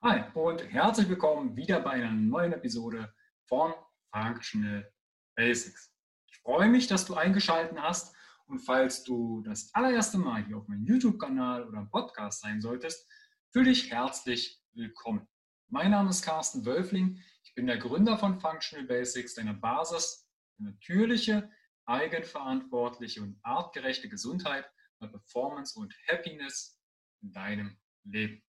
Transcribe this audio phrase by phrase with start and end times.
[0.00, 3.12] Hi und herzlich willkommen wieder bei einer neuen Episode
[3.48, 3.74] von
[4.12, 4.88] Functional
[5.34, 5.92] Basics.
[6.30, 8.14] Ich freue mich, dass du eingeschaltet hast
[8.46, 13.10] und falls du das allererste Mal hier auf meinem YouTube-Kanal oder Podcast sein solltest,
[13.50, 15.26] fühle dich herzlich willkommen.
[15.66, 17.20] Mein Name ist Carsten Wölfling.
[17.42, 21.50] Ich bin der Gründer von Functional Basics, deiner Basis für natürliche,
[21.86, 26.80] eigenverantwortliche und artgerechte Gesundheit, Performance und Happiness
[27.20, 28.44] in deinem Leben.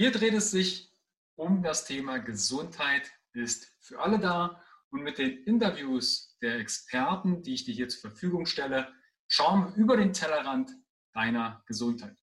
[0.00, 0.90] Hier dreht es sich
[1.36, 4.58] um das Thema Gesundheit ist für alle da
[4.88, 8.90] und mit den Interviews der Experten, die ich dir hier zur Verfügung stelle,
[9.28, 10.70] schauen wir über den Tellerrand
[11.12, 12.16] deiner Gesundheit.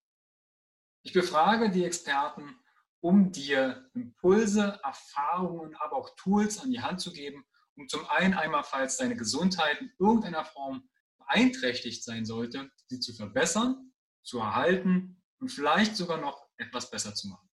[1.04, 2.58] Ich befrage die Experten,
[2.99, 8.34] um dir Impulse, Erfahrungen, aber auch Tools an die Hand zu geben, um zum einen
[8.34, 15.21] einmal, falls deine Gesundheit in irgendeiner Form beeinträchtigt sein sollte, sie zu verbessern, zu erhalten
[15.38, 17.46] und vielleicht sogar noch etwas besser zu machen.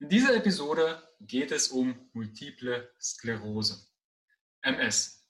[0.00, 3.88] In dieser Episode geht es um multiple Sklerose,
[4.62, 5.26] MS.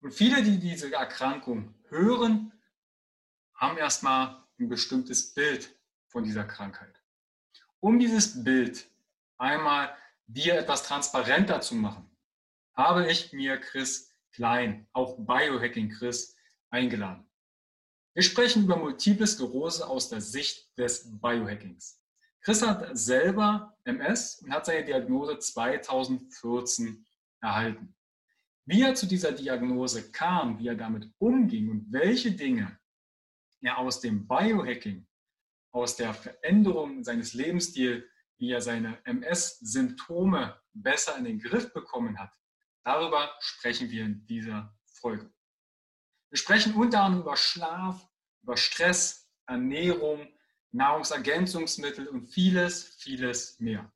[0.00, 2.52] Und viele, die diese Erkrankung hören,
[3.54, 5.72] haben erstmal ein bestimmtes Bild
[6.08, 7.00] von dieser Krankheit.
[7.78, 8.84] Um dieses Bild
[9.38, 12.10] einmal dir etwas transparenter zu machen,
[12.74, 16.34] habe ich mir Chris Klein, auch Biohacking Chris,
[16.70, 17.30] eingeladen.
[18.14, 21.99] Wir sprechen über multiple Sklerose aus der Sicht des Biohackings.
[22.42, 27.04] Chris hat selber MS und hat seine Diagnose 2014
[27.42, 27.94] erhalten.
[28.64, 32.78] Wie er zu dieser Diagnose kam, wie er damit umging und welche Dinge
[33.60, 35.06] er aus dem Biohacking,
[35.72, 38.04] aus der Veränderung seines Lebensstils,
[38.38, 42.32] wie er seine MS-Symptome besser in den Griff bekommen hat,
[42.84, 45.30] darüber sprechen wir in dieser Folge.
[46.30, 48.08] Wir sprechen unter anderem über Schlaf,
[48.42, 50.26] über Stress, Ernährung,
[50.72, 53.92] Nahrungsergänzungsmittel und vieles, vieles mehr.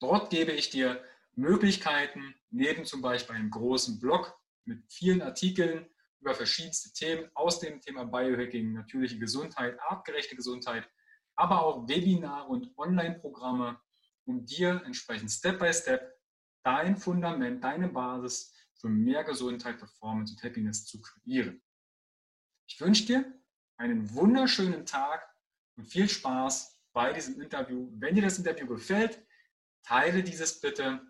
[0.00, 1.02] Dort gebe ich dir
[1.34, 7.80] Möglichkeiten, neben zum Beispiel einem großen Blog mit vielen Artikeln über verschiedenste Themen aus dem
[7.80, 10.88] Thema Biohacking, natürliche Gesundheit, artgerechte Gesundheit,
[11.34, 13.80] aber auch Webinare und Online-Programme,
[14.26, 16.16] um dir entsprechend Step by Step
[16.62, 18.53] dein Fundament, deine Basis
[18.84, 21.62] für mehr Gesundheit, Performance und Happiness zu kreieren.
[22.68, 23.42] Ich wünsche dir
[23.78, 25.26] einen wunderschönen Tag
[25.78, 27.88] und viel Spaß bei diesem Interview.
[27.94, 29.26] Wenn dir das Interview gefällt,
[29.84, 31.00] teile dieses bitte,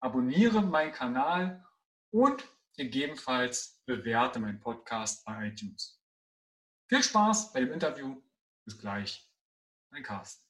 [0.00, 1.64] abonniere meinen Kanal
[2.12, 2.44] und
[2.76, 6.02] gegebenenfalls bewerte meinen Podcast bei iTunes.
[6.88, 8.20] Viel Spaß bei dem Interview.
[8.64, 9.30] Bis gleich.
[9.92, 10.49] Dein Carsten.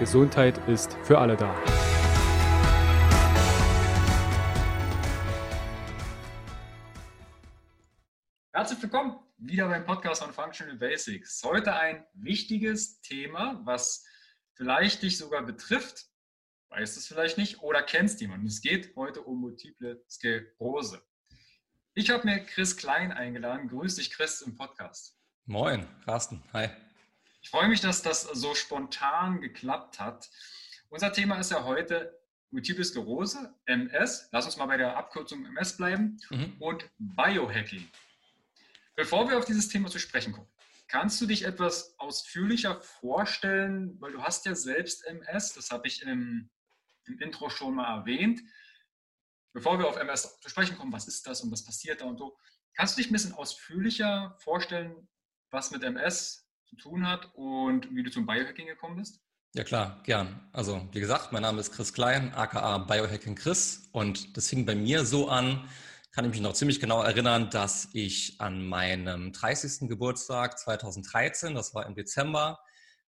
[0.00, 1.54] Gesundheit ist für alle da.
[8.54, 11.42] Herzlich willkommen wieder beim Podcast von Functional Basics.
[11.44, 14.02] Heute ein wichtiges Thema, was
[14.54, 16.06] vielleicht dich sogar betrifft,
[16.70, 18.46] weißt es vielleicht nicht oder kennst jemanden.
[18.46, 21.02] Es geht heute um multiple Sklerose.
[21.92, 23.68] Ich habe mir Chris Klein eingeladen.
[23.68, 25.14] Grüß dich, Chris, im Podcast.
[25.44, 26.42] Moin, Carsten.
[26.54, 26.70] Hi.
[27.42, 30.28] Ich freue mich, dass das so spontan geklappt hat.
[30.88, 32.20] Unser Thema ist ja heute
[32.50, 34.28] Multiple Sklerose, MS.
[34.32, 36.56] Lass uns mal bei der Abkürzung MS bleiben mhm.
[36.58, 37.88] und Biohacking.
[38.96, 40.48] Bevor wir auf dieses Thema zu sprechen kommen,
[40.88, 46.02] kannst du dich etwas ausführlicher vorstellen, weil du hast ja selbst MS, das habe ich
[46.02, 46.50] im,
[47.06, 48.42] im Intro schon mal erwähnt.
[49.52, 52.18] Bevor wir auf MS zu sprechen kommen, was ist das und was passiert da und
[52.18, 52.36] so,
[52.74, 55.08] kannst du dich ein bisschen ausführlicher vorstellen,
[55.50, 59.20] was mit MS zu tun hat und wie du zum Biohacking gekommen bist?
[59.54, 60.48] Ja klar, gern.
[60.52, 64.76] Also wie gesagt, mein Name ist Chris Klein, aka Biohacking Chris und das fing bei
[64.76, 65.68] mir so an,
[66.12, 69.88] kann ich mich noch ziemlich genau erinnern, dass ich an meinem 30.
[69.88, 72.60] Geburtstag 2013, das war im Dezember,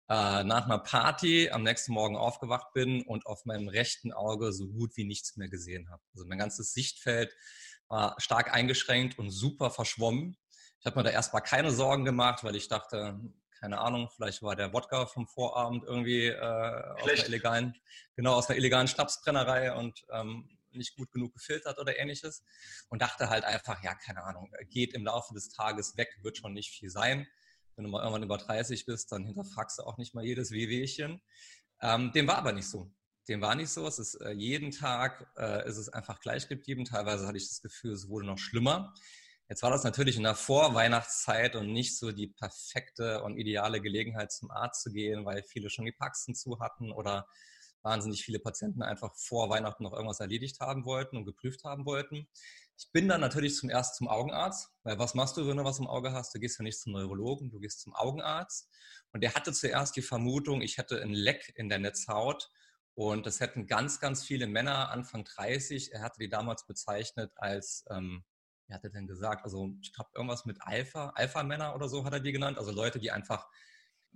[0.09, 4.67] äh, nach einer Party am nächsten Morgen aufgewacht bin und auf meinem rechten Auge so
[4.69, 6.03] gut wie nichts mehr gesehen habe.
[6.15, 7.37] Also mein ganzes Sichtfeld
[7.89, 10.37] war stark eingeschränkt und super verschwommen.
[10.81, 13.21] Ich habe mir da erstmal keine Sorgen gemacht, weil ich dachte,
[13.61, 17.75] keine Ahnung, vielleicht war der Wodka vom Vorabend irgendwie äh, aus einer illegalen,
[18.17, 22.43] genau, aus einer illegalen Schnapsbrennerei und ähm, nicht gut genug gefiltert oder ähnliches.
[22.89, 26.55] Und dachte halt einfach, ja, keine Ahnung, geht im Laufe des Tages weg, wird schon
[26.55, 27.27] nicht viel sein.
[27.77, 31.21] Wenn du mal irgendwann über 30 bist, dann hinterfragst du auch nicht mal jedes Wehwehchen.
[31.83, 32.91] Ähm, dem war aber nicht so.
[33.29, 33.87] Dem war nicht so.
[33.87, 36.87] Es ist äh, jeden Tag äh, ist es einfach gleich geblieben.
[36.87, 38.95] Teilweise hatte ich das Gefühl, es wurde noch schlimmer.
[39.51, 44.31] Jetzt war das natürlich in der Vorweihnachtszeit und nicht so die perfekte und ideale Gelegenheit
[44.31, 47.27] zum Arzt zu gehen, weil viele schon die Praxen zu hatten oder
[47.83, 52.29] wahnsinnig viele Patienten einfach vor Weihnachten noch irgendwas erledigt haben wollten und geprüft haben wollten.
[52.79, 55.81] Ich bin dann natürlich zum ersten zum Augenarzt, weil was machst du, wenn du was
[55.81, 56.33] im Auge hast?
[56.33, 58.69] Du gehst ja nicht zum Neurologen, du gehst zum Augenarzt.
[59.11, 62.49] Und der hatte zuerst die Vermutung, ich hätte ein Leck in der Netzhaut
[62.95, 65.93] und das hätten ganz, ganz viele Männer Anfang 30.
[65.93, 68.23] Er hatte die damals bezeichnet als ähm,
[68.71, 69.45] wie hat er denn gesagt?
[69.45, 72.57] Also ich glaube irgendwas mit Alpha, Alpha-Männer oder so hat er die genannt.
[72.57, 73.49] Also Leute, die einfach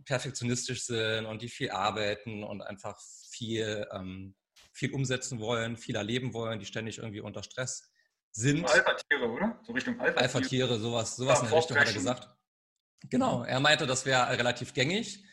[0.04, 2.98] perfektionistisch sind und die viel arbeiten und einfach
[3.30, 4.36] viel, ähm,
[4.72, 7.92] viel umsetzen wollen, viel erleben wollen, die ständig irgendwie unter Stress
[8.30, 8.64] sind.
[8.64, 9.60] Alpha-Tiere, oder?
[9.64, 10.22] So Richtung Alpha-Tiere.
[10.22, 12.28] Alpha-Tiere, sowas, sowas ja, in der Richtung hat er gesagt.
[13.10, 15.24] Genau, er meinte, das wäre relativ gängig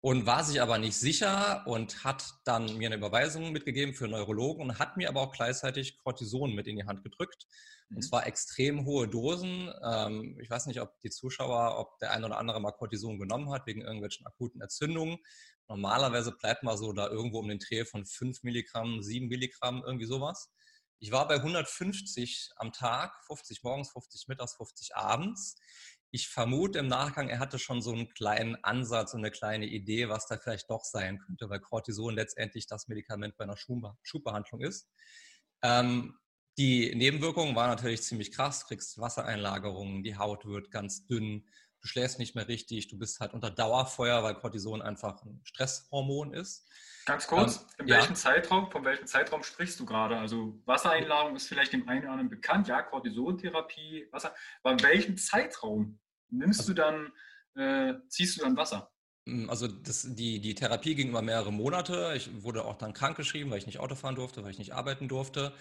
[0.00, 4.62] und war sich aber nicht sicher und hat dann mir eine Überweisung mitgegeben für Neurologen
[4.62, 7.46] und hat mir aber auch gleichzeitig Cortison mit in die Hand gedrückt.
[7.88, 8.02] Und mhm.
[8.02, 9.72] zwar extrem hohe Dosen.
[9.82, 13.50] Ähm, ich weiß nicht, ob die Zuschauer, ob der eine oder andere mal Cortison genommen
[13.50, 15.18] hat wegen irgendwelchen akuten Entzündungen.
[15.68, 20.06] Normalerweise bleibt man so da irgendwo um den Dreh von 5 Milligramm, 7 Milligramm, irgendwie
[20.06, 20.52] sowas.
[20.98, 25.56] Ich war bei 150 am Tag, 50 morgens, 50 mittags, 50 abends
[26.16, 30.08] ich vermute im Nachgang, er hatte schon so einen kleinen Ansatz und eine kleine Idee,
[30.08, 34.88] was da vielleicht doch sein könnte, weil Cortison letztendlich das Medikament bei einer Schubbehandlung ist.
[35.62, 36.18] Ähm,
[36.56, 38.60] die Nebenwirkungen waren natürlich ziemlich krass.
[38.60, 41.46] Du kriegst Wassereinlagerungen, die Haut wird ganz dünn,
[41.82, 46.32] du schläfst nicht mehr richtig, du bist halt unter Dauerfeuer, weil Cortison einfach ein Stresshormon
[46.32, 46.66] ist.
[47.04, 48.14] Ganz kurz, ähm, in welchem ja.
[48.14, 50.18] Zeitraum, von welchem Zeitraum sprichst du gerade?
[50.18, 54.34] Also Wassereinlagerung ist vielleicht dem einen oder anderen bekannt, ja, Cortisontherapie, Wasser.
[54.62, 55.98] Aber in welchem Zeitraum
[56.30, 57.12] nimmst also, du dann,
[57.54, 58.90] äh, ziehst du dann Wasser?
[59.26, 62.14] Hm, also das, die, die Therapie ging über mehrere Monate.
[62.16, 65.08] Ich wurde auch dann krankgeschrieben, weil ich nicht Auto fahren durfte, weil ich nicht arbeiten
[65.08, 65.52] durfte.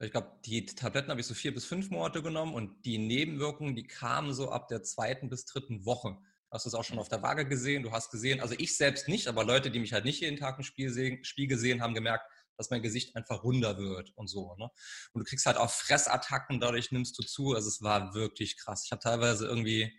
[0.00, 3.76] Ich glaube, die Tabletten habe ich so vier bis fünf Monate genommen und die Nebenwirkungen,
[3.76, 6.18] die kamen so ab der zweiten bis dritten Woche
[6.54, 7.82] hast du es auch schon auf der Waage gesehen.
[7.82, 10.56] Du hast gesehen, also ich selbst nicht, aber Leute, die mich halt nicht jeden Tag
[10.56, 12.24] im Spiegel sehen, haben gemerkt,
[12.56, 14.54] dass mein Gesicht einfach runder wird und so.
[14.56, 14.70] Ne?
[15.12, 17.54] Und du kriegst halt auch Fressattacken, dadurch nimmst du zu.
[17.54, 18.84] Also es war wirklich krass.
[18.84, 19.92] Ich habe teilweise irgendwie,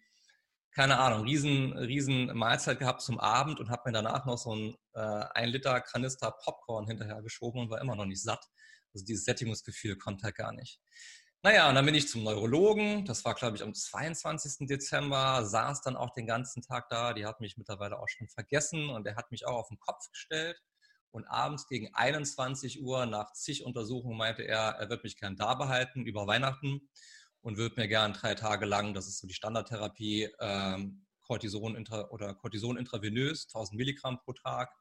[0.76, 4.76] keine Ahnung, riesen, riesen Mahlzeit gehabt zum Abend und habe mir danach noch so ein
[4.94, 8.46] äh, ein Liter Kanister Popcorn hinterher geschoben und war immer noch nicht satt.
[8.94, 10.80] Also dieses Sättigungsgefühl kommt halt gar nicht.
[11.44, 13.06] Naja, und dann bin ich zum Neurologen.
[13.06, 14.68] Das war, glaube ich, am 22.
[14.68, 15.46] Dezember.
[15.46, 17.14] Saß dann auch den ganzen Tag da.
[17.14, 20.10] Die hat mich mittlerweile auch schon vergessen und er hat mich auch auf den Kopf
[20.10, 20.60] gestellt.
[21.12, 25.54] Und abends gegen 21 Uhr nach zig Untersuchungen meinte er, er wird mich gern da
[25.54, 26.90] behalten über Weihnachten
[27.46, 32.10] und wird mir gern drei Tage lang, das ist so die Standardtherapie, ähm, Cortison intra
[32.10, 34.74] oder Cortison intravenös, 1000 Milligramm pro Tag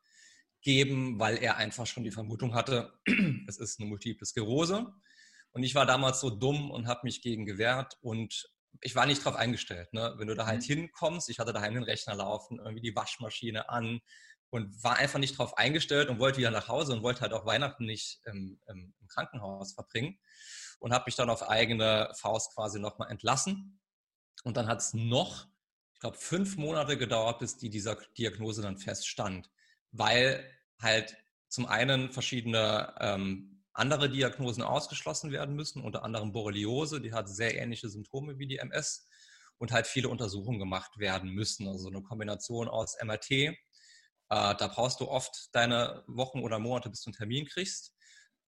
[0.62, 2.98] geben, weil er einfach schon die Vermutung hatte,
[3.48, 4.86] es ist eine Multiple Sklerose.
[5.52, 9.22] Und ich war damals so dumm und habe mich gegen gewehrt und ich war nicht
[9.22, 9.92] drauf eingestellt.
[9.92, 10.14] Ne?
[10.16, 10.74] Wenn du da halt mhm.
[10.74, 14.00] hinkommst, ich hatte daheim den Rechner laufen, irgendwie die Waschmaschine an
[14.48, 17.44] und war einfach nicht drauf eingestellt und wollte wieder nach Hause und wollte halt auch
[17.44, 20.18] Weihnachten nicht im, im Krankenhaus verbringen
[20.80, 23.80] und habe mich dann auf eigene Faust quasi nochmal entlassen.
[24.44, 25.46] Und dann hat es noch,
[25.94, 29.50] ich glaube, fünf Monate gedauert, bis die dieser Diagnose dann feststand,
[29.92, 30.50] weil
[30.80, 31.16] halt
[31.48, 37.56] zum einen verschiedene ähm, andere Diagnosen ausgeschlossen werden müssen, unter anderem Borreliose, die hat sehr
[37.56, 39.08] ähnliche Symptome wie die MS
[39.58, 41.68] und halt viele Untersuchungen gemacht werden müssen.
[41.68, 43.30] Also eine Kombination aus MRT.
[43.30, 43.54] Äh,
[44.28, 47.93] da brauchst du oft deine Wochen oder Monate, bis du einen Termin kriegst.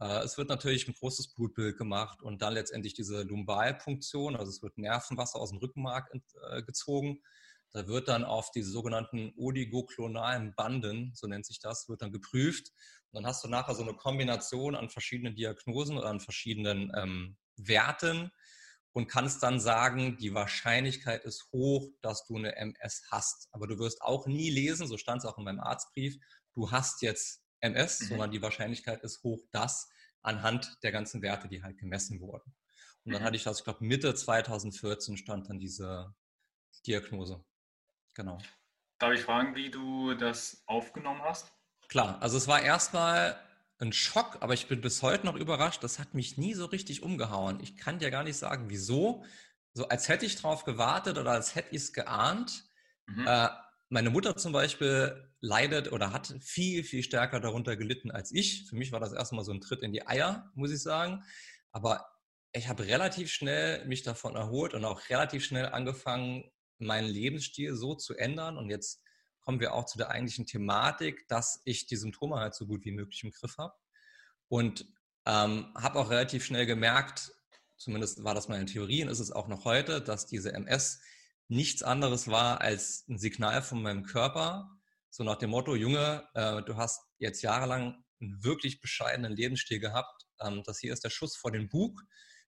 [0.00, 4.62] Äh, es wird natürlich ein großes Blutbild gemacht und dann letztendlich diese Lumbalpunktion, also es
[4.62, 6.12] wird Nervenwasser aus dem Rückenmark
[6.50, 7.22] äh, gezogen.
[7.72, 12.72] Da wird dann auf diese sogenannten oligoklonalen Banden, so nennt sich das, wird dann geprüft
[13.10, 17.36] und dann hast du nachher so eine Kombination an verschiedenen Diagnosen oder an verschiedenen ähm,
[17.56, 18.30] Werten
[18.92, 23.48] und kannst dann sagen, die Wahrscheinlichkeit ist hoch, dass du eine MS hast.
[23.52, 26.16] Aber du wirst auch nie lesen, so stand es auch in meinem Arztbrief,
[26.54, 28.06] du hast jetzt MS, mhm.
[28.06, 29.90] sondern die Wahrscheinlichkeit ist hoch, dass
[30.22, 32.54] anhand der ganzen Werte, die halt gemessen wurden.
[33.04, 33.26] Und dann mhm.
[33.26, 36.14] hatte ich das, ich glaube, Mitte 2014 stand dann diese
[36.86, 37.44] Diagnose.
[38.14, 38.38] Genau.
[38.98, 41.52] Darf ich fragen, wie du das aufgenommen hast?
[41.88, 43.38] Klar, also es war erstmal
[43.78, 45.84] ein Schock, aber ich bin bis heute noch überrascht.
[45.84, 47.60] Das hat mich nie so richtig umgehauen.
[47.60, 49.24] Ich kann dir gar nicht sagen, wieso.
[49.74, 52.64] So als hätte ich drauf gewartet oder als hätte ich es geahnt.
[53.06, 53.26] Mhm.
[53.26, 53.48] Äh,
[53.88, 58.66] meine Mutter zum Beispiel leidet oder hat viel, viel stärker darunter gelitten als ich.
[58.68, 61.22] Für mich war das erstmal so ein Tritt in die Eier, muss ich sagen.
[61.72, 62.06] Aber
[62.52, 67.94] ich habe relativ schnell mich davon erholt und auch relativ schnell angefangen, meinen Lebensstil so
[67.94, 68.56] zu ändern.
[68.56, 69.02] Und jetzt
[69.40, 72.92] kommen wir auch zu der eigentlichen Thematik, dass ich die Symptome halt so gut wie
[72.92, 73.74] möglich im Griff habe.
[74.48, 74.86] Und
[75.26, 77.32] ähm, habe auch relativ schnell gemerkt,
[77.76, 81.00] zumindest war das meine Theorie und ist es auch noch heute, dass diese MS
[81.48, 84.70] nichts anderes war als ein Signal von meinem Körper,
[85.10, 90.26] so nach dem Motto, Junge, äh, du hast jetzt jahrelang einen wirklich bescheidenen Lebensstil gehabt,
[90.40, 92.02] ähm, das hier ist der Schuss vor den Bug,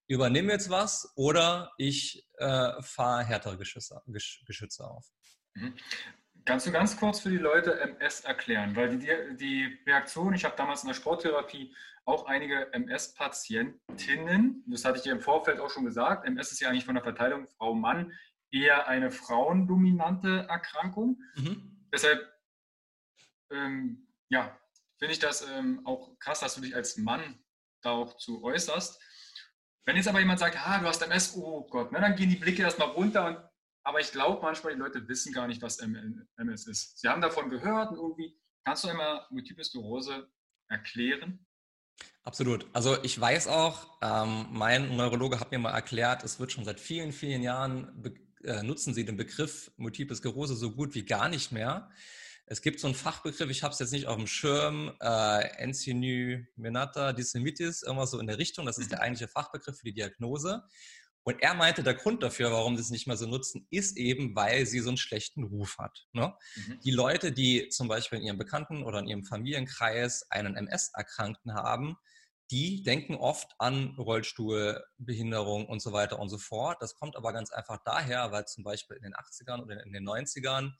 [0.06, 5.06] übernimm jetzt was oder ich äh, fahre härtere Geschütze, Geschütze auf.
[5.54, 5.74] Mhm.
[6.44, 8.74] Kannst du ganz kurz für die Leute MS erklären?
[8.74, 11.74] Weil die, die Reaktion, ich habe damals in der Sporttherapie
[12.06, 16.70] auch einige MS-Patientinnen, das hatte ich dir im Vorfeld auch schon gesagt, MS ist ja
[16.70, 18.14] eigentlich von der Verteilung Frau-Mann
[18.50, 21.22] eher eine frauendominante Erkrankung.
[21.36, 21.86] Mhm.
[21.92, 22.26] Deshalb,
[23.50, 24.58] ähm, ja,
[24.98, 27.42] finde ich das ähm, auch krass, dass du dich als Mann
[27.82, 29.00] da auch zu äußerst.
[29.84, 32.36] Wenn jetzt aber jemand sagt, ah, du hast MS, oh Gott, ne, dann gehen die
[32.36, 33.26] Blicke erstmal runter.
[33.26, 33.38] Und,
[33.84, 36.98] aber ich glaube manchmal, die Leute wissen gar nicht, was MS ist.
[37.00, 40.30] Sie haben davon gehört und irgendwie, kannst du einmal Multiple Sklerose
[40.68, 41.46] erklären?
[42.22, 42.66] Absolut.
[42.74, 46.78] Also ich weiß auch, ähm, mein Neurologe hat mir mal erklärt, es wird schon seit
[46.78, 47.90] vielen, vielen Jahren,
[48.48, 51.90] äh, nutzen sie den Begriff Multiple Sklerose so gut wie gar nicht mehr.
[52.46, 57.12] Es gibt so einen Fachbegriff, ich habe es jetzt nicht auf dem Schirm, äh, Enzymymenata
[57.12, 58.64] Dissemitis, irgendwas so in der Richtung.
[58.64, 59.04] Das ist der mhm.
[59.04, 60.64] eigentliche Fachbegriff für die Diagnose.
[61.24, 64.34] Und er meinte, der Grund dafür, warum sie es nicht mehr so nutzen, ist eben,
[64.34, 66.06] weil sie so einen schlechten Ruf hat.
[66.12, 66.34] Ne?
[66.56, 66.80] Mhm.
[66.82, 71.98] Die Leute, die zum Beispiel in ihrem Bekannten- oder in ihrem Familienkreis einen MS-Erkrankten haben,
[72.50, 76.78] die denken oft an Rollstuhl, Behinderung und so weiter und so fort.
[76.80, 80.08] Das kommt aber ganz einfach daher, weil zum Beispiel in den 80ern oder in den
[80.08, 80.72] 90ern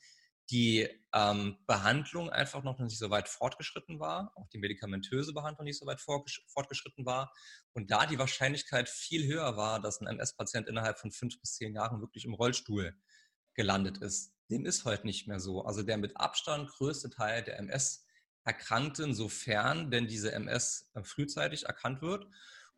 [0.51, 5.79] die ähm, Behandlung einfach noch nicht so weit fortgeschritten war, auch die medikamentöse Behandlung nicht
[5.79, 7.33] so weit fortgeschritten war
[7.75, 11.75] und da die Wahrscheinlichkeit viel höher war, dass ein MS-Patient innerhalb von fünf bis zehn
[11.75, 12.97] Jahren wirklich im Rollstuhl
[13.55, 14.33] gelandet ist.
[14.51, 15.65] Dem ist heute nicht mehr so.
[15.65, 17.59] Also der mit Abstand größte Teil der
[18.49, 22.27] MS-Erkrankten, sofern denn diese MS äh, frühzeitig erkannt wird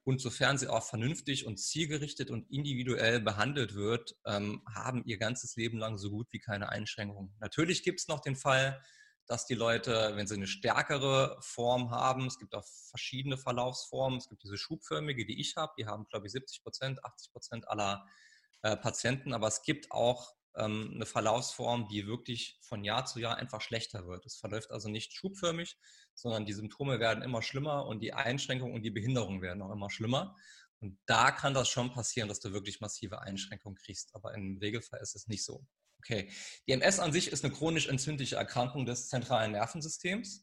[0.03, 5.57] und sofern sie auch vernünftig und zielgerichtet und individuell behandelt wird, ähm, haben ihr ganzes
[5.57, 7.35] Leben lang so gut wie keine Einschränkungen.
[7.39, 8.83] Natürlich gibt es noch den Fall,
[9.27, 14.29] dass die Leute, wenn sie eine stärkere Form haben, es gibt auch verschiedene Verlaufsformen, es
[14.29, 18.05] gibt diese schubförmige, die ich habe, die haben, glaube ich, 70 Prozent, 80 Prozent aller
[18.63, 23.37] äh, Patienten, aber es gibt auch ähm, eine Verlaufsform, die wirklich von Jahr zu Jahr
[23.37, 24.27] einfach schlechter wird.
[24.27, 25.79] Es verläuft also nicht schubförmig,
[26.15, 29.91] sondern die Symptome werden immer schlimmer und die Einschränkungen und die Behinderungen werden auch immer
[29.91, 30.37] schlimmer.
[30.81, 34.15] Und da kann das schon passieren, dass du wirklich massive Einschränkungen kriegst.
[34.15, 35.67] Aber im Regelfall ist es nicht so.
[35.99, 36.31] Okay.
[36.67, 40.43] Die MS an sich ist eine chronisch entzündliche Erkrankung des zentralen Nervensystems.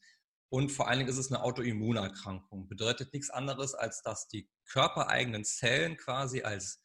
[0.49, 2.67] Und vor allen Dingen ist es eine Autoimmunerkrankung.
[2.69, 6.81] Bedeutet nichts anderes, als dass die körpereigenen Zellen quasi als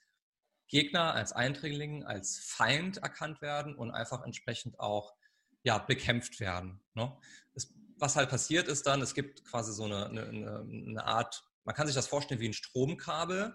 [0.72, 5.14] Gegner, als Eindringling, als Feind erkannt werden und einfach entsprechend auch
[5.64, 6.80] ja, bekämpft werden.
[6.94, 7.14] Ne?
[7.52, 11.74] Es, was halt passiert ist dann, es gibt quasi so eine, eine, eine Art, man
[11.74, 13.54] kann sich das vorstellen wie ein Stromkabel.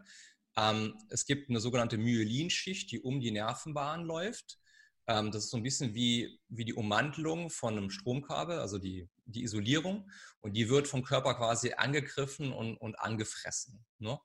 [0.55, 4.59] Ähm, es gibt eine sogenannte Myelinschicht, die um die Nervenbahn läuft.
[5.07, 9.09] Ähm, das ist so ein bisschen wie, wie die Ummantelung von einem Stromkabel, also die,
[9.25, 10.07] die Isolierung.
[10.41, 13.83] Und die wird vom Körper quasi angegriffen und, und angefressen.
[13.97, 14.19] Ne?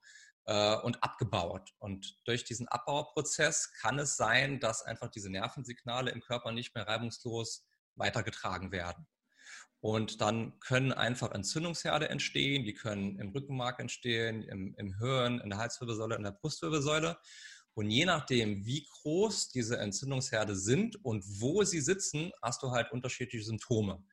[0.46, 1.72] Äh, und abgebaut.
[1.78, 6.87] Und durch diesen Abbauprozess kann es sein, dass einfach diese Nervensignale im Körper nicht mehr
[6.87, 9.06] reibungslos weitergetragen werden.
[9.80, 15.50] Und dann können einfach Entzündungsherde entstehen, die können im Rückenmark entstehen, im, im Hirn, in
[15.50, 17.18] der Halswirbelsäule, in der Brustwirbelsäule.
[17.75, 22.92] Und je nachdem, wie groß diese Entzündungsherde sind und wo sie sitzen, hast du halt
[22.92, 24.04] unterschiedliche Symptome.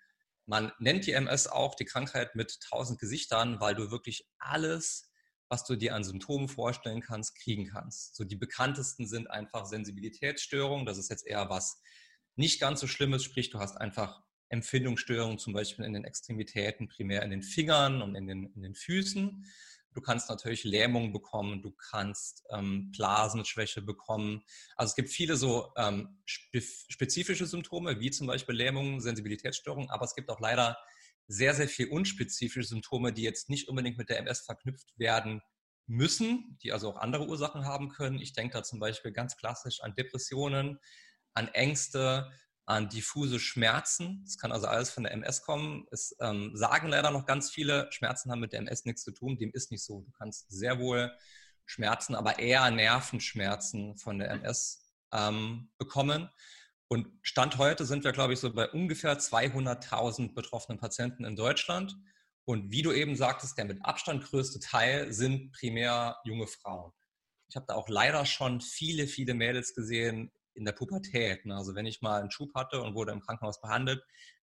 [0.48, 5.09] Man nennt die MS auch die Krankheit mit tausend Gesichtern, weil du wirklich alles
[5.50, 8.16] was du dir an Symptomen vorstellen kannst, kriegen kannst.
[8.16, 10.86] So die bekanntesten sind einfach Sensibilitätsstörungen.
[10.86, 11.82] Das ist jetzt eher was
[12.36, 17.24] nicht ganz so Schlimmes, sprich du hast einfach Empfindungsstörungen, zum Beispiel in den Extremitäten, primär
[17.24, 19.46] in den Fingern und in den, in den Füßen.
[19.94, 24.44] Du kannst natürlich Lähmung bekommen, du kannst ähm, Blasenschwäche bekommen.
[24.76, 30.06] Also es gibt viele so ähm, spe spezifische Symptome, wie zum Beispiel Lähmung, Sensibilitätsstörungen, aber
[30.06, 30.78] es gibt auch leider
[31.30, 35.42] sehr, sehr viel unspezifische Symptome, die jetzt nicht unbedingt mit der MS verknüpft werden
[35.86, 38.20] müssen, die also auch andere Ursachen haben können.
[38.20, 40.80] Ich denke da zum Beispiel ganz klassisch an Depressionen,
[41.36, 42.32] an Ängste,
[42.66, 44.24] an diffuse Schmerzen.
[44.26, 45.88] Es kann also alles von der MS kommen.
[45.92, 49.38] Es ähm, sagen leider noch ganz viele, Schmerzen haben mit der MS nichts zu tun.
[49.38, 50.02] Dem ist nicht so.
[50.02, 51.12] Du kannst sehr wohl
[51.66, 56.30] Schmerzen, aber eher Nervenschmerzen von der MS ähm, bekommen.
[56.92, 61.96] Und Stand heute sind wir, glaube ich, so bei ungefähr 200.000 betroffenen Patienten in Deutschland.
[62.46, 66.92] Und wie du eben sagtest, der mit Abstand größte Teil sind primär junge Frauen.
[67.48, 71.46] Ich habe da auch leider schon viele, viele Mädels gesehen in der Pubertät.
[71.46, 71.56] Ne?
[71.56, 74.04] Also wenn ich mal einen Schub hatte und wurde im Krankenhaus behandelt,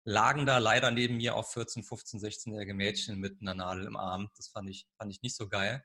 [0.05, 4.31] lagen da leider neben mir auch 14, 15, 16-jährige Mädchen mit einer Nadel im Arm.
[4.39, 5.85] Das fand ich, fand ich nicht so geil.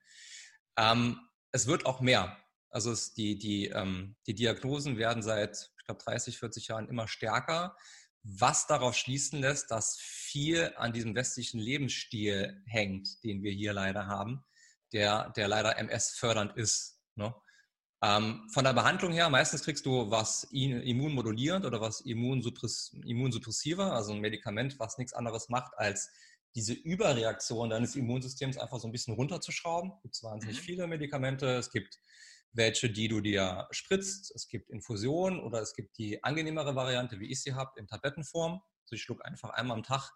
[0.78, 1.20] Ähm,
[1.52, 2.38] es wird auch mehr.
[2.76, 7.08] Also es, die, die, ähm, die Diagnosen werden seit, ich glaube, 30, 40 Jahren immer
[7.08, 7.78] stärker,
[8.24, 14.08] was darauf schließen lässt, dass viel an diesem westlichen Lebensstil hängt, den wir hier leider
[14.08, 14.44] haben,
[14.92, 17.00] der, der leider MS-fördernd ist.
[17.16, 17.34] Ne?
[18.04, 24.12] Ähm, von der Behandlung her, meistens kriegst du was immunmodulierend oder was immunsuppress immunsuppressiver, also
[24.12, 26.10] ein Medikament, was nichts anderes macht, als
[26.56, 29.94] diese Überreaktion deines Immunsystems einfach so ein bisschen runterzuschrauben.
[29.96, 30.66] Es gibt wahnsinnig mhm.
[30.66, 31.56] viele Medikamente.
[31.56, 32.00] Es gibt
[32.56, 34.32] welche, die du dir spritzt.
[34.34, 38.54] Es gibt Infusionen oder es gibt die angenehmere Variante, wie ich sie habe, in Tablettenform.
[38.84, 40.12] Also ich schluck einfach einmal am Tag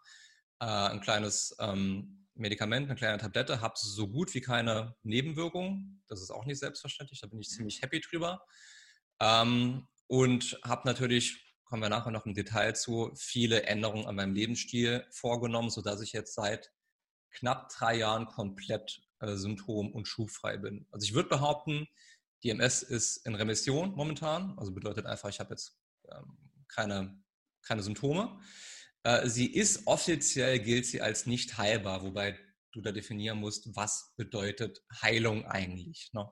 [0.59, 6.01] äh, ein kleines ähm, Medikament, eine kleine Tablette, habe so gut wie keine Nebenwirkungen.
[6.07, 8.41] Das ist auch nicht selbstverständlich, da bin ich ziemlich happy drüber.
[9.19, 14.33] Ähm, und habe natürlich, kommen wir nachher noch im Detail zu, viele Änderungen an meinem
[14.33, 16.71] Lebensstil vorgenommen, sodass ich jetzt seit
[17.31, 20.87] knapp drei Jahren komplett äh, symptom- und schubfrei bin.
[20.91, 21.87] Also ich würde behaupten,
[22.43, 25.79] die MS ist in Remission momentan, also bedeutet einfach, ich habe jetzt
[26.11, 27.21] ähm, keine,
[27.61, 28.39] keine Symptome.
[29.03, 32.37] Äh, sie ist offiziell, gilt sie als nicht heilbar, wobei
[32.71, 36.11] du da definieren musst, was bedeutet Heilung eigentlich.
[36.13, 36.31] Ne?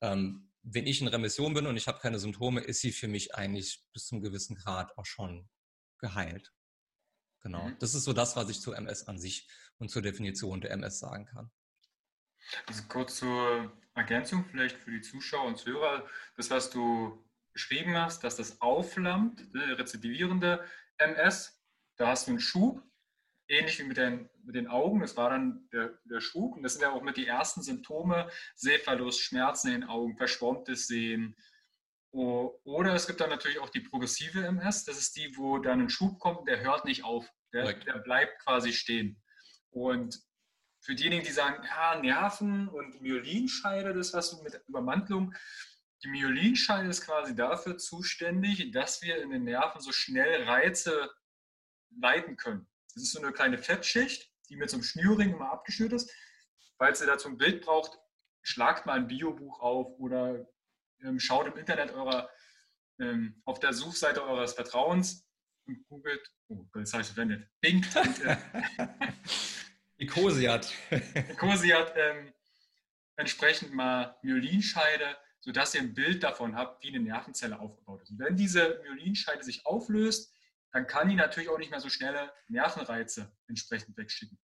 [0.00, 3.34] Ähm, wenn ich in Remission bin und ich habe keine Symptome, ist sie für mich
[3.34, 5.48] eigentlich bis zum gewissen Grad auch schon
[5.98, 6.52] geheilt.
[7.42, 7.68] Genau.
[7.68, 7.76] Mhm.
[7.78, 10.98] Das ist so das, was ich zur MS an sich und zur Definition der MS
[10.98, 11.50] sagen kann.
[12.66, 16.06] Also kurz zur Ergänzung vielleicht für die Zuschauer und Zuhörer.
[16.36, 20.64] Das, was du beschrieben hast, dass das aufflammt, ne, rezidivierende
[20.98, 21.60] MS,
[21.96, 22.82] da hast du einen Schub,
[23.48, 26.74] ähnlich wie mit den, mit den Augen, das war dann der, der Schub und das
[26.74, 31.36] sind ja auch mit die ersten Symptome, Sehverlust, Schmerzen in den Augen, verschwommtes Sehen.
[32.10, 35.90] Oder es gibt dann natürlich auch die progressive MS, das ist die, wo dann ein
[35.90, 39.20] Schub kommt, der hört nicht auf, der, der bleibt quasi stehen.
[39.70, 40.20] Und
[40.88, 45.34] für diejenigen, die sagen, ja, Nerven und Myelinscheide, das hast du mit Übermantelung.
[46.02, 51.10] Die Myelinscheide ist quasi dafür zuständig, dass wir in den Nerven so schnell Reize
[52.00, 52.66] leiten können.
[52.94, 56.10] Das ist so eine kleine Fettschicht, die mit so einem Schnürring immer abgeschnürt ist.
[56.78, 57.98] Falls ihr dazu ein Bild braucht,
[58.40, 60.48] schlagt mal ein Biobuch auf oder
[61.02, 62.30] ähm, schaut im Internet eurer,
[62.98, 65.28] ähm, auf der Suchseite eures Vertrauens
[65.66, 67.84] und googelt, oh, das heißt verwendet, Bing.
[67.94, 68.38] Und, äh,
[69.98, 70.72] Icosiat.
[71.30, 72.32] Icosiat ähm,
[73.16, 78.10] entsprechend mal Myelinscheide, sodass ihr ein Bild davon habt, wie eine Nervenzelle aufgebaut ist.
[78.10, 80.32] Und wenn diese Myelinscheide sich auflöst,
[80.72, 84.38] dann kann die natürlich auch nicht mehr so schnelle Nervenreize entsprechend wegschicken.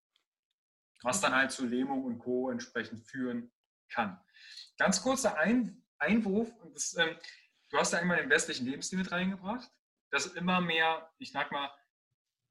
[1.03, 2.51] Was dann halt zu Lähmung und Co.
[2.51, 3.53] entsprechend führen
[3.91, 4.19] kann.
[4.79, 7.17] Ganz kurzer Ein Einwurf, das, ähm,
[7.71, 9.71] du hast da immer den westlichen Lebensstil mit reingebracht,
[10.11, 11.71] dass immer mehr, ich sag mal,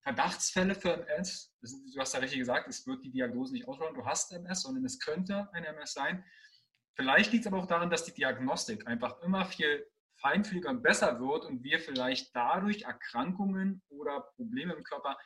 [0.03, 4.05] Verdachtsfälle für MS, du hast ja richtig gesagt, es wird die Diagnose nicht ausrollen, du
[4.05, 6.25] hast MS, sondern es könnte ein MS sein.
[6.95, 9.85] Vielleicht liegt es aber auch daran, dass die Diagnostik einfach immer viel
[10.17, 15.17] feinfühliger und besser wird und wir vielleicht dadurch Erkrankungen oder Probleme im Körper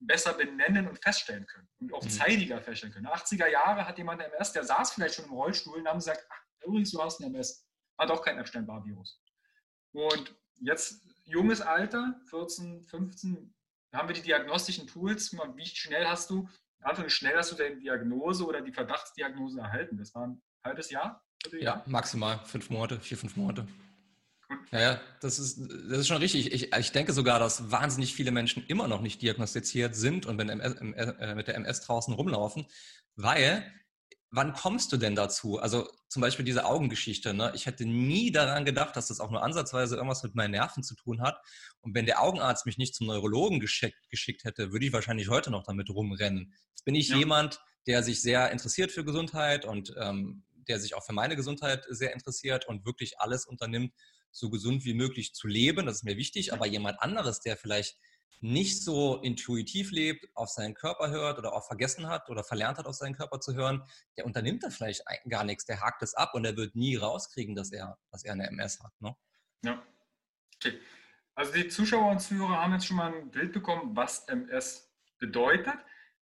[0.00, 2.10] besser benennen und feststellen können und auch mhm.
[2.10, 3.06] zeitiger feststellen können.
[3.06, 6.64] 80er Jahre hat jemand MS, der saß vielleicht schon im Rollstuhl und haben gesagt, ach,
[6.64, 7.66] übrigens, du hast ein MS,
[7.98, 9.22] hat auch kein Epstein-Barr-Virus.
[9.92, 13.54] Und jetzt junges Alter, 14, 15,
[13.94, 15.32] haben wir die diagnostischen Tools.
[15.54, 16.48] Wie schnell hast du,
[16.82, 19.96] Anton, schnell hast du deine Diagnose oder die Verdachtsdiagnose erhalten?
[19.96, 21.22] Das war ein halbes Jahr?
[21.60, 23.66] Ja, maximal fünf Monate, vier, fünf Monate.
[24.70, 26.52] Ja, ja, das ist, das ist schon richtig.
[26.52, 30.48] Ich, ich denke sogar, dass wahnsinnig viele Menschen immer noch nicht diagnostiziert sind und mit,
[30.48, 32.66] MS, äh, mit der MS draußen rumlaufen,
[33.16, 33.70] weil
[34.34, 35.58] wann kommst du denn dazu?
[35.58, 37.34] Also zum Beispiel diese Augengeschichte.
[37.34, 37.52] Ne?
[37.54, 40.94] Ich hätte nie daran gedacht, dass das auch nur ansatzweise irgendwas mit meinen Nerven zu
[40.96, 41.38] tun hat.
[41.80, 45.50] Und wenn der Augenarzt mich nicht zum Neurologen geschickt, geschickt hätte, würde ich wahrscheinlich heute
[45.50, 46.52] noch damit rumrennen.
[46.70, 47.16] Jetzt bin ich ja.
[47.16, 51.84] jemand, der sich sehr interessiert für Gesundheit und ähm, der sich auch für meine Gesundheit
[51.88, 53.92] sehr interessiert und wirklich alles unternimmt,
[54.32, 55.86] so gesund wie möglich zu leben.
[55.86, 56.52] Das ist mir wichtig.
[56.52, 57.96] Aber jemand anderes, der vielleicht
[58.40, 62.86] nicht so intuitiv lebt, auf seinen Körper hört oder auch vergessen hat oder verlernt hat,
[62.86, 63.82] auf seinen Körper zu hören,
[64.16, 67.54] der unternimmt da vielleicht gar nichts, der hakt es ab und er wird nie rauskriegen,
[67.54, 68.92] dass er, dass er eine MS hat.
[69.00, 69.16] Ne?
[69.64, 69.82] Ja.
[70.56, 70.78] Okay.
[71.34, 75.76] Also die Zuschauer und Zuhörer haben jetzt schon mal ein Bild bekommen, was MS bedeutet.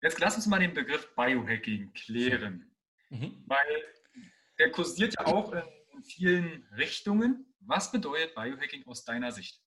[0.02, 2.70] Jetzt lass uns mal den Begriff Biohacking klären.
[3.10, 3.42] Mhm.
[3.46, 3.66] Weil
[4.58, 5.62] der kursiert ja auch in,
[5.92, 7.54] in vielen Richtungen.
[7.60, 9.63] Was bedeutet Biohacking aus deiner Sicht?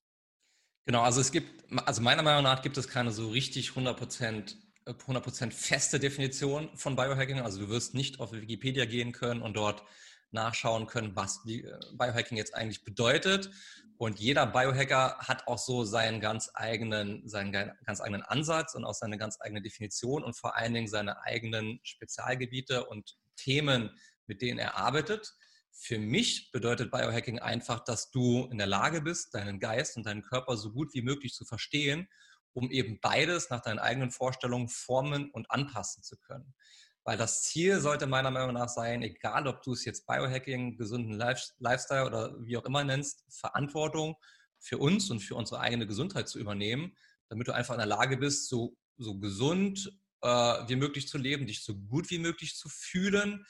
[0.88, 5.42] Genau, also es gibt, also meiner Meinung nach gibt es keine so richtig 100%, 100
[5.42, 7.42] äh, feste Definition von Biohacking.
[7.42, 9.84] Also du wirst nicht auf Wikipedia gehen können und dort
[10.32, 13.52] nachschauen können, was äh, Biohacking jetzt eigentlich bedeutet.
[13.98, 18.94] Und jeder Biohacker hat auch so seinen ganz eigenen, seinen ganz eigenen Ansatz und auch
[18.94, 23.90] seine ganz eigene Definition und vor allen Dingen seine eigenen Spezialgebiete und Themen,
[24.26, 25.36] mit denen er arbeitet.
[25.80, 30.24] Für mich bedeutet Biohacking einfach, dass du in der Lage bist, deinen Geist und deinen
[30.24, 32.10] Körper so gut wie möglich zu verstehen,
[32.54, 36.56] um eben beides nach deinen eigenen Vorstellungen formen und anpassen zu können.
[37.04, 41.14] Weil das Ziel sollte meiner Meinung nach sein, egal ob du es jetzt Biohacking, gesunden
[41.14, 44.16] Lifestyle oder wie auch immer nennst, Verantwortung
[44.58, 46.98] für uns und für unsere eigene Gesundheit zu übernehmen,
[47.30, 51.46] damit du einfach in der Lage bist, so, so gesund äh, wie möglich zu leben,
[51.46, 53.46] dich so gut wie möglich zu fühlen,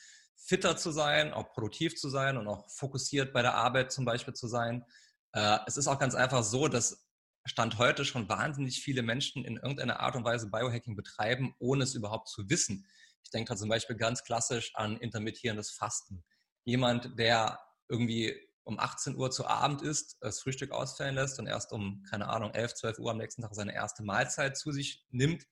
[0.47, 4.33] fitter zu sein, auch produktiv zu sein und auch fokussiert bei der Arbeit zum Beispiel
[4.33, 4.85] zu sein.
[5.33, 7.05] Äh, es ist auch ganz einfach so, dass
[7.43, 11.95] Stand heute schon wahnsinnig viele Menschen in irgendeiner Art und Weise Biohacking betreiben, ohne es
[11.95, 12.85] überhaupt zu wissen.
[13.23, 16.23] Ich denke da zum Beispiel ganz klassisch an intermittierendes Fasten.
[16.63, 21.73] Jemand, der irgendwie um 18 Uhr zu Abend isst, das Frühstück ausfallen lässt und erst
[21.73, 25.45] um, keine Ahnung, 11, 12 Uhr am nächsten Tag seine erste Mahlzeit zu sich nimmt,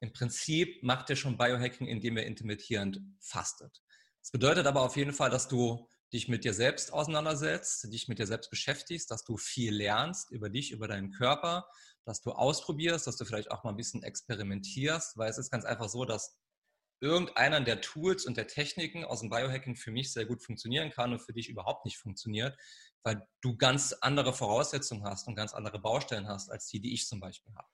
[0.00, 3.82] im Prinzip macht er schon Biohacking, indem er intermittierend fastet.
[4.20, 8.18] Das bedeutet aber auf jeden Fall, dass du dich mit dir selbst auseinandersetzt, dich mit
[8.18, 11.68] dir selbst beschäftigst, dass du viel lernst über dich, über deinen Körper,
[12.04, 15.64] dass du ausprobierst, dass du vielleicht auch mal ein bisschen experimentierst, weil es ist ganz
[15.64, 16.38] einfach so, dass
[17.00, 21.12] irgendeiner der Tools und der Techniken aus dem Biohacking für mich sehr gut funktionieren kann
[21.12, 22.58] und für dich überhaupt nicht funktioniert,
[23.04, 27.06] weil du ganz andere Voraussetzungen hast und ganz andere Baustellen hast, als die, die ich
[27.06, 27.68] zum Beispiel habe.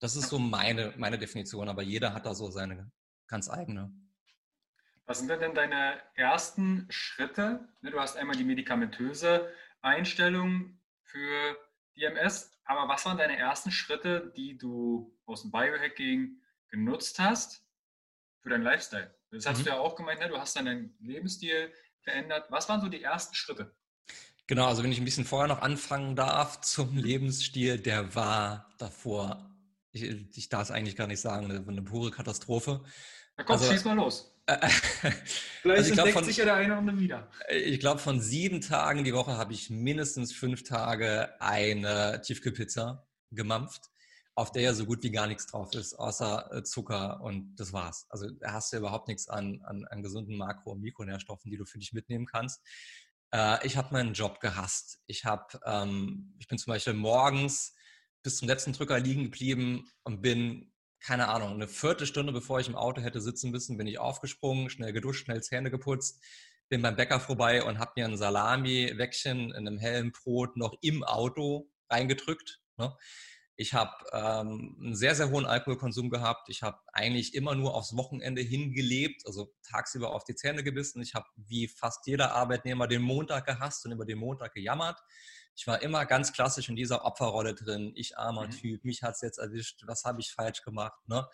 [0.00, 2.90] Das ist so meine, meine Definition, aber jeder hat da so seine
[3.28, 3.92] ganz eigene.
[5.06, 7.68] Was sind denn deine ersten Schritte?
[7.82, 11.56] Ne, du hast einmal die medikamentöse Einstellung für
[11.94, 17.66] die MS, aber was waren deine ersten Schritte, die du aus dem Biohacking genutzt hast
[18.40, 19.14] für deinen Lifestyle?
[19.30, 19.64] Das hast mhm.
[19.64, 20.28] du ja auch gemeint, ne?
[20.28, 22.46] du hast deinen Lebensstil verändert.
[22.50, 23.74] Was waren so die ersten Schritte?
[24.46, 29.54] Genau, also wenn ich ein bisschen vorher noch anfangen darf zum Lebensstil, der war davor,
[29.90, 32.84] ich, ich darf es eigentlich gar nicht sagen, eine, eine pure Katastrophe.
[33.36, 34.30] Na komm, also, schieß mal los.
[34.46, 37.30] Vielleicht also entdeckt von, sich ja der eine oder andere wieder.
[37.50, 43.90] Ich glaube, von sieben Tagen die Woche habe ich mindestens fünf Tage eine Tiefkühlpizza gemampft,
[44.34, 47.72] auf der ja so gut wie gar nichts drauf ist, außer äh, Zucker und das
[47.72, 48.06] war's.
[48.10, 51.64] Also da hast du überhaupt nichts an, an, an gesunden Makro- und Mikronährstoffen, die du
[51.64, 52.60] für dich mitnehmen kannst.
[53.32, 55.00] Äh, ich habe meinen Job gehasst.
[55.06, 57.74] Ich, hab, ähm, ich bin zum Beispiel morgens
[58.22, 60.73] bis zum letzten Drücker liegen geblieben und bin
[61.04, 64.94] keine Ahnung, eine Viertelstunde bevor ich im Auto hätte sitzen müssen, bin ich aufgesprungen, schnell
[64.94, 66.24] geduscht, schnell Zähne geputzt,
[66.70, 71.04] bin beim Bäcker vorbei und habe mir ein Salami-Wäckchen in einem hellen Brot noch im
[71.04, 72.62] Auto reingedrückt.
[72.78, 72.96] Ne?
[73.56, 76.48] Ich habe ähm, einen sehr, sehr hohen Alkoholkonsum gehabt.
[76.48, 81.02] Ich habe eigentlich immer nur aufs Wochenende hingelebt, also tagsüber auf die Zähne gebissen.
[81.02, 84.98] Ich habe wie fast jeder Arbeitnehmer den Montag gehasst und über den Montag gejammert.
[85.56, 87.92] Ich war immer ganz klassisch in dieser Opferrolle drin.
[87.94, 88.50] Ich armer mhm.
[88.50, 90.98] Typ, mich hat es jetzt erwischt, was habe ich falsch gemacht?
[91.06, 91.28] Ne?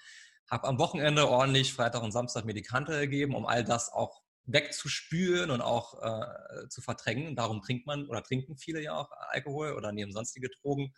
[0.50, 5.60] Habe am Wochenende ordentlich Freitag und Samstag Medikante gegeben, um all das auch wegzuspülen und
[5.60, 7.36] auch äh, zu verdrängen.
[7.36, 10.94] Darum trinkt man oder trinken viele ja auch Alkohol oder nehmen sonstige Drogen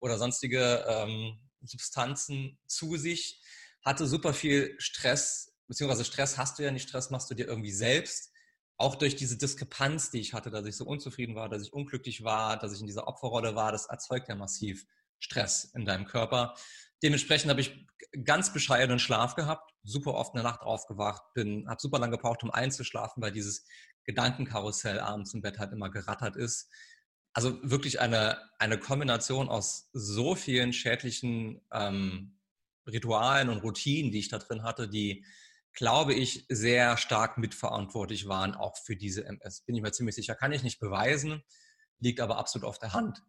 [0.00, 3.40] oder sonstige ähm, Substanzen zu sich.
[3.84, 7.72] Hatte super viel Stress, beziehungsweise Stress hast du ja nicht, Stress machst du dir irgendwie
[7.72, 8.32] selbst
[8.78, 12.24] auch durch diese Diskrepanz, die ich hatte, dass ich so unzufrieden war, dass ich unglücklich
[12.24, 14.86] war, dass ich in dieser Opferrolle war, das erzeugt ja massiv
[15.18, 16.54] Stress in deinem Körper.
[17.02, 17.86] Dementsprechend habe ich
[18.24, 22.42] ganz bescheidenen Schlaf gehabt, super oft in der Nacht aufgewacht, bin, habe super lange gebraucht,
[22.42, 23.66] um einzuschlafen, weil dieses
[24.04, 26.70] Gedankenkarussell abends im Bett halt immer gerattert ist.
[27.32, 32.38] Also wirklich eine, eine Kombination aus so vielen schädlichen ähm,
[32.86, 35.24] Ritualen und Routinen, die ich da drin hatte, die
[35.76, 39.60] glaube ich, sehr stark mitverantwortlich waren, auch für diese MS.
[39.60, 40.34] Bin ich mir ziemlich sicher.
[40.34, 41.42] Kann ich nicht beweisen,
[42.00, 43.22] liegt aber absolut auf der Hand.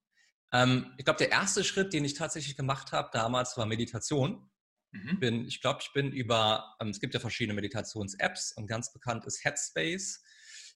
[0.53, 4.49] Ähm, ich glaube, der erste Schritt, den ich tatsächlich gemacht habe damals, war Meditation.
[4.91, 5.19] Mhm.
[5.19, 9.25] Bin, ich glaube, ich bin über, ähm, es gibt ja verschiedene Meditations-Apps und ganz bekannt
[9.25, 10.23] ist Headspace.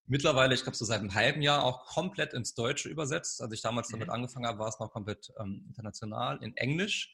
[0.07, 3.41] Mittlerweile, ich glaube, so seit einem halben Jahr auch komplett ins Deutsche übersetzt.
[3.41, 3.93] Als ich damals mhm.
[3.93, 7.13] damit angefangen habe, war es noch komplett ähm, international in Englisch.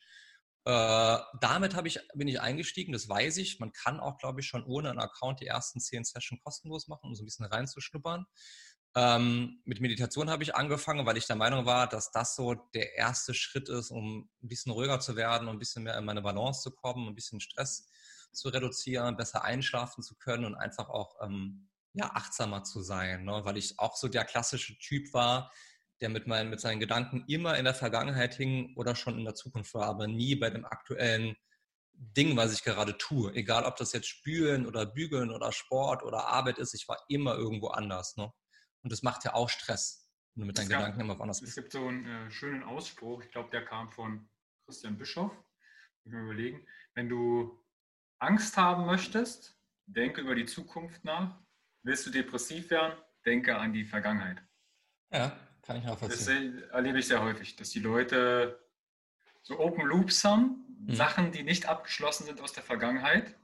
[0.67, 3.57] Äh, damit ich, bin ich eingestiegen, das weiß ich.
[3.61, 7.05] Man kann auch, glaube ich, schon ohne einen Account die ersten zehn Sessions kostenlos machen,
[7.05, 8.25] um so ein bisschen reinzuschnuppern.
[8.93, 12.97] Ähm, mit Meditation habe ich angefangen, weil ich der Meinung war, dass das so der
[12.97, 16.21] erste Schritt ist, um ein bisschen ruhiger zu werden, um ein bisschen mehr in meine
[16.21, 17.89] Balance zu kommen, ein bisschen Stress
[18.33, 23.23] zu reduzieren, besser einschlafen zu können und einfach auch ähm, ja, achtsamer zu sein.
[23.23, 23.39] Ne?
[23.45, 25.49] Weil ich auch so der klassische Typ war,
[26.01, 29.35] der mit, meinen, mit seinen Gedanken immer in der Vergangenheit hing oder schon in der
[29.35, 31.35] Zukunft war, aber nie bei dem aktuellen
[31.93, 33.33] Ding, was ich gerade tue.
[33.33, 37.35] Egal, ob das jetzt Spülen oder Bügeln oder Sport oder Arbeit ist, ich war immer
[37.35, 38.15] irgendwo anders.
[38.17, 38.31] Ne?
[38.83, 41.49] Und das macht ja auch Stress, wenn du mit deinen gab, Gedanken immer woanders bist.
[41.49, 44.29] Es gibt so einen äh, schönen Ausspruch, ich glaube, der kam von
[44.65, 45.31] Christian Bischoff.
[46.03, 47.63] Ich mir überlegen, wenn du
[48.19, 49.57] Angst haben möchtest,
[49.87, 51.39] denke über die Zukunft nach.
[51.83, 54.41] Willst du depressiv werden, denke an die Vergangenheit.
[55.11, 56.61] Ja, kann ich nachvollziehen.
[56.61, 58.57] Das erlebe ich sehr häufig, dass die Leute
[59.43, 60.95] so Open Loops haben, mhm.
[60.95, 63.35] Sachen, die nicht abgeschlossen sind aus der Vergangenheit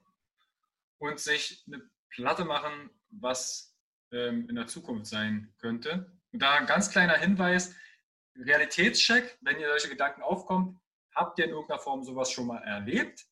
[0.99, 3.75] und sich eine Platte machen, was
[4.11, 6.11] ähm, in der Zukunft sein könnte.
[6.31, 7.75] Und da ein ganz kleiner Hinweis,
[8.37, 10.79] Realitätscheck, wenn ihr solche Gedanken aufkommt,
[11.13, 13.25] habt ihr in irgendeiner Form sowas schon mal erlebt?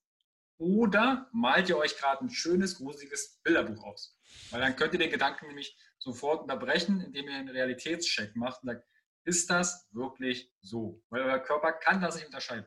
[0.58, 4.20] Oder malt ihr euch gerade ein schönes, gruseliges Bilderbuch aus?
[4.52, 8.70] Weil dann könnt ihr den Gedanken nämlich sofort unterbrechen, indem ihr einen Realitätscheck macht und
[8.70, 8.86] sagt,
[9.24, 11.02] ist das wirklich so?
[11.10, 12.66] Weil euer Körper kann das nicht unterscheiden.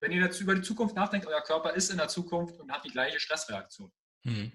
[0.00, 2.84] Wenn ihr dazu über die Zukunft nachdenkt, euer Körper ist in der Zukunft und hat
[2.84, 3.90] die gleiche Stressreaktion.
[4.24, 4.52] Hm.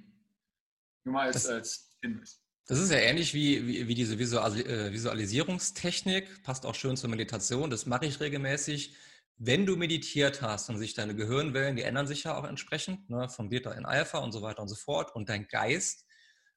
[1.04, 2.40] Nur mal als, das, als Hinweis.
[2.68, 7.72] Das ist ja ähnlich wie, wie, wie diese äh, Visualisierungstechnik, passt auch schön zur Meditation.
[7.72, 8.96] Das mache ich regelmäßig.
[9.38, 13.28] Wenn du meditiert hast und sich deine Gehirnwellen, die ändern sich ja auch entsprechend, ne,
[13.28, 16.06] von Beta in Alpha und so weiter und so fort, und dein Geist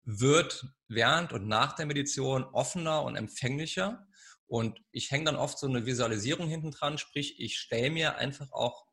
[0.05, 4.07] wird während und nach der Meditation offener und empfänglicher.
[4.47, 8.53] Und ich hänge dann oft so eine Visualisierung hinten dran, sprich, ich stelle mir einfach
[8.53, 8.87] auch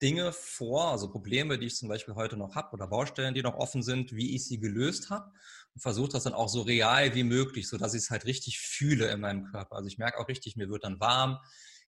[0.00, 3.54] Dinge vor, also Probleme, die ich zum Beispiel heute noch habe oder Baustellen, die noch
[3.54, 5.30] offen sind, wie ich sie gelöst habe
[5.74, 9.10] und versuche das dann auch so real wie möglich, sodass ich es halt richtig fühle
[9.12, 9.76] in meinem Körper.
[9.76, 11.38] Also ich merke auch richtig, mir wird dann warm.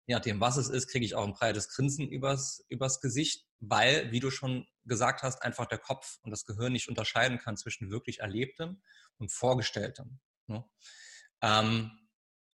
[0.06, 4.10] Je nachdem, was es ist, kriege ich auch ein breites Grinsen übers, übers Gesicht, weil,
[4.12, 7.90] wie du schon gesagt hast, einfach der Kopf und das Gehirn nicht unterscheiden kann zwischen
[7.90, 8.82] wirklich Erlebtem
[9.18, 10.18] und Vorgestelltem.
[10.46, 10.64] Ne?
[11.42, 11.90] Ähm,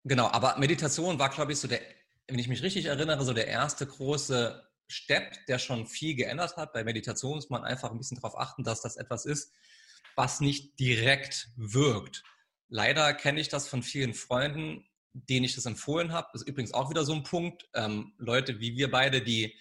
[0.05, 1.81] genau, aber Meditation war, glaube ich, so der,
[2.29, 6.73] wenn ich mich richtig erinnere, so der erste große Step, der schon viel geändert hat.
[6.73, 9.53] Bei Meditation muss man einfach ein bisschen darauf achten, dass das etwas ist,
[10.15, 12.23] was nicht direkt wirkt.
[12.69, 16.29] Leider kenne ich das von vielen Freunden, denen ich das empfohlen habe.
[16.33, 17.69] Das ist übrigens auch wieder so ein Punkt.
[17.75, 19.57] Ähm, Leute wie wir beide, die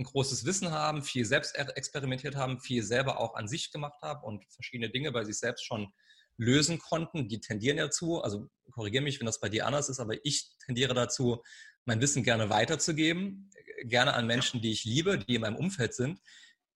[0.00, 4.24] ein großes Wissen haben, viel selbst experimentiert haben, viel selber auch an sich gemacht haben
[4.24, 5.92] und verschiedene Dinge bei sich selbst schon
[6.38, 10.14] lösen konnten, die tendieren dazu, also korrigiere mich, wenn das bei dir anders ist, aber
[10.24, 11.42] ich tendiere dazu,
[11.84, 13.50] mein Wissen gerne weiterzugeben,
[13.84, 16.18] gerne an Menschen, die ich liebe, die in meinem Umfeld sind.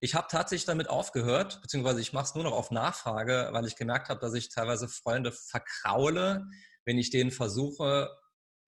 [0.01, 3.75] Ich habe tatsächlich damit aufgehört, beziehungsweise ich mache es nur noch auf Nachfrage, weil ich
[3.75, 6.45] gemerkt habe, dass ich teilweise Freunde verkraule,
[6.85, 8.09] wenn ich denen versuche,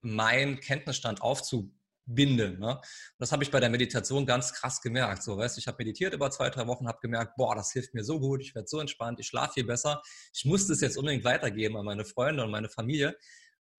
[0.02, 1.77] meinen Kenntnisstand aufzubauen
[2.08, 2.60] binden.
[2.60, 2.80] Ne?
[3.20, 5.24] das habe ich bei der Meditation ganz krass gemerkt.
[5.24, 8.04] So, weißt, ich habe meditiert über zwei, drei Wochen, habe gemerkt, boah, das hilft mir
[8.04, 10.02] so gut, ich werde so entspannt, ich schlafe viel besser.
[10.34, 13.18] Ich muss das jetzt unbedingt weitergeben an meine Freunde und meine Familie.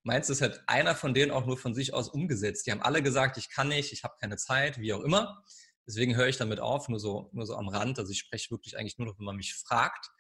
[0.05, 2.67] Meinst du, es hat einer von denen auch nur von sich aus umgesetzt?
[2.67, 5.43] Die haben alle gesagt, ich kann nicht, ich habe keine Zeit, wie auch immer.
[5.87, 7.99] Deswegen höre ich damit auf, nur so, nur so am Rand.
[7.99, 10.11] Also ich spreche wirklich eigentlich nur noch, wenn man mich fragt.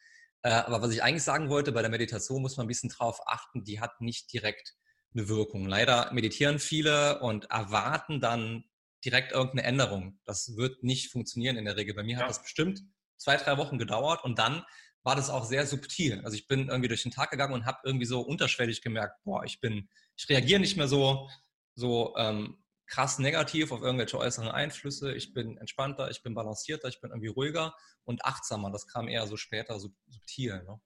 [0.43, 3.21] Äh, aber was ich eigentlich sagen wollte, bei der Meditation muss man ein bisschen drauf
[3.27, 4.75] achten, die hat nicht direkt
[5.15, 5.67] eine Wirkung.
[5.67, 8.65] Leider meditieren viele und erwarten dann
[9.05, 10.19] direkt irgendeine Änderung.
[10.25, 11.95] Das wird nicht funktionieren in der Regel.
[11.95, 12.21] Bei mir ja.
[12.21, 12.83] hat das bestimmt
[13.17, 14.65] zwei, drei Wochen gedauert und dann
[15.03, 16.21] war das auch sehr subtil.
[16.25, 19.45] Also ich bin irgendwie durch den Tag gegangen und habe irgendwie so unterschwellig gemerkt, boah,
[19.45, 21.31] ich bin, ich reagiere nicht mehr so,
[21.75, 25.15] so ähm, krass negativ auf irgendwelche äußeren Einflüsse.
[25.15, 28.71] Ich bin entspannter, ich bin balancierter, ich bin irgendwie ruhiger und achtsamer.
[28.71, 30.63] Das kam eher so später subtil.
[30.65, 30.81] Ne?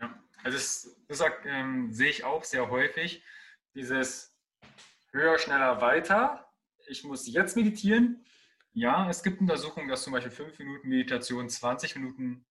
[0.00, 3.22] Ja, also das, das ähm, sehe ich auch sehr häufig
[3.74, 4.36] dieses
[5.12, 6.52] höher, schneller, weiter.
[6.88, 8.24] Ich muss jetzt meditieren.
[8.72, 12.46] Ja, es gibt Untersuchungen, dass zum Beispiel 5 Minuten Meditation 20 Minuten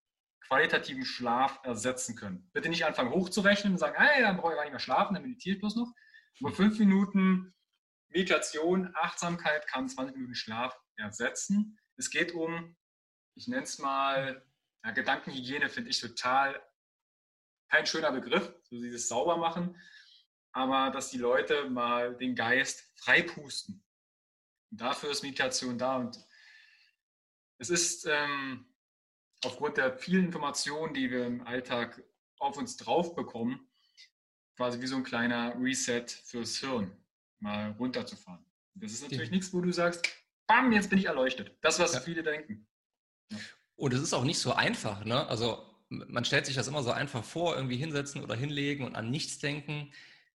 [0.48, 2.50] qualitativen Schlaf ersetzen können.
[2.54, 5.24] Bitte nicht anfangen hochzurechnen und sagen, hey, dann brauche ich gar nicht mehr schlafen, dann
[5.24, 5.92] meditiere ich bloß noch.
[6.40, 7.54] Nur 5 Minuten
[8.10, 11.80] Meditation, Achtsamkeit kann 20 Minuten Schlaf ersetzen.
[11.98, 12.76] Es geht um,
[13.36, 14.46] ich nenne es mal,
[14.84, 16.62] ja, Gedankenhygiene finde ich total
[17.70, 19.78] kein schöner Begriff, so dieses Saubermachen,
[20.54, 23.84] aber dass die Leute mal den Geist freipusten.
[24.72, 25.98] Und dafür ist Meditation da.
[25.98, 26.20] Und
[27.58, 28.66] es ist ähm,
[29.44, 32.04] aufgrund der vielen Informationen, die wir im Alltag
[32.40, 33.70] auf uns drauf bekommen,
[34.56, 36.92] quasi wie so ein kleiner Reset fürs Hirn,
[37.40, 38.46] mal runterzufahren.
[38.76, 40.08] Das ist natürlich nichts, wo du sagst,
[40.48, 41.58] bam, jetzt bin ich erleuchtet.
[41.62, 42.00] Das, was ja.
[42.00, 42.68] viele denken.
[43.30, 43.38] Ja.
[43.76, 45.28] Und es ist auch nicht so einfach, ne?
[45.28, 49.10] Also man stellt sich das immer so einfach vor, irgendwie hinsetzen oder hinlegen und an
[49.10, 49.92] nichts denken.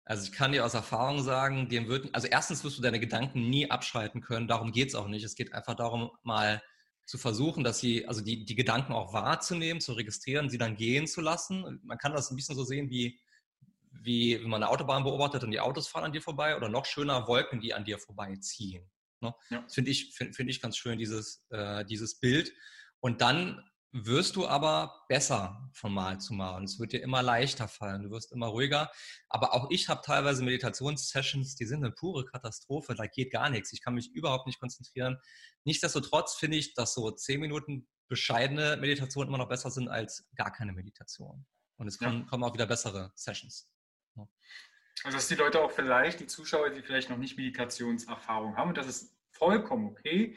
[0.05, 3.49] Also ich kann dir aus Erfahrung sagen, dem wird, also erstens wirst du deine Gedanken
[3.49, 5.25] nie abschalten können, darum geht es auch nicht.
[5.25, 6.63] Es geht einfach darum, mal
[7.07, 11.07] zu versuchen, dass sie, also die, die Gedanken auch wahrzunehmen, zu registrieren, sie dann gehen
[11.07, 11.81] zu lassen.
[11.83, 13.19] Man kann das ein bisschen so sehen wie,
[13.91, 16.87] wie wenn man eine Autobahn beobachtet und die Autos fahren an dir vorbei oder noch
[16.87, 18.91] schöner Wolken, die an dir vorbeiziehen.
[19.21, 19.35] Ne?
[19.51, 19.63] Ja.
[19.63, 22.53] Das finde ich, find, find ich ganz schön, dieses, äh, dieses Bild.
[23.01, 23.63] Und dann
[23.97, 28.03] wirst du aber besser von Mal zu Mal und es wird dir immer leichter fallen,
[28.03, 28.91] du wirst immer ruhiger.
[29.29, 33.73] Aber auch ich habe teilweise Meditationssessions, die sind eine pure Katastrophe, da geht gar nichts.
[33.73, 35.19] Ich kann mich überhaupt nicht konzentrieren.
[35.65, 40.53] Nichtsdestotrotz finde ich, dass so zehn Minuten bescheidene Meditation immer noch besser sind als gar
[40.53, 41.47] keine Meditation.
[41.77, 42.27] Und es kommen, ja.
[42.27, 43.71] kommen auch wieder bessere Sessions.
[44.17, 44.29] Ja.
[45.05, 48.77] Also dass die Leute auch vielleicht, die Zuschauer, die vielleicht noch nicht Meditationserfahrung haben, und
[48.77, 50.37] das ist vollkommen okay,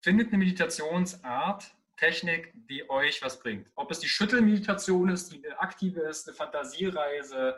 [0.00, 3.70] findet eine Meditationsart, Technik, die euch was bringt.
[3.74, 7.56] Ob es die Schüttelmeditation ist, die eine aktive ist, eine Fantasiereise,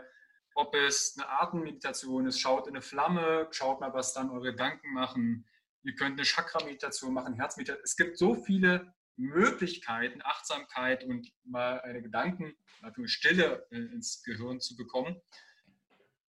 [0.54, 4.92] ob es eine Atemmeditation ist, schaut in eine Flamme, schaut mal, was dann eure Gedanken
[4.92, 5.46] machen.
[5.82, 7.84] Ihr könnt eine Chakra-Meditation machen, Herzmeditation.
[7.84, 14.76] Es gibt so viele Möglichkeiten, Achtsamkeit und mal eine Gedanken, natürlich Stille ins Gehirn zu
[14.76, 15.20] bekommen.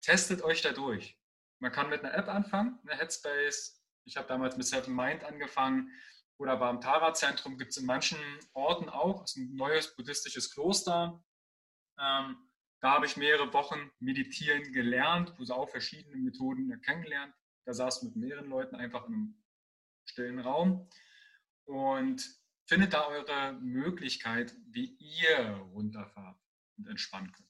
[0.03, 1.19] Testet euch da durch.
[1.59, 3.83] Man kann mit einer App anfangen, eine Headspace.
[4.05, 5.91] Ich habe damals mit Seven Mind angefangen
[6.39, 8.19] oder beim Tara-Zentrum gibt es in manchen
[8.53, 11.23] Orten auch, das ist ein neues buddhistisches Kloster.
[11.99, 12.37] Ähm,
[12.81, 17.35] da habe ich mehrere Wochen meditieren gelernt, wo sie auch verschiedene Methoden kennengelernt.
[17.65, 19.45] Da saß mit mehreren Leuten einfach in einem
[20.05, 20.89] stillen Raum
[21.65, 22.23] und
[22.67, 26.39] findet da eure Möglichkeit, wie ihr runterfahrt
[26.77, 27.46] und entspannen könnt.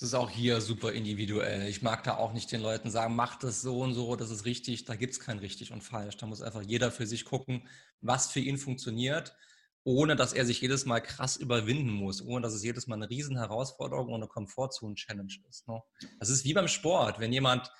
[0.00, 1.68] Es ist auch hier super individuell.
[1.68, 4.46] Ich mag da auch nicht den Leuten sagen, mach das so und so, das ist
[4.46, 4.86] richtig.
[4.86, 6.16] Da gibt es kein richtig und falsch.
[6.16, 7.68] Da muss einfach jeder für sich gucken,
[8.00, 9.36] was für ihn funktioniert,
[9.84, 13.10] ohne dass er sich jedes Mal krass überwinden muss, ohne dass es jedes Mal eine
[13.10, 15.68] riesen Herausforderung und eine Komfortzone-Challenge ist.
[15.68, 15.82] Ne?
[16.18, 17.20] Das ist wie beim Sport.
[17.20, 17.70] Wenn jemand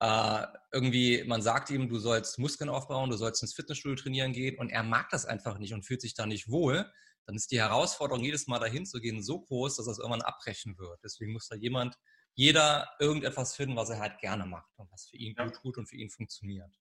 [0.00, 4.58] äh, irgendwie, man sagt ihm, du sollst Muskeln aufbauen, du sollst ins Fitnessstudio trainieren gehen
[4.58, 6.92] und er mag das einfach nicht und fühlt sich da nicht wohl,
[7.26, 10.76] dann ist die Herausforderung, jedes Mal dahin zu gehen, so groß, dass das irgendwann abbrechen
[10.78, 11.00] wird.
[11.04, 11.96] Deswegen muss da jemand,
[12.34, 15.44] jeder irgendetwas finden, was er halt gerne macht und was für ihn ja.
[15.44, 16.74] gut tut und für ihn funktioniert.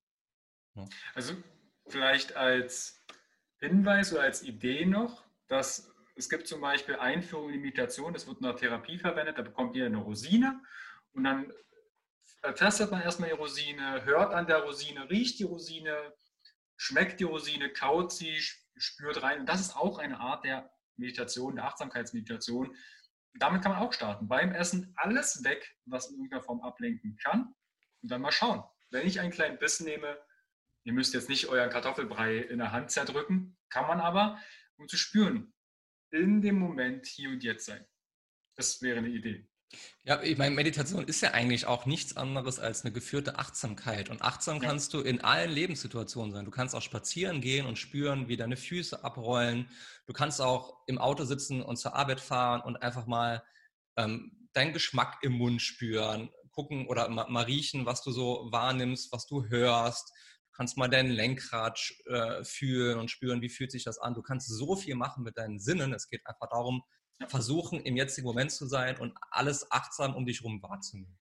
[0.76, 0.88] Ja.
[1.14, 1.36] Also
[1.88, 3.02] vielleicht als
[3.60, 8.38] Hinweis oder als Idee noch, dass es gibt zum Beispiel Einführung in Imitation, das wird
[8.38, 10.62] in der Therapie verwendet, da bekommt ihr eine Rosine
[11.14, 11.52] und dann
[12.56, 16.14] tastet man erstmal die Rosine, hört an der Rosine, riecht die Rosine,
[16.78, 18.42] schmeckt die Rosine, kaut sie,
[18.78, 19.42] spürt rein.
[19.42, 22.76] Und das ist auch eine Art der Meditation, der Achtsamkeitsmeditation.
[23.34, 24.28] Damit kann man auch starten.
[24.28, 27.54] Beim Essen alles weg, was in irgendeiner Form ablenken kann.
[28.02, 28.64] Und dann mal schauen.
[28.90, 30.18] Wenn ich einen kleinen Biss nehme,
[30.84, 34.40] ihr müsst jetzt nicht euren Kartoffelbrei in der Hand zerdrücken, kann man aber,
[34.78, 35.54] um zu spüren,
[36.12, 37.86] in dem Moment hier und jetzt sein.
[38.56, 39.51] Das wäre eine Idee.
[40.04, 44.10] Ja, ich meine, Meditation ist ja eigentlich auch nichts anderes als eine geführte Achtsamkeit.
[44.10, 44.68] Und achtsam ja.
[44.68, 46.46] kannst du in allen Lebenssituationen sein.
[46.46, 49.70] Du kannst auch spazieren gehen und spüren, wie deine Füße abrollen.
[50.08, 53.44] Du kannst auch im Auto sitzen und zur Arbeit fahren und einfach mal
[53.96, 59.12] ähm, deinen Geschmack im Mund spüren, gucken oder mal, mal, riechen, was du so wahrnimmst,
[59.12, 60.10] was du hörst.
[60.10, 64.16] Du kannst mal dein Lenkrad äh, fühlen und spüren, wie fühlt sich das an.
[64.16, 65.94] Du kannst so viel machen mit deinen Sinnen.
[65.94, 66.84] Es geht einfach darum,
[67.28, 71.18] versuchen, im jetzigen Moment zu sein und alles achtsam um dich herum wahrzunehmen.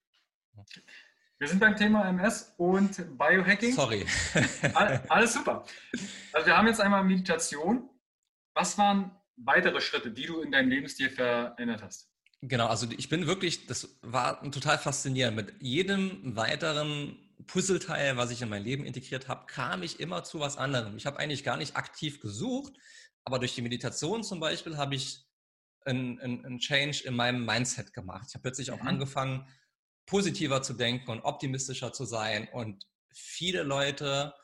[1.39, 3.73] Wir sind beim Thema MS und Biohacking.
[3.73, 4.05] Sorry.
[5.09, 5.65] alles super.
[6.33, 7.89] Also wir haben jetzt einmal Meditation.
[8.55, 12.11] Was waren weitere Schritte, die du in deinem Lebensstil verändert hast?
[12.43, 15.37] Genau, also ich bin wirklich, das war total faszinierend.
[15.37, 20.41] Mit jedem weiteren Puzzleteil, was ich in mein Leben integriert habe, kam ich immer zu
[20.41, 20.97] was anderem.
[20.97, 22.75] Ich habe eigentlich gar nicht aktiv gesucht,
[23.25, 25.25] aber durch die Meditation zum Beispiel habe ich
[25.85, 28.27] ein, ein, ein Change in meinem Mindset gemacht.
[28.29, 28.89] Ich habe plötzlich auch mhm.
[28.89, 29.47] angefangen,
[30.07, 32.49] positiver zu denken und optimistischer zu sein.
[32.53, 34.35] Und viele Leute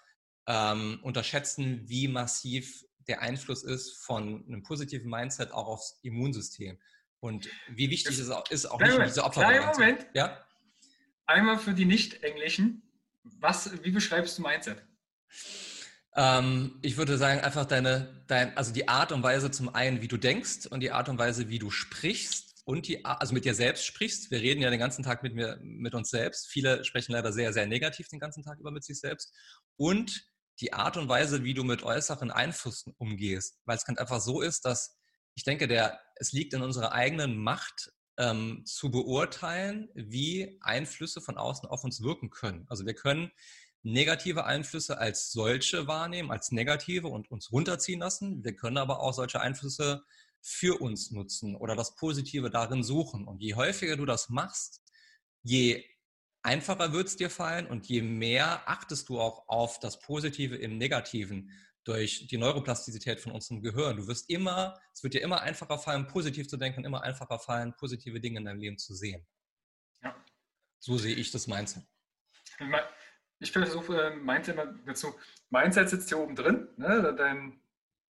[0.47, 6.79] ähm, unterschätzen, wie massiv der Einfluss ist von einem positiven Mindset auch aufs Immunsystem.
[7.21, 9.43] Und wie wichtig es ist auch nicht diese Opfer.
[9.73, 10.07] Moment.
[10.15, 10.45] Ja?
[11.27, 12.83] Einmal für die Nicht-Englischen.
[13.25, 14.85] Was, wie beschreibst du Mindset?
[16.17, 20.09] Ähm, ich würde sagen, einfach deine, dein, also die Art und Weise zum einen, wie
[20.09, 23.55] du denkst und die Art und Weise, wie du sprichst und die, also mit dir
[23.55, 24.31] selbst sprichst.
[24.31, 26.49] Wir reden ja den ganzen Tag mit mir, mit uns selbst.
[26.49, 29.33] Viele sprechen leider sehr, sehr negativ den ganzen Tag über mit sich selbst.
[29.77, 30.27] Und
[30.61, 33.61] die Art und Weise, wie du mit äußeren Einflüssen umgehst.
[33.67, 34.97] Weil es ganz einfach so ist, dass
[35.35, 41.37] ich denke, der, es liegt in unserer eigenen Macht, ähm, zu beurteilen, wie Einflüsse von
[41.37, 42.65] außen auf uns wirken können.
[42.69, 43.31] Also wir können
[43.87, 48.45] negative Einflüsse als solche wahrnehmen, als negative und uns runterziehen lassen.
[48.45, 50.05] Wir können aber auch solche Einflüsse
[50.41, 53.27] für uns nutzen oder das Positive darin suchen.
[53.27, 54.83] Und je häufiger du das machst,
[55.43, 55.85] je
[56.43, 60.79] einfacher wird es dir fallen und je mehr achtest du auch auf das Positive im
[60.79, 61.51] Negativen
[61.85, 63.97] durch die Neuroplastizität von unserem Gehirn.
[63.97, 67.73] Du wirst immer, es wird dir immer einfacher fallen, positiv zu denken, immer einfacher fallen,
[67.77, 69.25] positive Dinge in deinem Leben zu sehen.
[70.03, 70.17] Ja.
[70.81, 71.85] So sehe ich das Mindset.
[73.39, 75.15] Ich versuche äh, Mindset immer dazu.
[75.51, 77.15] Mindset sitzt hier oben drin, ne?
[77.17, 77.61] dein,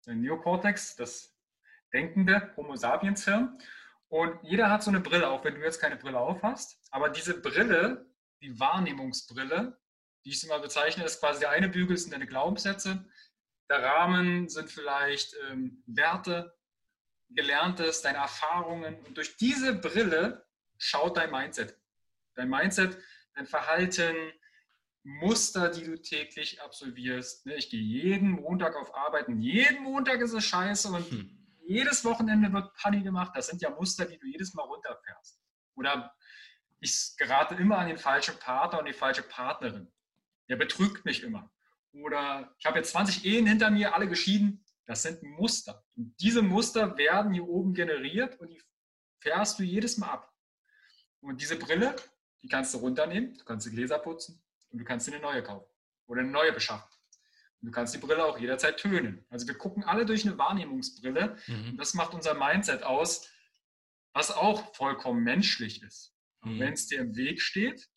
[0.06, 1.36] dein Neokortex, das
[1.94, 3.58] denkende Homo sapiens Hirn.
[4.08, 6.80] Und jeder hat so eine Brille, auch wenn du jetzt keine Brille auf hast.
[6.92, 8.06] Aber diese Brille,
[8.42, 9.78] die Wahrnehmungsbrille,
[10.24, 13.06] die ich immer bezeichne, ist quasi der eine Bügel sind deine Glaubenssätze,
[13.70, 16.56] der Rahmen sind vielleicht ähm, Werte,
[17.30, 18.96] Gelerntes, deine Erfahrungen.
[19.06, 20.46] Und durch diese Brille
[20.78, 21.76] schaut dein Mindset.
[22.36, 22.98] Dein Mindset,
[23.34, 24.16] dein Verhalten,
[25.06, 27.46] Muster, die du täglich absolvierst.
[27.46, 29.40] Ne, ich gehe jeden Montag auf Arbeiten.
[29.40, 31.30] Jeden Montag ist es scheiße und hm.
[31.66, 33.32] jedes Wochenende wird Panni gemacht.
[33.36, 35.40] Das sind ja Muster, die du jedes Mal runterfährst.
[35.76, 36.16] Oder
[36.80, 39.92] ich gerate immer an den falschen Partner und die falsche Partnerin.
[40.50, 41.52] Der betrügt mich immer
[42.02, 44.66] oder ich habe jetzt 20 Ehen hinter mir, alle geschieden.
[44.86, 45.84] Das sind Muster.
[45.96, 48.62] Und diese Muster werden hier oben generiert und die
[49.20, 50.34] fährst du jedes Mal ab.
[51.22, 51.96] Und diese Brille,
[52.42, 54.45] die kannst du runternehmen, du kannst die Gläser putzen
[54.76, 55.72] und du kannst dir eine neue kaufen
[56.06, 56.86] oder eine neue beschaffen.
[57.62, 59.26] Und du kannst die Brille auch jederzeit tönen.
[59.30, 61.70] Also wir gucken alle durch eine Wahrnehmungsbrille mhm.
[61.70, 63.26] und das macht unser Mindset aus,
[64.12, 66.14] was auch vollkommen menschlich ist.
[66.42, 66.60] Mhm.
[66.60, 67.88] Wenn es dir im Weg steht,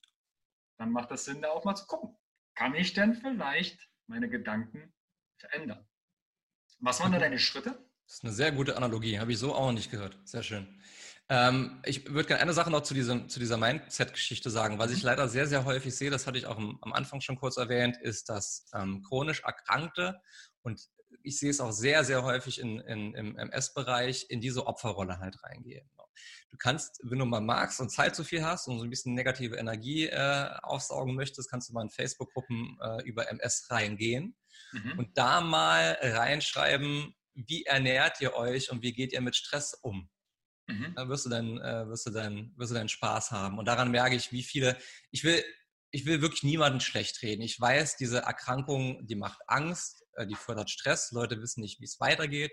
[0.77, 2.17] dann macht das Sinn, da auch mal zu gucken.
[2.55, 4.95] Kann ich denn vielleicht meine Gedanken
[5.39, 5.85] verändern.
[6.79, 7.71] Was waren da deine Schritte?
[8.07, 10.17] Das ist eine sehr gute Analogie, habe ich so auch nicht gehört.
[10.23, 10.81] Sehr schön.
[11.31, 14.79] Ähm, ich würde gerne eine Sache noch zu, diesem, zu dieser Mindset-Geschichte sagen.
[14.79, 15.07] Was ich mhm.
[15.07, 17.99] leider sehr, sehr häufig sehe, das hatte ich auch am, am Anfang schon kurz erwähnt,
[17.99, 20.21] ist, dass ähm, chronisch Erkrankte
[20.63, 20.81] und
[21.23, 25.43] ich sehe es auch sehr, sehr häufig in, in, im MS-Bereich in diese Opferrolle halt
[25.43, 25.89] reingehen.
[26.51, 29.15] Du kannst, wenn du mal magst und Zeit zu viel hast und so ein bisschen
[29.15, 34.35] negative Energie äh, aufsaugen möchtest, kannst du mal in Facebook-Gruppen äh, über MS reingehen
[34.73, 34.99] mhm.
[34.99, 40.09] und da mal reinschreiben, wie ernährt ihr euch und wie geht ihr mit Stress um.
[40.69, 40.93] Mhm.
[40.95, 43.59] Da wirst du, dann, äh, wirst, du dann, wirst du dann Spaß haben.
[43.59, 44.77] Und daran merke ich, wie viele,
[45.11, 45.43] ich will,
[45.91, 47.43] ich will wirklich niemanden schlecht reden.
[47.43, 51.11] Ich weiß, diese Erkrankung, die macht Angst, äh, die fördert Stress.
[51.11, 52.53] Leute wissen nicht, wie es weitergeht.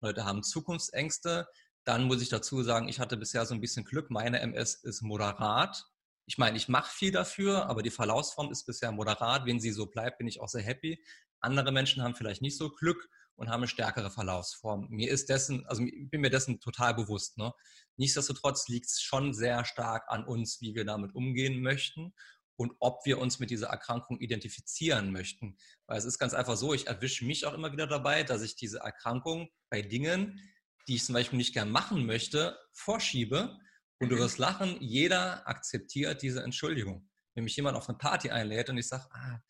[0.00, 1.48] Leute haben Zukunftsängste.
[1.84, 4.10] Dann muss ich dazu sagen, ich hatte bisher so ein bisschen Glück.
[4.10, 5.84] Meine MS ist moderat.
[6.26, 9.46] Ich meine, ich mache viel dafür, aber die Verlaufsform ist bisher moderat.
[9.46, 11.04] Wenn sie so bleibt, bin ich auch sehr happy.
[11.40, 14.88] Andere Menschen haben vielleicht nicht so Glück und haben eine stärkere Verlaufsform.
[14.90, 17.38] Mir ist dessen, also ich bin mir dessen total bewusst.
[17.38, 17.52] Ne?
[17.96, 22.14] Nichtsdestotrotz liegt es schon sehr stark an uns, wie wir damit umgehen möchten
[22.56, 25.56] und ob wir uns mit dieser Erkrankung identifizieren möchten.
[25.86, 28.56] Weil es ist ganz einfach so, ich erwische mich auch immer wieder dabei, dass ich
[28.56, 30.40] diese Erkrankung bei Dingen,
[30.88, 33.58] die ich zum Beispiel nicht gern machen möchte, vorschiebe.
[33.98, 34.20] Und du mhm.
[34.20, 37.08] wirst lachen, jeder akzeptiert diese Entschuldigung.
[37.34, 39.40] Wenn mich jemand auf eine Party einlädt und ich sage, ah,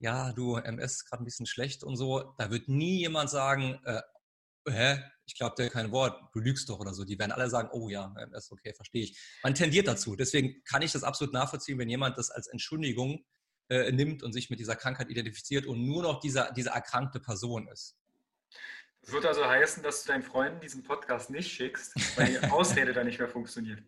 [0.00, 3.78] ja, du, MS ist gerade ein bisschen schlecht und so, da wird nie jemand sagen,
[3.84, 4.00] äh,
[4.68, 7.04] hä, ich glaube dir kein Wort, du lügst doch oder so.
[7.04, 9.18] Die werden alle sagen, oh ja, MS, okay, verstehe ich.
[9.42, 10.16] Man tendiert dazu.
[10.16, 13.24] Deswegen kann ich das absolut nachvollziehen, wenn jemand das als Entschuldigung
[13.68, 17.68] äh, nimmt und sich mit dieser Krankheit identifiziert und nur noch dieser, diese erkrankte Person
[17.68, 17.96] ist.
[19.02, 22.92] Das wird also heißen, dass du deinen Freunden diesen Podcast nicht schickst, weil die Ausrede
[22.92, 23.82] da nicht mehr funktioniert.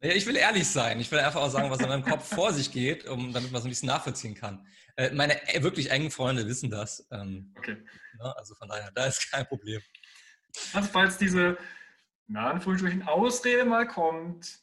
[0.00, 1.00] Ja, ich will ehrlich sein.
[1.00, 3.60] Ich will einfach auch sagen, was in meinem Kopf vor sich geht, um, damit man
[3.60, 4.64] so ein bisschen nachvollziehen kann.
[4.96, 7.06] Äh, meine äh, wirklich engen Freunde wissen das.
[7.10, 7.76] Ähm, okay.
[8.18, 9.82] Ne, also von daher, da ist kein Problem.
[10.72, 11.58] Also falls diese,
[12.28, 14.60] na, Anführungsstrichen, Ausrede mal kommt,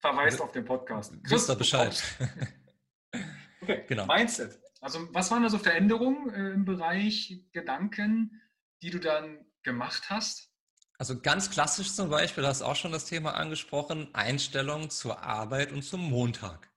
[0.00, 1.12] verweist auf den Podcast.
[1.12, 2.02] Ihr Bescheid.
[3.60, 4.06] okay, genau.
[4.06, 4.58] Mindset.
[4.80, 8.42] Also was waren da so Veränderungen äh, im Bereich Gedanken,
[8.82, 10.50] die du dann gemacht hast?
[10.98, 15.70] Also ganz klassisch zum Beispiel, du hast auch schon das Thema angesprochen, Einstellung zur Arbeit
[15.70, 16.68] und zum Montag.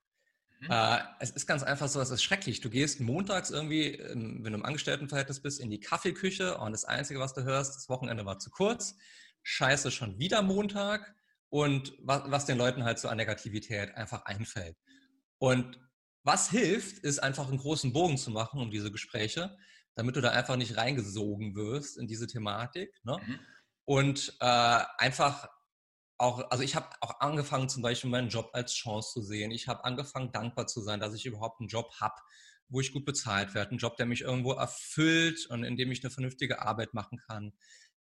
[0.60, 0.68] Mhm.
[0.70, 2.62] Äh, es ist ganz einfach so, es ist schrecklich.
[2.62, 7.20] Du gehst montags irgendwie, wenn du im Angestelltenverhältnis bist, in die Kaffeeküche und das Einzige,
[7.20, 8.96] was du hörst, das Wochenende war zu kurz.
[9.42, 11.16] Scheiße, schon wieder Montag.
[11.50, 14.78] Und was, was den Leuten halt so an Negativität einfach einfällt.
[15.40, 15.80] Und
[16.24, 19.58] was hilft, ist einfach einen großen Bogen zu machen um diese Gespräche
[19.96, 22.94] damit du da einfach nicht reingesogen wirst in diese Thematik.
[23.04, 23.18] Ne?
[23.26, 23.40] Mhm.
[23.86, 25.50] Und äh, einfach
[26.18, 29.52] auch, also ich habe auch angefangen, zum Beispiel meinen Job als Chance zu sehen.
[29.52, 32.16] Ich habe angefangen, dankbar zu sein, dass ich überhaupt einen Job habe,
[32.70, 36.04] wo ich gut bezahlt werde, einen Job, der mich irgendwo erfüllt und in dem ich
[36.04, 37.54] eine vernünftige Arbeit machen kann.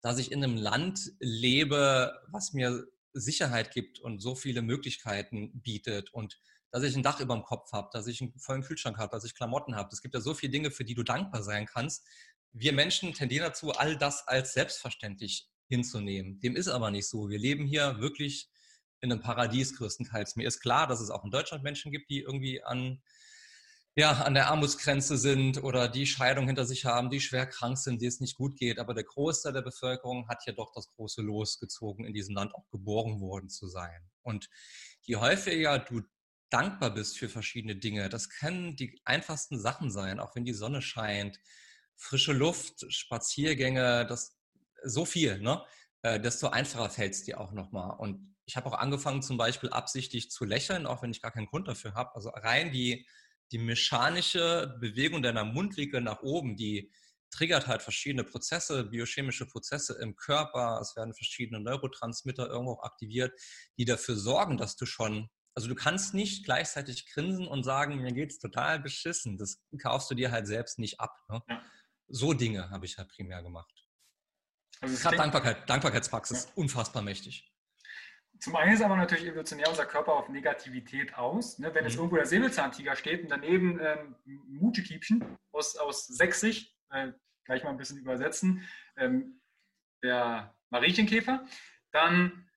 [0.01, 6.13] Dass ich in einem Land lebe, was mir Sicherheit gibt und so viele Möglichkeiten bietet
[6.13, 6.39] und
[6.71, 9.23] dass ich ein Dach über dem Kopf habe, dass ich einen vollen Kühlschrank habe, dass
[9.23, 9.89] ich Klamotten habe.
[9.91, 12.05] Es gibt ja so viele Dinge, für die du dankbar sein kannst.
[12.51, 16.39] Wir Menschen tendieren dazu, all das als selbstverständlich hinzunehmen.
[16.41, 17.29] Dem ist aber nicht so.
[17.29, 18.49] Wir leben hier wirklich
[19.01, 20.35] in einem Paradies größtenteils.
[20.35, 23.01] Mir ist klar, dass es auch in Deutschland Menschen gibt, die irgendwie an,
[23.95, 28.01] ja, an der Armutsgrenze sind oder die Scheidung hinter sich haben, die schwer krank sind,
[28.01, 28.79] die es nicht gut geht.
[28.79, 32.53] Aber der Großteil der Bevölkerung hat hier doch das große Los gezogen, in diesem Land
[32.55, 34.09] auch geboren worden zu sein.
[34.21, 34.49] Und
[35.01, 36.01] je häufiger du
[36.49, 40.81] dankbar bist für verschiedene Dinge, das können die einfachsten Sachen sein, auch wenn die Sonne
[40.81, 41.39] scheint,
[41.95, 44.38] frische Luft, Spaziergänge, das
[44.83, 45.63] so viel, ne?
[46.01, 47.97] Äh, desto einfacher fällt es dir auch nochmal.
[47.97, 51.47] Und ich habe auch angefangen, zum Beispiel absichtlich zu lächeln, auch wenn ich gar keinen
[51.47, 52.15] Grund dafür habe.
[52.15, 53.07] Also rein die,
[53.51, 56.91] die mechanische Bewegung deiner Mundwinkel nach oben, die
[57.31, 60.79] triggert halt verschiedene Prozesse, biochemische Prozesse im Körper.
[60.81, 63.39] Es werden verschiedene Neurotransmitter irgendwo auch aktiviert,
[63.77, 68.13] die dafür sorgen, dass du schon, also du kannst nicht gleichzeitig grinsen und sagen, mir
[68.13, 69.37] geht's total beschissen.
[69.37, 71.15] Das kaufst du dir halt selbst nicht ab.
[71.27, 71.43] Ne?
[71.47, 71.61] Ja.
[72.07, 73.88] So Dinge habe ich halt primär gemacht.
[74.81, 76.51] Also Gerade Dankbarkeit, Dankbarkeitspraxis, ja.
[76.55, 77.51] unfassbar mächtig.
[78.39, 81.59] Zum einen ist aber natürlich evolutionär unser Körper auf Negativität aus.
[81.59, 81.73] Ne?
[81.73, 81.99] Wenn jetzt mhm.
[81.99, 84.15] irgendwo der Säbelzahntiger steht und daneben ähm,
[84.47, 87.11] Mutekiebchen aus, aus Sächsig, äh,
[87.43, 88.65] gleich mal ein bisschen übersetzen,
[88.95, 89.41] ähm,
[90.03, 91.45] der Mariechenkäfer,
[91.91, 92.49] dann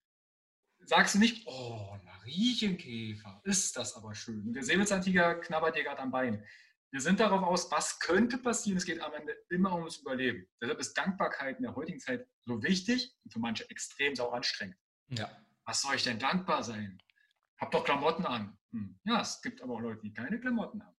[0.84, 4.46] sagst du nicht, oh, Mariechenkäfer, ist das aber schön.
[4.46, 6.44] Und der Säbelzahntiger knabbert dir gerade am Bein.
[6.92, 8.76] Wir sind darauf aus, was könnte passieren.
[8.76, 10.46] Es geht am Ende immer ums Überleben.
[10.60, 14.76] Deshalb ist Dankbarkeit in der heutigen Zeit so wichtig und für manche extrem sau anstrengend.
[15.08, 15.30] Ja.
[15.64, 17.02] Was soll ich denn dankbar sein?
[17.58, 18.58] Hab doch Klamotten an.
[18.72, 19.00] Hm.
[19.04, 20.96] Ja, es gibt aber auch Leute, die keine Klamotten haben.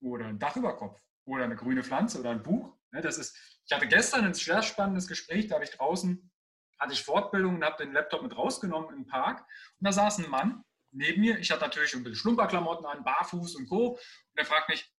[0.00, 1.00] Oder ein Dach über Kopf.
[1.24, 2.76] Oder eine grüne Pflanze oder ein Buch.
[2.92, 3.36] Das ist,
[3.66, 6.30] ich hatte gestern ein sehr spannendes Gespräch, da habe ich draußen,
[6.78, 9.40] hatte ich Fortbildung und habe den Laptop mit rausgenommen im Park.
[9.40, 10.62] Und da saß ein Mann
[10.92, 11.38] neben mir.
[11.38, 13.92] Ich hatte natürlich ein bisschen Schlumperklamotten an, Barfuß und Co.
[13.92, 14.00] Und
[14.36, 14.91] er fragt mich,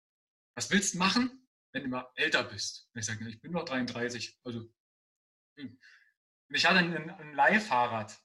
[0.55, 2.89] was willst du machen, wenn du mal älter bist?
[2.93, 4.39] Und ich sage, ich bin noch 33.
[4.43, 4.59] Also,
[5.57, 5.79] hm.
[6.49, 8.19] und ich hatte ein, ein Leihfahrrad,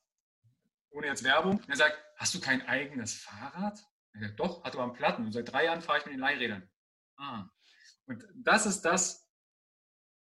[0.91, 1.59] ohne jetzt Werbung.
[1.59, 3.79] Und er sagt, hast du kein eigenes Fahrrad?
[4.15, 5.25] Er sagt, doch, hat aber einen Platten.
[5.25, 6.69] Und seit drei Jahren fahre ich mit den Leihrädern.
[7.17, 7.49] Ah.
[8.07, 9.29] Und das ist das,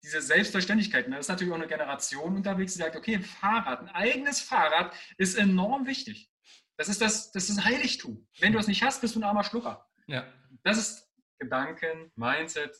[0.03, 1.11] diese Selbstverständlichkeit.
[1.11, 4.95] Da ist natürlich auch eine Generation unterwegs, die sagt, okay, ein Fahrrad, ein eigenes Fahrrad
[5.17, 6.31] ist enorm wichtig.
[6.77, 8.27] Das ist das, das ist ein Heiligtum.
[8.39, 9.87] Wenn du es nicht hast, bist du ein armer Schlucker.
[10.07, 10.31] Ja.
[10.63, 11.10] Das ist
[11.41, 12.79] Gedanken, Mindset,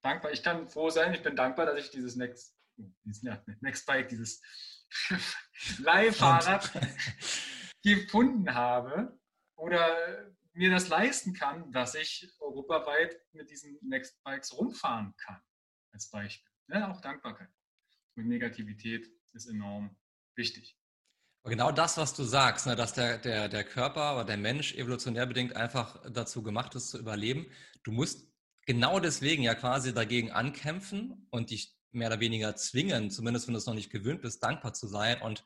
[0.00, 0.32] dankbar.
[0.32, 2.56] Ich kann froh sein, ich bin dankbar, dass ich dieses Next,
[3.04, 4.40] dieses, ja, Next Bike, dieses
[5.78, 6.72] Leihfahrrad
[7.82, 9.20] gefunden habe
[9.54, 15.42] oder mir das leisten kann, dass ich europaweit mit diesen Next Bikes rumfahren kann,
[15.92, 16.50] als Beispiel.
[16.68, 17.50] Ja, auch Dankbarkeit.
[18.16, 19.94] Und Negativität ist enorm
[20.36, 20.79] wichtig.
[21.44, 25.26] Genau das, was du sagst, ne, dass der, der, der Körper oder der Mensch evolutionär
[25.26, 27.46] bedingt einfach dazu gemacht ist, zu überleben.
[27.82, 28.28] Du musst
[28.66, 33.58] genau deswegen ja quasi dagegen ankämpfen und dich mehr oder weniger zwingen, zumindest wenn du
[33.58, 35.20] es noch nicht gewöhnt bist, dankbar zu sein.
[35.22, 35.44] Und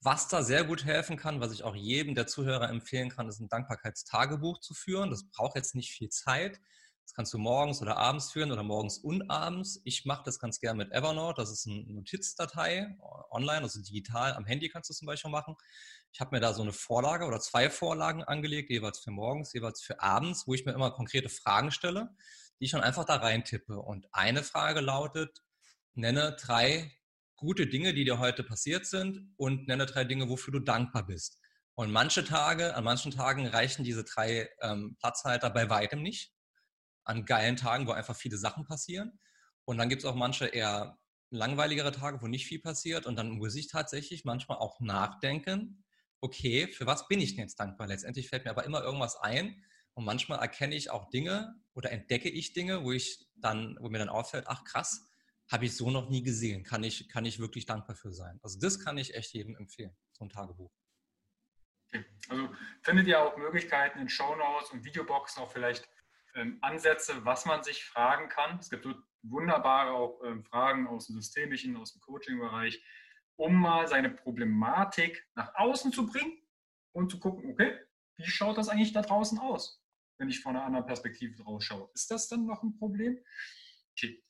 [0.00, 3.40] was da sehr gut helfen kann, was ich auch jedem der Zuhörer empfehlen kann, ist
[3.40, 5.10] ein Dankbarkeitstagebuch zu führen.
[5.10, 6.58] Das braucht jetzt nicht viel Zeit.
[7.08, 9.80] Das kannst du morgens oder abends führen oder morgens und abends.
[9.84, 11.40] Ich mache das ganz gerne mit Evernote.
[11.40, 12.98] Das ist eine Notizdatei
[13.30, 14.34] online, also digital.
[14.34, 15.56] Am Handy kannst du es zum Beispiel machen.
[16.12, 19.80] Ich habe mir da so eine Vorlage oder zwei Vorlagen angelegt, jeweils für morgens, jeweils
[19.80, 22.14] für abends, wo ich mir immer konkrete Fragen stelle,
[22.60, 23.78] die ich dann einfach da reintippe.
[23.78, 25.42] Und eine Frage lautet,
[25.94, 26.92] nenne drei
[27.36, 31.40] gute Dinge, die dir heute passiert sind und nenne drei Dinge, wofür du dankbar bist.
[31.74, 36.34] Und manche Tage, an manchen Tagen reichen diese drei ähm, Platzhalter bei weitem nicht
[37.08, 39.18] an geilen Tagen, wo einfach viele Sachen passieren.
[39.64, 40.98] Und dann gibt es auch manche eher
[41.30, 43.06] langweiligere Tage, wo nicht viel passiert.
[43.06, 45.84] Und dann muss ich tatsächlich manchmal auch nachdenken,
[46.20, 47.86] okay, für was bin ich denn jetzt dankbar?
[47.86, 49.64] Letztendlich fällt mir aber immer irgendwas ein.
[49.94, 53.98] Und manchmal erkenne ich auch Dinge oder entdecke ich Dinge, wo ich dann, wo mir
[53.98, 55.08] dann auffällt, ach krass,
[55.50, 56.62] habe ich so noch nie gesehen.
[56.62, 58.38] Kann ich, kann ich wirklich dankbar für sein.
[58.42, 60.70] Also das kann ich echt jedem empfehlen, so ein Tagebuch.
[61.88, 62.04] Okay.
[62.28, 62.50] Also
[62.82, 65.88] findet ihr auch Möglichkeiten in Shownotes und Videoboxen auch vielleicht
[66.34, 68.58] ähm, Ansätze, was man sich fragen kann.
[68.58, 68.86] Es gibt
[69.22, 72.82] wunderbare auch ähm, Fragen aus dem systemischen, aus dem Coaching-Bereich,
[73.36, 76.40] um mal seine Problematik nach außen zu bringen
[76.92, 77.78] und zu gucken, okay,
[78.16, 79.84] wie schaut das eigentlich da draußen aus,
[80.18, 81.90] wenn ich von einer anderen Perspektive draus schaue?
[81.94, 83.18] Ist das dann noch ein Problem?
[83.92, 84.22] Okay.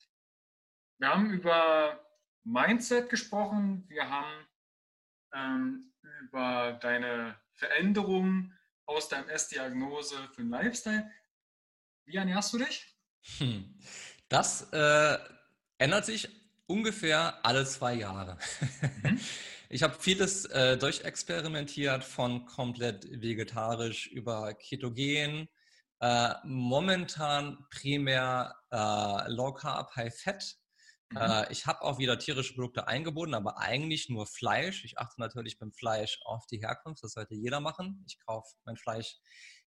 [0.99, 2.05] Wir haben über
[2.45, 4.47] Mindset gesprochen, wir haben
[5.35, 5.93] ähm,
[6.23, 11.11] über deine Veränderungen aus der MS-Diagnose für den Lifestyle.
[12.09, 12.87] Wie ernährst du dich?
[13.37, 13.79] Hm.
[14.31, 15.19] Das äh,
[15.77, 16.29] ändert sich
[16.67, 18.39] ungefähr alle zwei Jahre.
[19.03, 19.21] Mhm.
[19.71, 25.47] Ich habe vieles äh, durchexperimentiert, von komplett vegetarisch über Ketogen,
[26.01, 30.55] äh, momentan primär äh, Low Carb, High Fat.
[31.11, 31.19] Mhm.
[31.19, 34.87] Äh, ich habe auch wieder tierische Produkte eingebunden, aber eigentlich nur Fleisch.
[34.87, 38.03] Ich achte natürlich beim Fleisch auf die Herkunft, das sollte jeder machen.
[38.09, 39.19] Ich kaufe mein Fleisch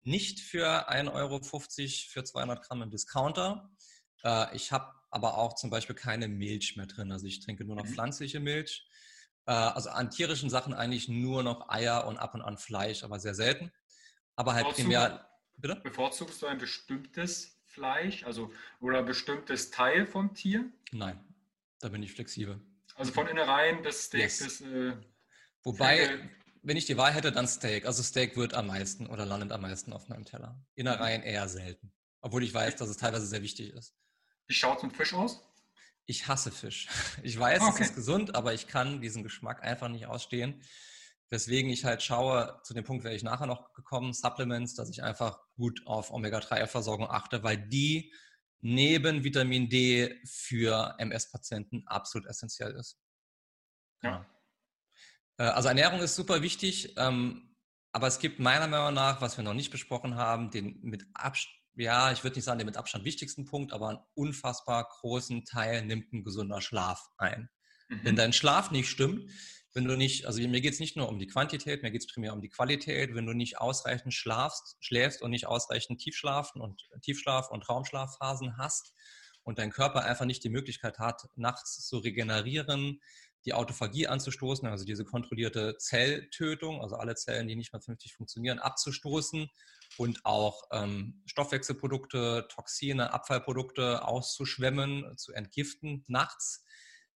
[0.06, 3.68] nicht für 1,50 Euro für 200 Gramm im Discounter.
[4.22, 7.10] Äh, ich habe aber auch zum Beispiel keine Milch mehr drin.
[7.10, 7.92] Also ich trinke nur noch mhm.
[7.92, 8.88] pflanzliche Milch.
[9.46, 13.18] Äh, also an tierischen Sachen eigentlich nur noch Eier und ab und an Fleisch, aber
[13.18, 13.72] sehr selten.
[14.36, 15.28] Aber halt primär.
[15.56, 15.76] Bitte?
[15.76, 20.70] Bevorzugst du ein bestimmtes Fleisch, also oder bestimmtes Teil vom Tier?
[20.92, 21.18] Nein,
[21.80, 22.60] da bin ich flexibel.
[22.94, 24.38] Also von Innereien bis Steak yes.
[24.38, 24.60] bis.
[24.60, 24.96] Äh,
[25.62, 26.30] Wobei,
[26.66, 27.86] wenn ich die Wahl hätte, dann Steak.
[27.86, 30.60] Also Steak wird am meisten oder landet am meisten auf meinem Teller.
[30.74, 31.28] Innereien mhm.
[31.28, 31.92] eher selten.
[32.20, 33.94] Obwohl ich weiß, dass es teilweise sehr wichtig ist.
[34.48, 35.40] Wie schaut es mit Fisch aus?
[36.06, 36.88] Ich hasse Fisch.
[37.22, 37.82] Ich weiß, okay.
[37.82, 40.60] es ist gesund, aber ich kann diesen Geschmack einfach nicht ausstehen.
[41.30, 45.04] Weswegen ich halt schaue, zu dem Punkt wäre ich nachher noch gekommen, Supplements, dass ich
[45.04, 48.12] einfach gut auf Omega-3-Versorgung achte, weil die
[48.60, 52.98] neben Vitamin D für MS-Patienten absolut essentiell ist.
[54.02, 54.26] Ja.
[55.38, 57.54] Äh, also Ernährung ist super wichtig, ähm,
[57.92, 61.56] aber es gibt meiner Meinung nach, was wir noch nicht besprochen haben, den mit Abstand
[61.76, 65.84] ja, ich würde nicht sagen, den mit Abstand wichtigsten Punkt, aber einen unfassbar großen Teil
[65.84, 67.50] nimmt ein gesunder Schlaf ein.
[67.88, 68.00] Mhm.
[68.02, 69.30] Wenn dein Schlaf nicht stimmt,
[69.74, 72.06] wenn du nicht, also mir geht es nicht nur um die Quantität, mir geht es
[72.06, 76.80] primär um die Qualität, wenn du nicht ausreichend schlafst, schläfst und nicht ausreichend Tiefschlafen und
[77.02, 78.94] Tiefschlaf- und Raumschlafphasen hast
[79.42, 83.00] und dein Körper einfach nicht die Möglichkeit hat, nachts zu regenerieren,
[83.46, 88.58] die Autophagie anzustoßen, also diese kontrollierte Zelltötung, also alle Zellen, die nicht mehr vernünftig funktionieren,
[88.58, 89.48] abzustoßen
[89.98, 96.64] und auch ähm, Stoffwechselprodukte, Toxine, Abfallprodukte auszuschwemmen, zu entgiften nachts,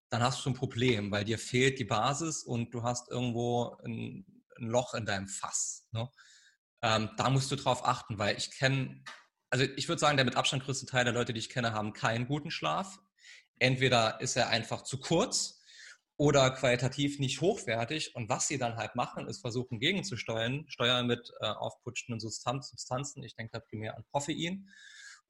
[0.09, 4.25] dann hast du ein Problem, weil dir fehlt die Basis und du hast irgendwo ein,
[4.57, 5.89] ein Loch in deinem Fass.
[5.91, 6.09] Ne?
[6.83, 9.03] Ähm, da musst du drauf achten, weil ich kenne,
[9.51, 11.93] also ich würde sagen, der mit Abstand größte Teil der Leute, die ich kenne, haben
[11.93, 12.99] keinen guten Schlaf.
[13.59, 15.60] Entweder ist er einfach zu kurz
[16.21, 18.15] oder qualitativ nicht hochwertig.
[18.15, 23.25] Und was sie dann halt machen, ist versuchen gegenzusteuern, steuern mit äh, aufputschenden Substanzen.
[23.25, 24.69] Ich denke da primär an Koffein.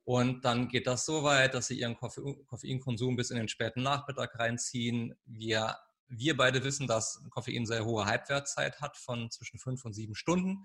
[0.03, 4.37] Und dann geht das so weit, dass sie ihren Koffeinkonsum bis in den späten Nachmittag
[4.37, 5.15] reinziehen.
[5.27, 5.77] Wir
[6.11, 10.65] wir beide wissen, dass Koffein sehr hohe Halbwertszeit hat von zwischen fünf und sieben Stunden.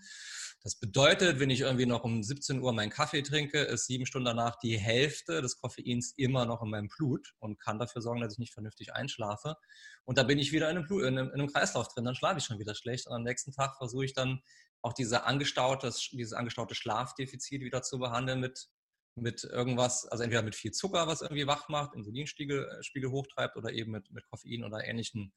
[0.62, 4.26] Das bedeutet, wenn ich irgendwie noch um 17 Uhr meinen Kaffee trinke, ist sieben Stunden
[4.26, 8.34] danach die Hälfte des Koffeins immer noch in meinem Blut und kann dafür sorgen, dass
[8.34, 9.56] ich nicht vernünftig einschlafe.
[10.04, 12.16] Und da bin ich wieder in einem, Blut, in einem, in einem Kreislauf drin, dann
[12.16, 13.06] schlafe ich schon wieder schlecht.
[13.08, 14.41] Und am nächsten Tag versuche ich dann
[14.82, 18.68] auch diese angestaute, dieses angestaute Schlafdefizit wieder zu behandeln mit
[19.16, 23.55] mit irgendwas, also entweder mit viel Zucker, was irgendwie wach macht, Insulinspiegel äh, Spiegel hochtreibt
[23.55, 25.34] oder eben mit, mit Koffein oder ähnlichen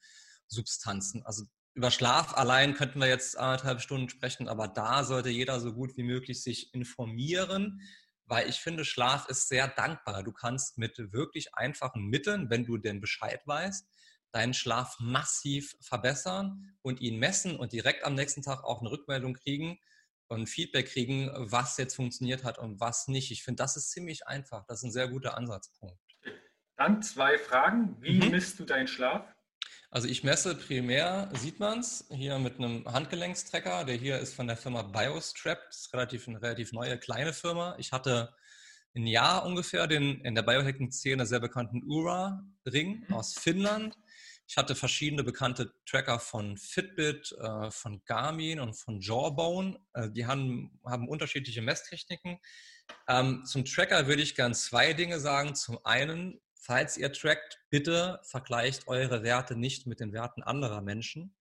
[0.49, 1.25] Substanzen.
[1.25, 5.73] Also über Schlaf allein könnten wir jetzt anderthalb Stunden sprechen, aber da sollte jeder so
[5.73, 7.81] gut wie möglich sich informieren,
[8.25, 10.23] weil ich finde, Schlaf ist sehr dankbar.
[10.23, 13.89] Du kannst mit wirklich einfachen Mitteln, wenn du denn Bescheid weißt,
[14.33, 19.35] deinen Schlaf massiv verbessern und ihn messen und direkt am nächsten Tag auch eine Rückmeldung
[19.35, 19.79] kriegen,
[20.29, 23.31] und Feedback kriegen, was jetzt funktioniert hat und was nicht.
[23.31, 24.65] Ich finde, das ist ziemlich einfach.
[24.67, 25.99] Das ist ein sehr guter Ansatzpunkt.
[26.77, 27.97] Dann zwei Fragen.
[28.01, 28.31] Wie mhm.
[28.31, 29.27] misst du deinen Schlaf?
[29.91, 33.85] Also ich messe primär, sieht man es, hier mit einem Handgelenkstrecker.
[33.85, 35.59] Der hier ist von der Firma Biostrap.
[35.67, 37.75] Das ist relativ, eine relativ neue, kleine Firma.
[37.79, 38.35] Ich hatte
[38.95, 43.15] ein Jahr ungefähr den in der Biohacking-Szene sehr bekannten Ura-Ring mhm.
[43.15, 43.97] aus Finnland.
[44.51, 49.79] Ich hatte verschiedene bekannte Tracker von Fitbit, äh, von Garmin und von Jawbone.
[49.93, 52.39] Äh, die haben, haben unterschiedliche Messtechniken.
[53.09, 55.55] Ähm, zum Tracker würde ich gern zwei Dinge sagen.
[55.55, 61.37] Zum einen, falls ihr trackt, bitte vergleicht eure Werte nicht mit den Werten anderer Menschen,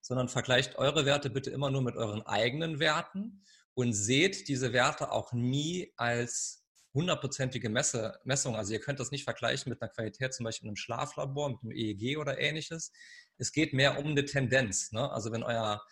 [0.00, 3.42] sondern vergleicht eure Werte bitte immer nur mit euren eigenen Werten
[3.74, 6.61] und seht diese Werte auch nie als
[6.94, 8.56] hundertprozentige Messe, Messung.
[8.56, 11.62] Also ihr könnt das nicht vergleichen mit einer Qualität zum Beispiel in einem Schlaflabor, mit
[11.62, 12.92] einem EEG oder ähnliches.
[13.38, 14.92] Es geht mehr um eine Tendenz.
[14.92, 15.10] Ne?
[15.10, 15.82] Also wenn euer,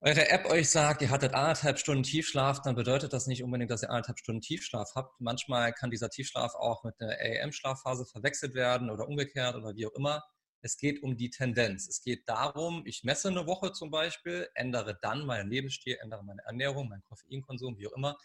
[0.00, 3.82] eure App euch sagt, ihr hattet anderthalb Stunden Tiefschlaf, dann bedeutet das nicht unbedingt, dass
[3.82, 5.20] ihr anderthalb Stunden Tiefschlaf habt.
[5.20, 9.94] Manchmal kann dieser Tiefschlaf auch mit einer AM-Schlafphase verwechselt werden oder umgekehrt oder wie auch
[9.94, 10.24] immer.
[10.62, 11.86] Es geht um die Tendenz.
[11.86, 16.40] Es geht darum, ich messe eine Woche zum Beispiel, ändere dann meinen Lebensstil, ändere meine
[16.46, 18.16] Ernährung, meinen Koffeinkonsum, wie auch immer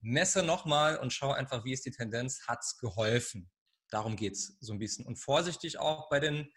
[0.00, 3.50] messe nochmal und schau einfach, wie ist die Tendenz, hat es geholfen.
[3.90, 5.06] Darum geht es so ein bisschen.
[5.06, 6.52] Und vorsichtig auch bei den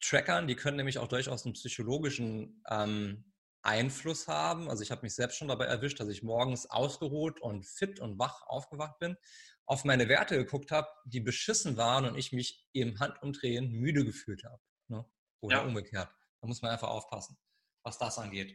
[0.00, 3.32] Trackern, die können nämlich auch durchaus einen psychologischen ähm,
[3.62, 4.70] Einfluss haben.
[4.70, 8.18] Also ich habe mich selbst schon dabei erwischt, dass ich morgens ausgeruht und fit und
[8.18, 9.16] wach aufgewacht bin,
[9.64, 14.44] auf meine Werte geguckt habe, die beschissen waren und ich mich im Handumdrehen müde gefühlt
[14.44, 14.62] habe.
[14.88, 15.04] Ne?
[15.40, 15.64] Oder ja.
[15.64, 16.08] umgekehrt.
[16.40, 17.36] Da muss man einfach aufpassen,
[17.82, 18.54] was das angeht.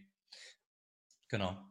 [1.28, 1.71] Genau.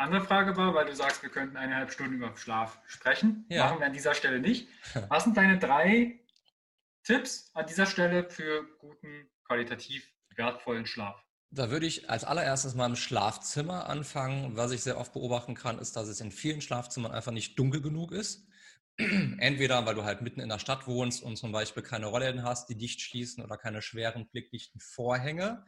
[0.00, 3.44] Andere Frage war, weil du sagst, wir könnten eineinhalb Stunden über Schlaf sprechen.
[3.50, 3.66] Ja.
[3.66, 4.66] Machen wir an dieser Stelle nicht.
[5.10, 6.18] Was sind deine drei
[7.04, 11.22] Tipps an dieser Stelle für guten, qualitativ wertvollen Schlaf?
[11.50, 14.56] Da würde ich als allererstes mal im Schlafzimmer anfangen.
[14.56, 17.82] Was ich sehr oft beobachten kann, ist, dass es in vielen Schlafzimmern einfach nicht dunkel
[17.82, 18.48] genug ist.
[18.96, 22.70] Entweder weil du halt mitten in der Stadt wohnst und zum Beispiel keine Rollläden hast,
[22.70, 25.62] die dicht schließen oder keine schweren blickdichten Vorhänge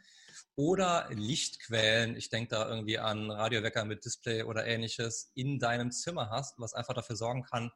[0.56, 6.30] oder Lichtquellen, ich denke da irgendwie an Radiowecker mit Display oder ähnliches, in deinem Zimmer
[6.30, 7.70] hast, was einfach dafür sorgen kann,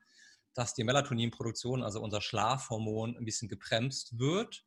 [0.55, 4.65] dass die Melatoninproduktion, also unser Schlafhormon, ein bisschen gebremst wird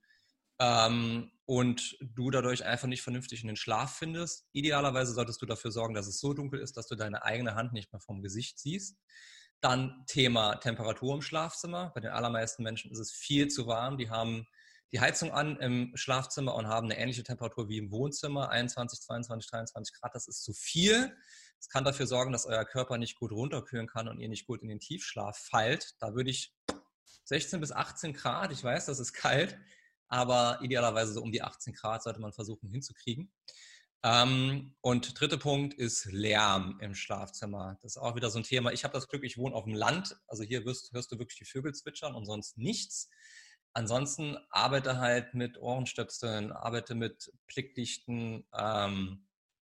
[0.60, 4.48] ähm, und du dadurch einfach nicht vernünftig in den Schlaf findest.
[4.52, 7.74] Idealerweise solltest du dafür sorgen, dass es so dunkel ist, dass du deine eigene Hand
[7.74, 8.98] nicht mehr vom Gesicht siehst.
[9.62, 11.92] Dann Thema Temperatur im Schlafzimmer.
[11.96, 13.98] Bei den allermeisten Menschen ist es viel zu warm.
[13.98, 14.48] Die haben
[14.92, 19.50] die Heizung an im Schlafzimmer und haben eine ähnliche Temperatur wie im Wohnzimmer, 21, 22,
[19.50, 20.16] 23 Grad.
[20.16, 21.16] Das ist zu viel.
[21.58, 24.62] Das kann dafür sorgen, dass euer Körper nicht gut runterkühlen kann und ihr nicht gut
[24.62, 25.96] in den Tiefschlaf fallt.
[26.00, 26.56] Da würde ich
[27.26, 29.60] 16 bis 18 Grad, ich weiß, das ist kalt,
[30.08, 33.32] aber idealerweise so um die 18 Grad sollte man versuchen hinzukriegen.
[34.02, 37.78] Ähm, und dritter Punkt ist Lärm im Schlafzimmer.
[37.82, 38.72] Das ist auch wieder so ein Thema.
[38.72, 40.18] Ich habe das Glück, ich wohne auf dem Land.
[40.28, 43.10] Also hier hörst du wirklich die Vögel zwitschern und sonst nichts.
[43.74, 49.28] Ansonsten arbeite halt mit Ohrenstöpseln, arbeite mit blickdichten ähm,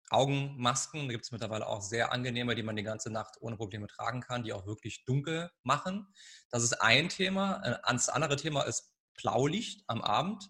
[0.10, 1.08] Augenmasken.
[1.08, 4.22] Da gibt es mittlerweile auch sehr angenehme, die man die ganze Nacht ohne Probleme tragen
[4.22, 6.08] kann, die auch wirklich dunkel machen.
[6.50, 7.62] Das ist ein Thema.
[7.64, 10.50] Äh, das andere Thema ist Blaulicht am Abend.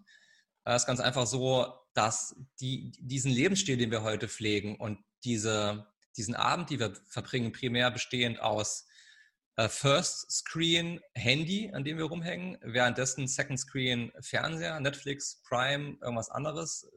[0.64, 5.88] Das ist ganz einfach so, dass die, diesen Lebensstil, den wir heute pflegen und diese,
[6.16, 8.91] diesen Abend, die wir verbringen, primär bestehend aus äh,
[9.70, 16.90] First Screen Handy, an dem wir rumhängen, währenddessen Second Screen Fernseher, Netflix, Prime, irgendwas anderes,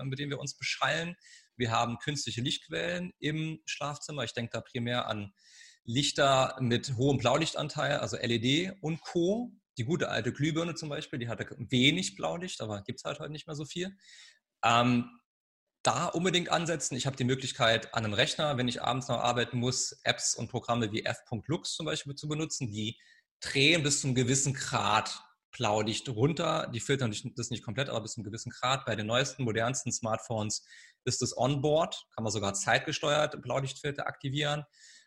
[0.00, 1.16] äh, mit dem wir uns beschallen.
[1.56, 4.24] Wir haben künstliche Lichtquellen im Schlafzimmer.
[4.24, 5.32] Ich denke da primär an
[5.84, 9.52] Lichter mit hohem Blaulichtanteil, also LED und Co.
[9.78, 13.32] Die gute alte Glühbirne zum Beispiel, die hatte wenig Blaulicht, aber gibt es halt heute
[13.32, 13.96] nicht mehr so viel.
[14.64, 15.19] Ähm,
[15.82, 16.94] da unbedingt ansetzen.
[16.96, 20.50] Ich habe die Möglichkeit, an einem Rechner, wenn ich abends noch arbeiten muss, Apps und
[20.50, 22.98] Programme wie f.lux zum Beispiel zu benutzen, die
[23.40, 25.22] drehen bis zu einem gewissen Grad
[25.52, 26.70] Blaulicht runter.
[26.72, 28.84] Die filtern das nicht komplett, aber bis zu einem gewissen Grad.
[28.84, 30.64] Bei den neuesten, modernsten Smartphones
[31.04, 34.64] ist es onboard, kann man sogar zeitgesteuert Blaulichtfilter aktivieren.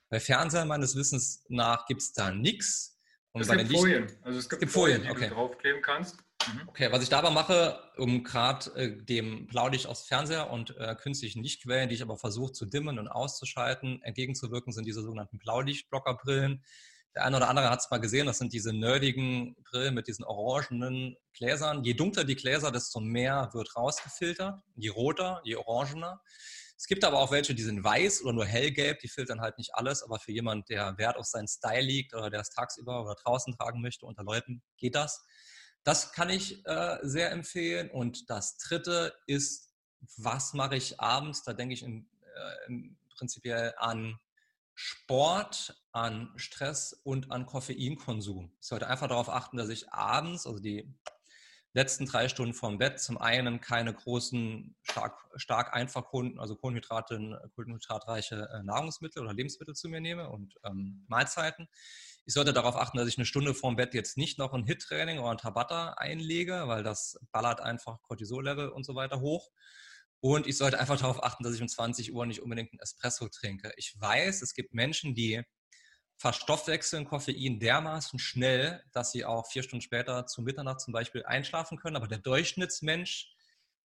[0.09, 2.99] Bei Fernsehern meines Wissens nach gibt es da nichts.
[3.33, 4.11] es gibt Folien.
[4.21, 5.29] Also es gibt, es gibt Folien, Folien, die okay.
[5.29, 6.17] du draufkleben kannst.
[6.47, 6.69] Mhm.
[6.69, 11.43] Okay, was ich dabei mache, um gerade äh, dem Blaulicht aus Fernseher und äh, künstlichen
[11.43, 16.63] Lichtquellen, die ich aber versuche zu dimmen und auszuschalten, entgegenzuwirken, sind diese sogenannten Blaulichtblockerbrillen.
[17.15, 20.25] Der eine oder andere hat es mal gesehen, das sind diese nerdigen Brillen mit diesen
[20.25, 21.83] orangenen Gläsern.
[21.83, 24.61] Je dunkler die Gläser, desto mehr wird rausgefiltert.
[24.75, 26.21] Je roter, je orangener.
[26.75, 29.75] Es gibt aber auch welche, die sind weiß oder nur hellgelb, die filtern halt nicht
[29.75, 33.15] alles, aber für jemand, der Wert auf seinen Style liegt oder der es tagsüber oder
[33.15, 35.23] draußen tragen möchte unter Leuten, geht das.
[35.83, 37.89] Das kann ich äh, sehr empfehlen.
[37.89, 39.73] Und das dritte ist,
[40.17, 41.43] was mache ich abends?
[41.43, 44.19] Da denke ich im, äh, im prinzipiell an
[44.75, 48.51] Sport, an Stress und an Koffeinkonsum.
[48.59, 50.91] Ich sollte einfach darauf achten, dass ich abends, also die
[51.73, 56.05] letzten drei Stunden vorm Bett, zum einen keine großen, stark, stark einfach
[56.37, 61.67] also Kohlenhydrate, kohlenhydratreiche äh, Nahrungsmittel oder Lebensmittel zu mir nehme und ähm, Mahlzeiten.
[62.25, 65.19] Ich sollte darauf achten, dass ich eine Stunde vorm Bett jetzt nicht noch ein HIT-Training
[65.19, 69.51] oder ein Tabata einlege, weil das ballert einfach Cortisol-Level und so weiter hoch.
[70.21, 73.27] Und ich sollte einfach darauf achten, dass ich um 20 Uhr nicht unbedingt einen Espresso
[73.27, 73.73] trinke.
[73.75, 75.43] Ich weiß, es gibt Menschen, die
[76.15, 81.77] verstoffwechseln Koffein dermaßen schnell, dass sie auch vier Stunden später zu Mitternacht zum Beispiel einschlafen
[81.77, 81.97] können.
[81.97, 83.35] Aber der Durchschnittsmensch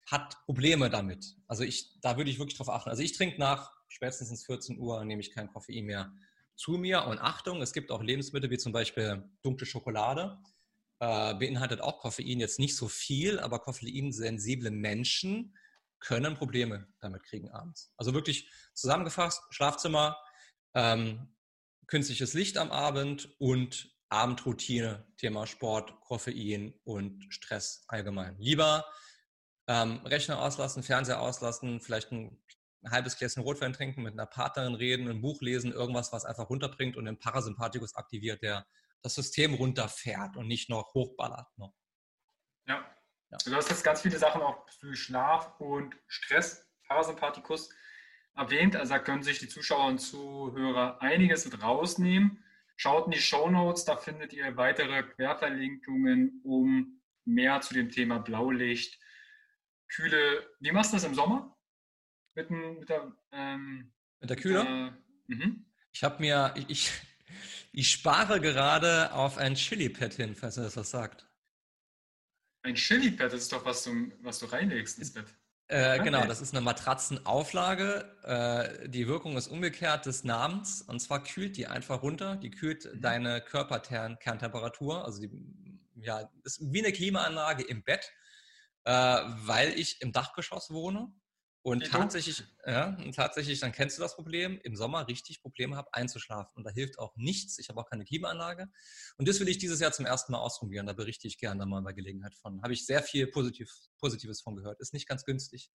[0.05, 1.35] hat Probleme damit.
[1.47, 2.89] Also ich, da würde ich wirklich darauf achten.
[2.89, 6.13] Also ich trinke nach spätestens 14 Uhr, nehme ich kein Koffein mehr
[6.57, 7.05] zu mir.
[7.05, 10.39] Und Achtung, es gibt auch Lebensmittel wie zum Beispiel dunkle Schokolade.
[10.99, 15.55] Äh, beinhaltet auch Koffein jetzt nicht so viel, aber koffeinsensible Menschen
[15.99, 17.93] können Probleme damit kriegen abends.
[17.97, 20.17] Also wirklich zusammengefasst, Schlafzimmer,
[20.73, 21.35] ähm,
[21.87, 28.37] künstliches Licht am Abend und Abendroutine, Thema Sport, Koffein und Stress allgemein.
[28.39, 28.85] Lieber
[29.67, 32.41] ähm, Rechner auslassen, Fernseher auslassen, vielleicht ein
[32.83, 36.49] ein halbes Gläschen Rotwein trinken, mit einer Partnerin reden, ein Buch lesen, irgendwas, was einfach
[36.49, 38.65] runterbringt und den Parasympathikus aktiviert, der
[39.01, 41.47] das System runterfährt und nicht noch hochballert.
[41.57, 41.71] Ne?
[42.67, 42.85] Ja.
[43.31, 43.37] ja.
[43.45, 47.69] Du hast jetzt ganz viele Sachen auch für Schlaf und Stress, Parasympathikus
[48.35, 48.75] erwähnt.
[48.75, 52.43] Also da können sich die Zuschauer und Zuhörer einiges mit rausnehmen.
[52.75, 58.19] Schaut in die Show Notes, da findet ihr weitere Querverlinkungen, um mehr zu dem Thema
[58.19, 58.99] Blaulicht
[59.89, 61.56] kühle, wie machst du das im Sommer?
[62.37, 64.93] Mit, mit der, ähm, mit der Kühle?
[65.27, 65.65] Äh, mhm.
[65.91, 66.91] Ich habe mir, ich, ich,
[67.71, 71.27] ich, spare gerade auf ein Chili-Pad hin, falls er das was sagt.
[72.61, 75.25] Ein Chili-Pad, das ist doch was du, was du reinlegst ins Bett.
[75.69, 78.15] Äh, genau, das ist eine Matratzenauflage.
[78.23, 80.83] Äh, die Wirkung ist umgekehrt des Namens.
[80.83, 82.35] Und zwar kühlt die einfach runter.
[82.35, 83.01] Die kühlt mhm.
[83.01, 85.03] deine Körperkerntemperatur.
[85.03, 85.31] Also die,
[85.95, 88.13] ja, ist wie eine Klimaanlage im Bett,
[88.83, 91.11] äh, weil ich im Dachgeschoss wohne.
[91.67, 95.93] Und tatsächlich, ja, und tatsächlich, dann kennst du das Problem, im Sommer richtig Probleme habe,
[95.93, 96.53] einzuschlafen.
[96.55, 97.59] Und da hilft auch nichts.
[97.59, 98.69] Ich habe auch keine Klimaanlage.
[99.17, 100.85] Und das will ich dieses Jahr zum ersten Mal ausprobieren.
[100.85, 102.61] Da berichte ich gerne mal bei Gelegenheit von.
[102.63, 104.79] Habe ich sehr viel Positiv, Positives von gehört.
[104.79, 105.69] Ist nicht ganz günstig.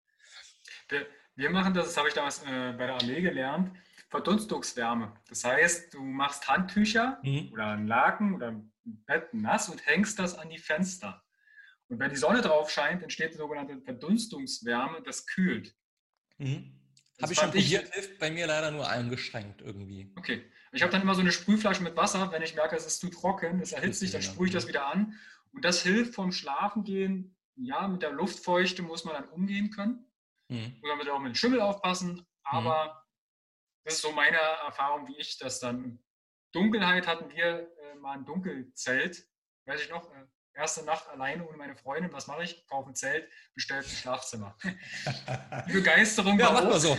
[0.90, 3.74] Wir, wir machen das, das habe ich damals äh, bei der Armee gelernt,
[4.10, 5.14] Verdunstungswärme.
[5.30, 7.48] Das heißt, du machst Handtücher mhm.
[7.50, 11.24] oder einen Laken oder ein Bett nass und hängst das an die Fenster.
[11.88, 15.74] Und wenn die Sonne drauf scheint, entsteht die sogenannte Verdunstungswärme, das kühlt.
[16.38, 16.72] Mhm.
[17.20, 20.12] Habe ich schon probiert, hilft bei mir leider nur eingeschränkt irgendwie.
[20.16, 20.44] Okay.
[20.72, 23.08] Ich habe dann immer so eine Sprühflasche mit Wasser, wenn ich merke, es ist zu
[23.08, 25.18] trocken, es erhitzt sich, dann sprühe ich das wieder an.
[25.52, 27.36] Und das hilft vom Schlafengehen.
[27.56, 30.06] Ja, mit der Luftfeuchte muss man dann umgehen können.
[30.48, 30.76] Mhm.
[30.80, 32.24] Muss man auch mit dem Schimmel aufpassen.
[32.44, 33.84] Aber mhm.
[33.84, 35.98] das ist so meine Erfahrung, wie ich das dann.
[36.52, 39.26] Dunkelheit hatten wir äh, mal ein Dunkelzelt,
[39.66, 40.24] weiß ich noch, äh,
[40.58, 42.12] erste Nacht alleine ohne meine Freundin.
[42.12, 42.66] Was mache ich?
[42.66, 44.58] Kaufe ein Zelt, bestelle ein Schlafzimmer.
[45.68, 46.76] Die Begeisterung ja, war hoch.
[46.78, 46.98] So.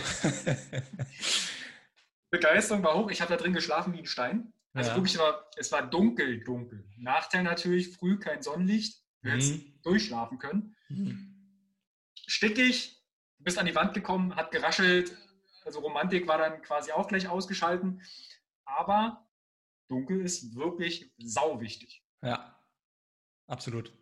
[2.30, 3.10] Begeisterung war hoch.
[3.10, 4.52] Ich habe da drin geschlafen wie ein Stein.
[4.72, 4.96] Also ja.
[4.96, 6.88] wirklich, war, es war dunkel, dunkel.
[6.96, 9.02] Nachteil natürlich, früh kein Sonnenlicht.
[9.20, 9.78] Wir mhm.
[9.82, 10.76] durchschlafen können.
[10.88, 11.36] Mhm.
[12.26, 13.04] Stickig,
[13.38, 15.16] bist an die Wand gekommen, hat geraschelt.
[15.64, 18.00] Also Romantik war dann quasi auch gleich ausgeschalten.
[18.64, 19.28] Aber
[19.88, 22.02] dunkel ist wirklich sau wichtig.
[22.22, 22.59] Ja,
[23.50, 23.92] Absolut.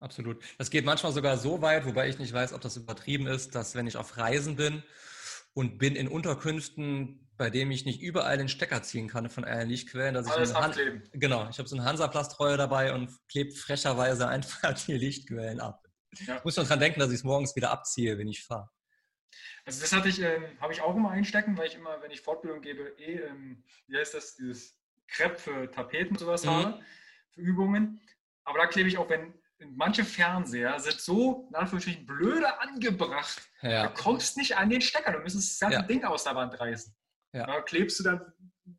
[0.00, 0.42] Absolut.
[0.58, 3.74] Das geht manchmal sogar so weit, wobei ich nicht weiß, ob das übertrieben ist, dass
[3.74, 4.82] wenn ich auf Reisen bin
[5.54, 9.64] und bin in Unterkünften, bei denen ich nicht überall den Stecker ziehen kann von einer
[9.64, 14.28] Lichtquelle, dass Alles ich Han genau, ich habe so einen Hansaplastreue dabei und klebe frecherweise
[14.28, 15.84] einfach die Lichtquellen ab.
[16.26, 16.36] Ja.
[16.36, 18.70] Ich muss nur dran denken, dass ich es morgens wieder abziehe, wenn ich fahre.
[19.64, 22.20] Also das hatte ich, ähm, habe ich auch immer einstecken, weil ich immer, wenn ich
[22.20, 24.78] Fortbildung gebe, eh, ähm, wie heißt das, dieses
[25.08, 26.50] Crepe für Tapeten und sowas mhm.
[26.50, 26.80] habe,
[27.30, 28.00] für Übungen.
[28.44, 33.42] Aber da klebe ich auch, wenn manche Fernseher sind so, in Anführungsstrichen, blöde angebracht.
[33.62, 33.88] Ja.
[33.88, 35.86] Du kommst nicht an den Stecker, du müsstest das ganze ja.
[35.86, 36.94] Ding aus der Wand reißen.
[37.32, 37.46] Ja.
[37.46, 38.32] Da klebst du dann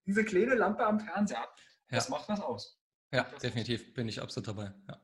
[0.05, 1.59] diese kleine Lampe am Fernseher ab.
[1.89, 2.80] Das macht was aus.
[3.11, 4.74] Ja, definitiv bin ich absolut dabei.
[4.88, 4.99] Ja.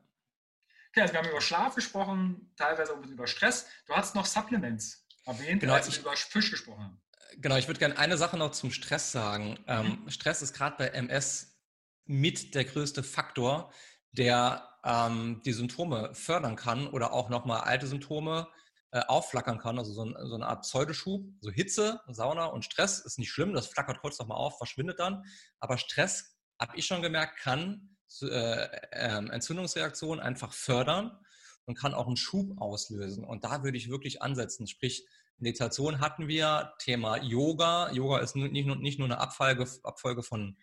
[0.90, 3.68] Okay, also wir haben über Schlaf gesprochen, teilweise auch ein bisschen über Stress.
[3.86, 7.02] Du hast noch Supplements erwähnt, genau, als wir über Fisch gesprochen haben.
[7.38, 9.58] Genau, ich würde gerne eine Sache noch zum Stress sagen.
[9.68, 10.10] Ähm, mhm.
[10.10, 11.58] Stress ist gerade bei MS
[12.06, 13.72] mit der größte Faktor,
[14.12, 18.48] der ähm, die Symptome fördern kann oder auch nochmal alte Symptome
[18.92, 21.26] äh, aufflackern kann, also so, ein, so, eine Art Pseudoschub.
[21.40, 25.24] So Hitze, Sauna und Stress ist nicht schlimm, das flackert kurz nochmal auf, verschwindet dann.
[25.60, 31.18] Aber Stress, habe ich schon gemerkt, kann äh, äh, Entzündungsreaktionen einfach fördern
[31.66, 33.24] und kann auch einen Schub auslösen.
[33.24, 34.68] Und da würde ich wirklich ansetzen.
[34.68, 35.08] Sprich,
[35.38, 37.92] Meditation hatten wir, Thema Yoga.
[37.92, 40.58] Yoga ist nicht nur, nicht nur eine Abfolge, Abfolge von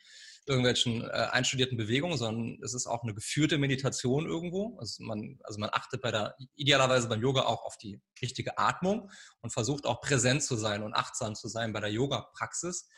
[0.48, 4.78] irgendwelchen äh, einstudierten Bewegungen, sondern es ist auch eine geführte Meditation irgendwo.
[4.78, 9.10] Also man, also man achtet bei der, idealerweise beim Yoga auch auf die richtige Atmung
[9.40, 12.88] und versucht auch präsent zu sein und achtsam zu sein bei der Yoga-Praxis.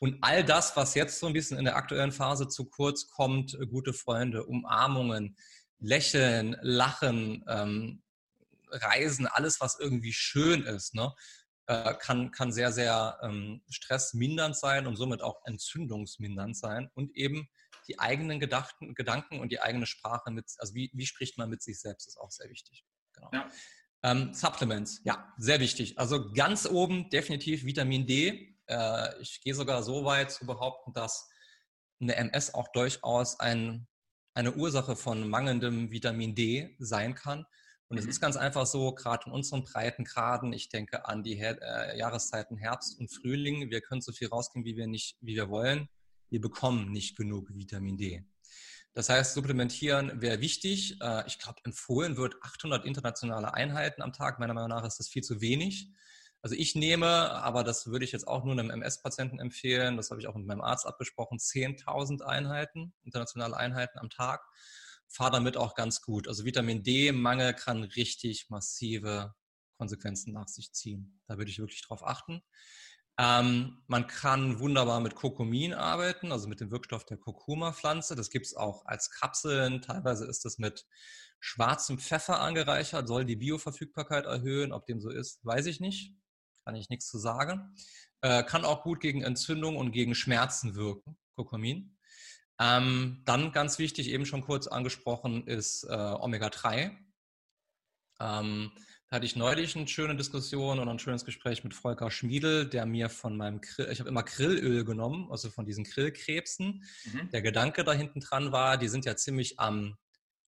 [0.00, 3.54] Und all das, was jetzt so ein bisschen in der aktuellen Phase zu kurz kommt,
[3.54, 5.36] äh, gute Freunde, Umarmungen,
[5.80, 8.02] Lächeln, Lachen, ähm,
[8.70, 11.14] Reisen, alles, was irgendwie schön ist, ne?
[11.68, 17.46] Äh, kann, kann sehr, sehr ähm, stressmindernd sein und somit auch entzündungsmindernd sein und eben
[17.88, 21.62] die eigenen Gedachten, Gedanken und die eigene Sprache mit, also wie, wie spricht man mit
[21.62, 22.86] sich selbst, ist auch sehr wichtig.
[23.12, 23.28] Genau.
[23.34, 23.50] Ja.
[24.02, 25.98] Ähm, Supplements, ja, sehr wichtig.
[25.98, 28.56] Also ganz oben definitiv Vitamin D.
[28.66, 31.28] Äh, ich gehe sogar so weit zu behaupten, dass
[32.00, 33.86] eine MS auch durchaus ein,
[34.32, 37.44] eine Ursache von mangelndem Vitamin D sein kann.
[37.88, 38.10] Und es mhm.
[38.10, 42.56] ist ganz einfach so, gerade in unseren Breitengraden, ich denke an die Her äh, Jahreszeiten
[42.56, 45.88] Herbst und Frühling, wir können so viel rausgehen, wie wir nicht, wie wir wollen.
[46.28, 48.24] Wir bekommen nicht genug Vitamin D.
[48.92, 51.00] Das heißt, supplementieren wäre wichtig.
[51.00, 54.38] Äh, ich glaube, empfohlen wird 800 internationale Einheiten am Tag.
[54.38, 55.90] Meiner Meinung nach ist das viel zu wenig.
[56.42, 60.20] Also ich nehme, aber das würde ich jetzt auch nur einem MS-Patienten empfehlen, das habe
[60.20, 64.44] ich auch mit meinem Arzt abgesprochen, 10.000 Einheiten, internationale Einheiten am Tag
[65.08, 66.28] fahre damit auch ganz gut.
[66.28, 69.34] Also Vitamin D-Mangel kann richtig massive
[69.78, 71.20] Konsequenzen nach sich ziehen.
[71.26, 72.42] Da würde ich wirklich drauf achten.
[73.20, 78.14] Ähm, man kann wunderbar mit Kokumin arbeiten, also mit dem Wirkstoff der Kurkuma-Pflanze.
[78.14, 79.82] Das gibt es auch als Kapseln.
[79.82, 80.86] Teilweise ist das mit
[81.40, 84.72] schwarzem Pfeffer angereichert, soll die Bioverfügbarkeit erhöhen.
[84.72, 86.14] Ob dem so ist, weiß ich nicht.
[86.64, 87.74] Kann ich nichts zu sagen.
[88.20, 91.97] Äh, kann auch gut gegen Entzündung und gegen Schmerzen wirken, Kokumin.
[92.60, 96.96] Ähm, dann ganz wichtig, eben schon kurz angesprochen, ist äh, Omega-3.
[98.20, 98.72] Ähm,
[99.08, 102.84] da hatte ich neulich eine schöne Diskussion und ein schönes Gespräch mit Volker Schmiedel, der
[102.84, 106.84] mir von meinem Grill, ich habe immer Grillöl genommen, also von diesen Grillkrebsen.
[107.04, 107.30] Mhm.
[107.30, 109.96] Der Gedanke da hinten dran war, die sind ja ziemlich am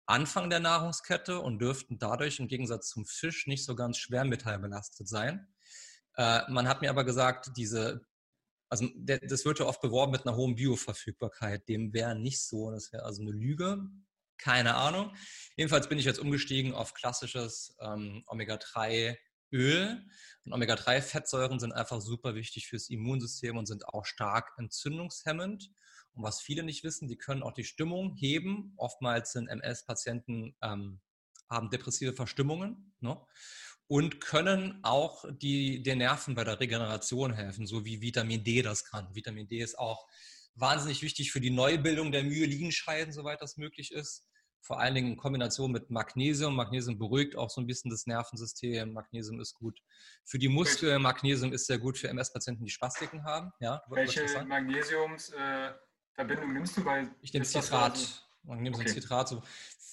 [0.04, 5.46] Anfang der Nahrungskette und dürften dadurch im Gegensatz zum Fisch nicht so ganz schwermetallbelastet sein.
[6.16, 8.04] Äh, man hat mir aber gesagt, diese,
[8.70, 11.68] also der, das wird ja oft beworben mit einer hohen Bioverfügbarkeit.
[11.68, 12.70] Dem wäre nicht so.
[12.70, 13.84] Das wäre also eine Lüge.
[14.38, 15.14] Keine Ahnung.
[15.56, 20.06] Jedenfalls bin ich jetzt umgestiegen auf klassisches ähm, Omega-3-Öl.
[20.44, 25.70] Und Omega-3-Fettsäuren sind einfach super wichtig fürs Immunsystem und sind auch stark entzündungshemmend.
[26.12, 28.72] Und was viele nicht wissen, die können auch die Stimmung heben.
[28.76, 31.00] Oftmals sind MS-Patienten ähm,
[31.50, 33.20] haben depressive Verstimmungen ne?
[33.90, 38.84] Und können auch die, den Nerven bei der Regeneration helfen, so wie Vitamin D das
[38.84, 39.12] kann.
[39.16, 40.06] Vitamin D ist auch
[40.54, 44.28] wahnsinnig wichtig für die Neubildung der Myelinscheiden, soweit das möglich ist.
[44.60, 46.54] Vor allen Dingen in Kombination mit Magnesium.
[46.54, 48.92] Magnesium beruhigt auch so ein bisschen das Nervensystem.
[48.92, 49.80] Magnesium ist gut
[50.24, 51.02] für die Muskeln.
[51.02, 53.50] Magnesium ist sehr gut für MS-Patienten, die Spastiken haben.
[53.58, 55.30] Ja, Welche Magnesiums...
[55.30, 55.72] Äh
[56.52, 56.84] nimmst du?
[56.84, 58.24] Weil ich nehme Zitrat.
[58.42, 58.88] Man nimmt okay.
[58.88, 59.42] so Zitrat, so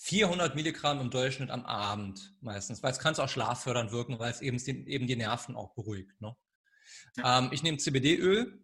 [0.08, 4.40] 400 Milligramm im Durchschnitt am Abend meistens, weil es kann auch schlaffördernd wirken, weil es
[4.40, 6.22] eben, eben die Nerven auch beruhigt.
[6.22, 6.34] Ne?
[7.18, 7.40] Ja.
[7.40, 8.58] Ähm, ich nehme CBD-Öl,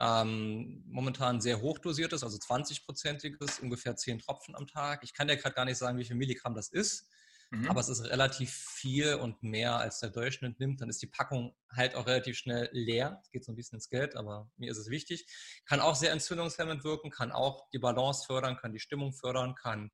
[0.00, 5.02] ähm, momentan sehr hochdosiertes, also 20-prozentiges, ungefähr 10 Tropfen am Tag.
[5.02, 7.10] Ich kann dir gerade gar nicht sagen, wie viel Milligramm das ist.
[7.50, 7.68] Mhm.
[7.68, 10.80] Aber es ist relativ viel und mehr als der Durchschnitt nimmt.
[10.80, 13.18] Dann ist die Packung halt auch relativ schnell leer.
[13.24, 15.26] Es geht so ein bisschen ins Geld, aber mir ist es wichtig.
[15.64, 19.90] Kann auch sehr entzündungshemmend wirken, kann auch die Balance fördern, kann die Stimmung fördern, kann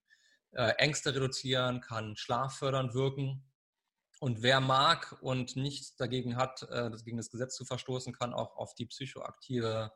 [0.55, 3.45] Ängste reduzieren, kann schlaffördernd wirken.
[4.21, 8.57] Und wer mag und nichts dagegen hat, äh, gegen das Gesetz zu verstoßen, kann auch
[8.57, 9.93] auf die psychoaktive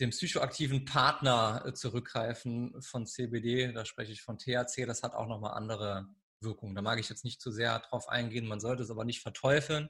[0.00, 5.26] den psychoaktiven Partner äh, zurückgreifen von CBD, da spreche ich von THC, das hat auch
[5.26, 6.08] nochmal andere
[6.40, 6.74] Wirkung.
[6.74, 8.46] Da mag ich jetzt nicht zu sehr drauf eingehen.
[8.46, 9.88] Man sollte es aber nicht verteufeln,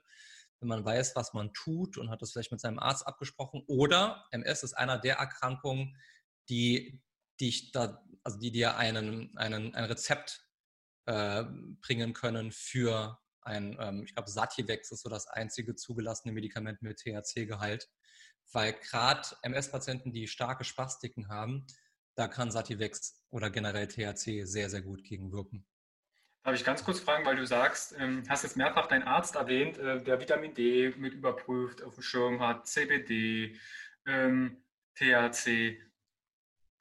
[0.60, 3.62] wenn man weiß, was man tut und hat das vielleicht mit seinem Arzt abgesprochen.
[3.66, 5.96] Oder MS ist einer der Erkrankungen,
[6.48, 7.02] die
[7.40, 10.44] dich da, also die dir einen, einen, ein Rezept
[11.06, 11.44] äh,
[11.80, 16.98] bringen können für ein, ähm, ich glaube, Sativex ist so das einzige zugelassene Medikament mit
[16.98, 17.88] THC-Gehalt.
[18.52, 21.66] Weil gerade MS-Patienten, die starke Spastiken haben,
[22.14, 25.66] da kann Sativex oder generell THC sehr, sehr gut gegenwirken.
[26.44, 29.78] Darf ich ganz kurz fragen, weil du sagst, ähm, hast jetzt mehrfach deinen Arzt erwähnt,
[29.78, 33.58] äh, der Vitamin D mit überprüft, auf dem Schirm hat, CBD,
[34.06, 34.62] ähm,
[34.94, 35.80] THC.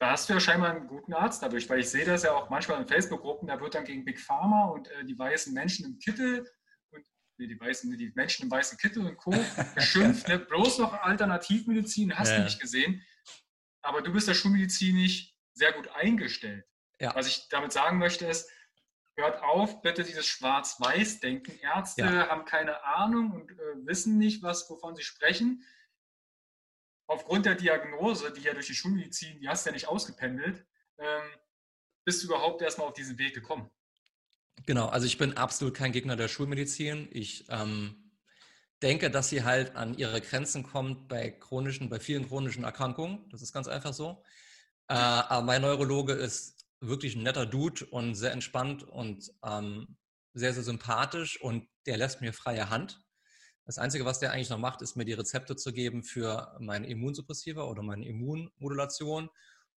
[0.03, 2.49] Da hast du ja scheinbar einen guten Arzt dadurch, weil ich sehe das ja auch
[2.49, 5.97] manchmal in Facebook-Gruppen, da wird dann gegen Big Pharma und äh, die weißen Menschen im
[5.97, 6.45] Kittel
[6.91, 9.31] und nee, die, weißen, die Menschen im weißen Kittel und Co.
[9.75, 10.39] beschimpft, ne?
[10.39, 12.39] bloß noch Alternativmedizin, hast ja.
[12.39, 13.01] du nicht gesehen.
[13.81, 16.65] Aber du bist ja schulmedizinisch sehr gut eingestellt.
[16.99, 17.15] Ja.
[17.15, 18.51] Was ich damit sagen möchte ist,
[19.15, 21.59] hört auf, bitte dieses Schwarz-Weiß-Denken.
[21.61, 22.27] Ärzte ja.
[22.27, 25.63] haben keine Ahnung und äh, wissen nicht, was, wovon sie sprechen.
[27.07, 30.65] Aufgrund der Diagnose, die ja durch die Schulmedizin, die hast du ja nicht ausgependelt,
[30.97, 31.23] ähm,
[32.05, 33.69] bist du überhaupt erstmal auf diesen Weg gekommen.
[34.65, 37.07] Genau, also ich bin absolut kein Gegner der Schulmedizin.
[37.11, 38.11] Ich ähm,
[38.81, 43.27] denke, dass sie halt an ihre Grenzen kommt bei chronischen, bei vielen chronischen Erkrankungen.
[43.29, 44.23] Das ist ganz einfach so.
[44.87, 49.97] Äh, aber mein Neurologe ist wirklich ein netter Dude und sehr entspannt und ähm,
[50.33, 53.02] sehr, sehr sympathisch und der lässt mir freie Hand.
[53.65, 56.87] Das Einzige, was der eigentlich noch macht, ist mir die Rezepte zu geben für meine
[56.87, 59.29] Immunsuppressiva oder meine Immunmodulation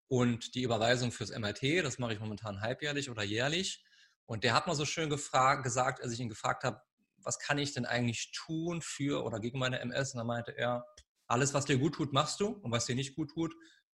[0.07, 1.83] und die Überweisung fürs MRT.
[1.83, 3.85] Das mache ich momentan halbjährlich oder jährlich.
[4.25, 6.81] Und der hat mal so schön gefragt, gesagt, als ich ihn gefragt habe,
[7.23, 10.13] was kann ich denn eigentlich tun für oder gegen meine MS?
[10.13, 10.85] Und da meinte er,
[11.27, 13.53] alles, was dir gut tut, machst du und was dir nicht gut tut,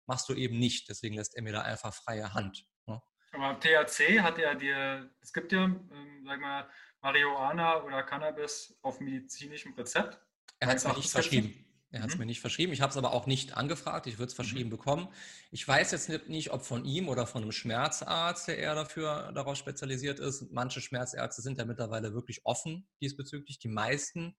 [0.06, 0.88] machst du eben nicht.
[0.90, 2.66] Deswegen lässt er mir da einfach freie Hand.
[3.32, 6.70] Aber THC hat ja dir, es gibt ja, ähm, sag mal,
[7.02, 10.20] Marihuana oder Cannabis auf medizinischem Rezept.
[10.60, 11.66] Er hat es mir nicht verschrieben.
[11.92, 12.20] Er hat es mhm.
[12.20, 12.72] mir nicht verschrieben.
[12.72, 14.06] Ich habe es aber auch nicht angefragt.
[14.06, 14.78] Ich würde es verschrieben mhm.
[14.78, 15.08] bekommen.
[15.52, 19.58] Ich weiß jetzt nicht, ob von ihm oder von einem Schmerzarzt, der eher dafür darauf
[19.58, 20.52] spezialisiert ist.
[20.52, 23.58] Manche Schmerzärzte sind ja mittlerweile wirklich offen diesbezüglich.
[23.58, 24.36] Die meisten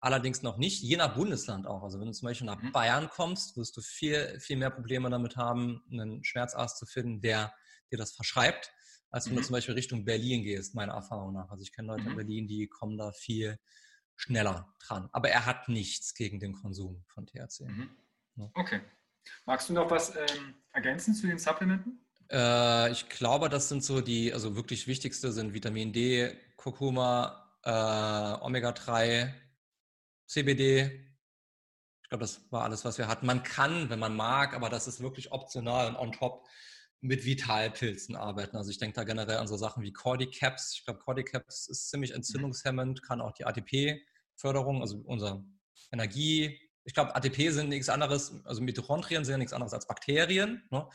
[0.00, 0.82] allerdings noch nicht.
[0.82, 1.84] Je nach Bundesland auch.
[1.84, 2.72] Also wenn du zum Beispiel nach mhm.
[2.72, 7.52] Bayern kommst, wirst du viel, viel mehr Probleme damit haben, einen Schmerzarzt zu finden, der
[7.92, 8.72] dir das verschreibt,
[9.10, 9.38] als wenn mhm.
[9.38, 11.50] du zum Beispiel Richtung Berlin gehst, meiner Erfahrung nach.
[11.50, 12.10] Also ich kenne Leute mhm.
[12.10, 13.58] in Berlin, die kommen da viel
[14.16, 15.08] schneller dran.
[15.12, 17.66] Aber er hat nichts gegen den Konsum von THC.
[17.66, 17.90] Mhm.
[18.36, 18.50] Ja.
[18.54, 18.80] Okay.
[19.46, 22.00] Magst du noch was ähm, ergänzen zu den Supplementen?
[22.30, 28.44] Äh, ich glaube, das sind so die, also wirklich wichtigste sind Vitamin D, Kurkuma, äh,
[28.44, 29.32] Omega-3,
[30.26, 31.04] CBD.
[32.02, 33.26] Ich glaube, das war alles, was wir hatten.
[33.26, 36.46] Man kann, wenn man mag, aber das ist wirklich optional und on top
[37.00, 38.56] mit Vitalpilzen arbeiten.
[38.56, 40.74] Also ich denke da generell an so Sachen wie Cordyceps.
[40.74, 45.44] Ich glaube, Cordyceps ist ziemlich entzündungshemmend, kann auch die ATP-Förderung, also unsere
[45.92, 46.60] Energie.
[46.84, 50.66] Ich glaube, ATP sind nichts anderes, also Mitochondrien sind ja nichts anderes als Bakterien.
[50.70, 50.88] Ne?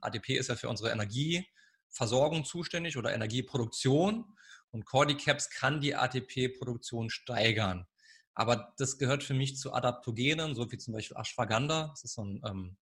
[0.00, 4.24] ATP ist ja für unsere Energieversorgung zuständig oder Energieproduktion.
[4.70, 7.86] Und Cordyceps kann die ATP-Produktion steigern.
[8.34, 11.88] Aber das gehört für mich zu Adaptogenen, so wie zum Beispiel Ashwagandha.
[11.88, 12.76] Das ist so ein ähm,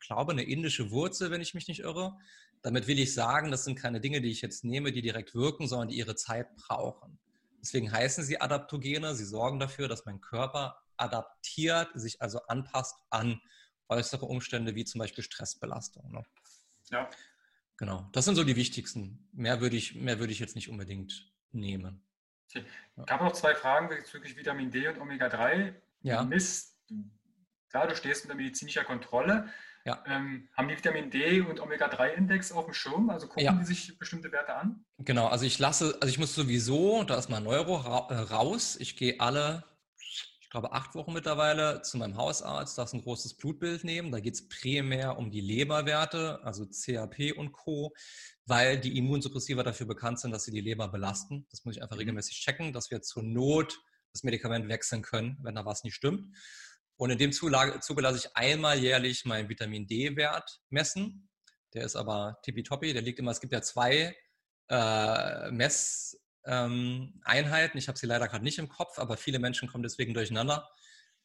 [0.00, 2.18] glaube, eine indische Wurzel, wenn ich mich nicht irre.
[2.62, 5.66] Damit will ich sagen, das sind keine Dinge, die ich jetzt nehme, die direkt wirken,
[5.66, 7.18] sondern die ihre Zeit brauchen.
[7.60, 9.14] Deswegen heißen sie Adaptogene.
[9.14, 13.40] Sie sorgen dafür, dass mein Körper adaptiert, sich also anpasst an
[13.88, 16.10] äußere Umstände wie zum Beispiel Stressbelastung.
[16.12, 16.22] Ne?
[16.90, 17.08] Ja.
[17.76, 18.08] Genau.
[18.12, 19.28] Das sind so die wichtigsten.
[19.32, 22.04] Mehr würde ich, mehr würde ich jetzt nicht unbedingt nehmen.
[22.54, 22.64] Okay.
[23.06, 25.74] Ich habe noch zwei Fragen bezüglich Vitamin D und Omega-3.
[26.02, 26.22] Ja.
[26.22, 26.78] Mist,
[27.70, 29.48] klar, du stehst unter medizinischer Kontrolle.
[29.84, 30.02] Ja.
[30.06, 33.10] Ähm, haben die Vitamin D und Omega-3-Index auf dem Schirm?
[33.10, 33.52] Also gucken ja.
[33.52, 34.84] die sich bestimmte Werte an?
[34.98, 37.76] Genau, also ich lasse, also ich muss sowieso, da ist mein Neuro
[38.08, 38.76] äh, raus.
[38.78, 39.64] Ich gehe alle,
[40.40, 44.12] ich glaube, acht Wochen mittlerweile zu meinem Hausarzt, darf ein großes Blutbild nehmen.
[44.12, 47.92] Da geht es primär um die Leberwerte, also CAP und Co.,
[48.46, 51.46] weil die Immunsuppressiva dafür bekannt sind, dass sie die Leber belasten.
[51.50, 52.00] Das muss ich einfach mhm.
[52.00, 53.80] regelmäßig checken, dass wir zur Not
[54.12, 56.36] das Medikament wechseln können, wenn da was nicht stimmt.
[56.96, 61.28] Und in dem Zuge lasse ich einmal jährlich meinen Vitamin D-Wert messen.
[61.74, 62.92] Der ist aber tippitoppi.
[62.92, 64.16] Der liegt immer, es gibt ja zwei
[64.68, 66.18] äh, Messeinheiten.
[66.44, 70.68] Ähm, ich habe sie leider gerade nicht im Kopf, aber viele Menschen kommen deswegen durcheinander.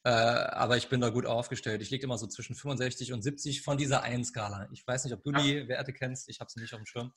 [0.04, 1.82] Äh, aber ich bin da gut aufgestellt.
[1.82, 4.68] Ich liege immer so zwischen 65 und 70 von dieser Einen-Skala.
[4.72, 5.42] Ich weiß nicht, ob du Ach.
[5.42, 6.28] die Werte kennst.
[6.28, 7.12] Ich habe sie nicht auf dem Schirm.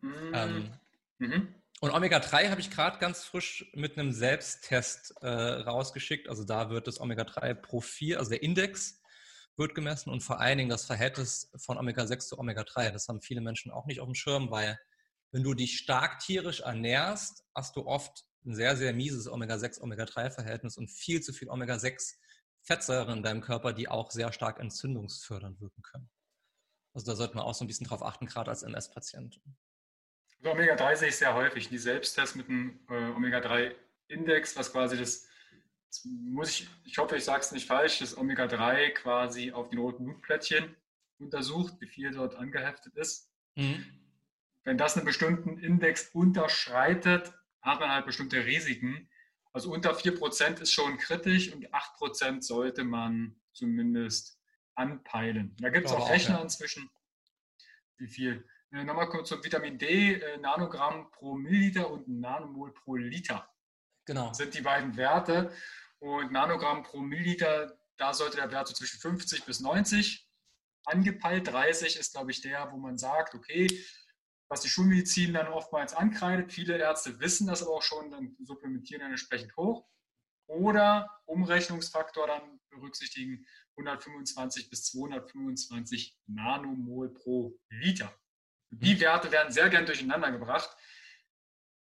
[0.00, 0.32] Mhm.
[0.32, 0.72] Ähm,
[1.18, 1.54] mhm.
[1.80, 6.28] Und Omega-3 habe ich gerade ganz frisch mit einem Selbsttest äh, rausgeschickt.
[6.28, 9.02] Also da wird das Omega-3-Profil, also der Index,
[9.56, 12.90] wird gemessen und vor allen Dingen das Verhältnis von Omega-6 zu Omega-3.
[12.90, 14.78] Das haben viele Menschen auch nicht auf dem Schirm, weil
[15.30, 20.76] wenn du dich stark tierisch ernährst, hast du oft ein sehr, sehr mieses Omega-6, Omega-3-Verhältnis
[20.76, 26.10] und viel zu viel Omega-6-Fettsäuren in deinem Körper, die auch sehr stark entzündungsfördernd wirken können.
[26.92, 29.40] Also da sollte man auch so ein bisschen drauf achten, gerade als MS-Patient.
[30.50, 31.68] Omega-3 sehe ich sehr häufig.
[31.68, 35.26] Die Selbsttests mit dem äh, Omega-3-Index, was quasi das,
[35.88, 39.78] das, muss ich, ich hoffe, ich sage es nicht falsch, das Omega-3 quasi auf den
[39.78, 40.76] roten Blutplättchen
[41.18, 43.30] untersucht, wie viel dort angeheftet ist.
[43.54, 43.84] Mhm.
[44.64, 49.08] Wenn das einen bestimmten Index unterschreitet, hat man halt bestimmte Risiken.
[49.52, 54.38] Also unter 4% ist schon kritisch und 8% sollte man zumindest
[54.74, 55.56] anpeilen.
[55.60, 56.44] Da gibt es auch Rechner auch, ja.
[56.44, 56.90] inzwischen,
[57.98, 58.44] wie viel.
[58.74, 63.48] Äh, nochmal kurz zum Vitamin D, äh, Nanogramm pro Milliliter und Nanomol pro Liter.
[64.04, 64.28] Genau.
[64.28, 65.52] Das sind die beiden Werte.
[66.00, 70.28] Und Nanogramm pro Milliliter, da sollte der Wert so zwischen 50 bis 90
[70.86, 71.46] angepeilt.
[71.46, 73.68] 30 ist, glaube ich, der, wo man sagt, okay,
[74.48, 76.52] was die Schulmedizin dann oftmals ankreidet.
[76.52, 79.86] Viele Ärzte wissen das aber auch schon, dann supplementieren dann entsprechend hoch.
[80.46, 83.46] Oder Umrechnungsfaktor dann berücksichtigen
[83.76, 88.12] 125 bis 225 Nanomol pro Liter.
[88.80, 90.76] Die Werte werden sehr gern durcheinander gebracht.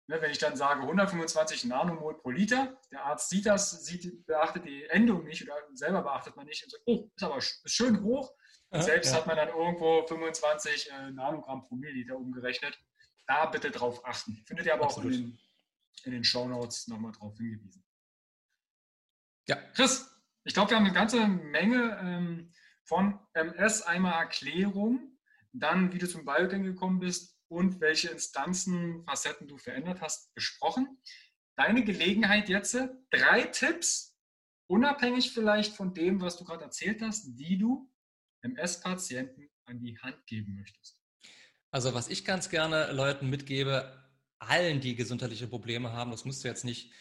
[0.09, 4.63] Ne, wenn ich dann sage 125 Nanomol pro Liter, der Arzt sieht das, sieht, beachtet
[4.65, 8.01] die Endung nicht oder selber beachtet man nicht und sagt, oh, ist aber ist schön
[8.03, 8.33] hoch.
[8.69, 9.17] Und selbst ja.
[9.17, 12.79] hat man dann irgendwo 25 äh, Nanogramm pro Milliliter umgerechnet.
[13.25, 14.43] Da bitte drauf achten.
[14.45, 15.11] Findet ihr aber Absolut.
[15.11, 15.39] auch in den,
[16.03, 17.83] in den Show Notes nochmal drauf hingewiesen.
[19.47, 20.09] Ja, Chris,
[20.45, 22.53] ich glaube, wir haben eine ganze Menge ähm,
[22.83, 25.16] von MS, einmal Erklärung
[25.59, 30.97] dann wie du zum Biogang gekommen bist und welche Instanzen, Facetten du verändert hast, besprochen.
[31.55, 32.77] Deine Gelegenheit jetzt,
[33.09, 34.17] drei Tipps,
[34.67, 37.89] unabhängig vielleicht von dem, was du gerade erzählt hast, die du
[38.41, 40.99] MS-Patienten an die Hand geben möchtest.
[41.71, 44.03] Also was ich ganz gerne Leuten mitgebe,
[44.39, 46.91] allen, die gesundheitliche Probleme haben, das musst du jetzt nicht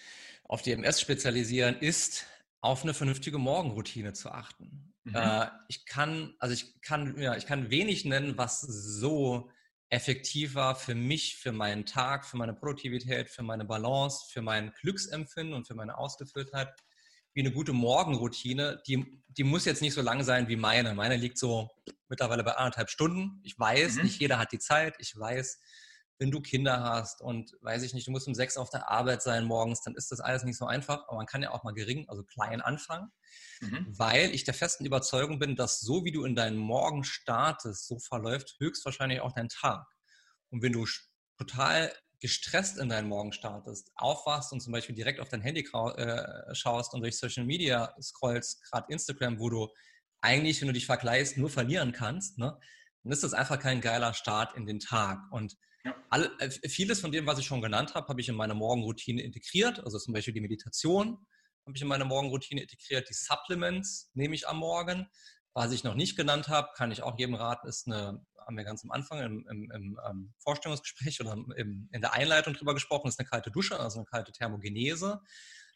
[0.44, 2.26] auf die MS spezialisieren, ist
[2.60, 4.95] auf eine vernünftige Morgenroutine zu achten.
[5.06, 5.14] Mhm.
[5.14, 9.50] Äh, ich kann, also ich kann, ja, ich kann wenig nennen, was so
[9.88, 14.72] effektiv war für mich, für meinen Tag, für meine Produktivität, für meine Balance, für mein
[14.80, 16.74] Glücksempfinden und für meine Ausgefülltheit,
[17.34, 18.82] wie eine gute Morgenroutine.
[18.88, 20.92] Die, die muss jetzt nicht so lang sein wie meine.
[20.94, 21.70] Meine liegt so
[22.08, 23.40] mittlerweile bei anderthalb Stunden.
[23.44, 24.02] Ich weiß, mhm.
[24.02, 24.96] nicht jeder hat die Zeit.
[24.98, 25.60] Ich weiß,
[26.18, 29.22] wenn du Kinder hast und weiß ich nicht, du musst um sechs auf der Arbeit
[29.22, 31.06] sein morgens, dann ist das alles nicht so einfach.
[31.08, 33.12] Aber man kann ja auch mal gering, also klein anfangen,
[33.60, 33.86] mhm.
[33.88, 37.98] weil ich der festen Überzeugung bin, dass so wie du in deinen Morgen startest, so
[37.98, 39.86] verläuft höchstwahrscheinlich auch dein Tag.
[40.50, 40.86] Und wenn du
[41.36, 46.54] total gestresst in deinen Morgen startest, aufwachst und zum Beispiel direkt auf dein Handy äh,
[46.54, 49.68] schaust und durch Social Media scrollst, gerade Instagram, wo du
[50.22, 52.58] eigentlich, wenn du dich vergleichst, nur verlieren kannst, ne,
[53.02, 55.20] dann ist das einfach kein geiler Start in den Tag.
[55.30, 55.56] Und
[55.86, 55.94] ja.
[56.10, 59.22] All, äh, vieles von dem, was ich schon genannt habe, habe ich in meine Morgenroutine
[59.22, 59.80] integriert.
[59.84, 61.18] Also zum Beispiel die Meditation
[61.64, 63.08] habe ich in meine Morgenroutine integriert.
[63.08, 65.08] Die Supplements nehme ich am Morgen.
[65.54, 68.64] Was ich noch nicht genannt habe, kann ich auch jedem raten, ist eine, haben wir
[68.64, 73.08] ganz am Anfang im, im, im ähm, Vorstellungsgespräch oder im, in der Einleitung drüber gesprochen,
[73.08, 75.22] ist eine kalte Dusche, also eine kalte Thermogenese.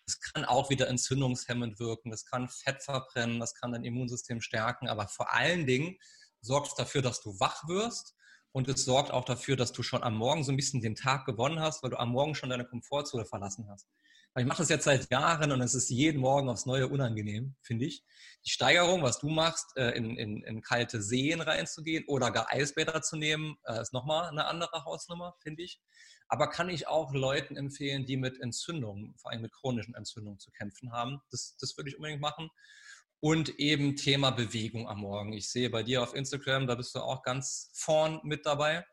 [0.04, 4.86] Das kann auch wieder entzündungshemmend wirken, das kann Fett verbrennen, das kann dein Immunsystem stärken,
[4.86, 5.96] aber vor allen Dingen
[6.42, 8.14] sorgt es dafür, dass du wach wirst
[8.52, 11.24] und es sorgt auch dafür, dass du schon am Morgen so ein bisschen den Tag
[11.24, 13.86] gewonnen hast, weil du am Morgen schon deine Komfortzone verlassen hast.
[14.32, 17.56] Weil ich mache das jetzt seit Jahren und es ist jeden Morgen aufs Neue unangenehm,
[17.62, 18.04] finde ich.
[18.44, 23.02] Die Steigerung, was du machst, äh, in, in, in kalte Seen reinzugehen oder gar Eisbäder
[23.02, 25.80] zu nehmen, äh, ist nochmal eine andere Hausnummer, finde ich.
[26.28, 30.52] Aber kann ich auch Leuten empfehlen, die mit Entzündungen, vor allem mit chronischen Entzündungen zu
[30.52, 31.20] kämpfen haben.
[31.32, 32.50] Das, das würde ich unbedingt machen
[33.20, 35.32] und eben Thema Bewegung am Morgen.
[35.32, 38.84] Ich sehe bei dir auf Instagram, da bist du auch ganz vorn mit dabei.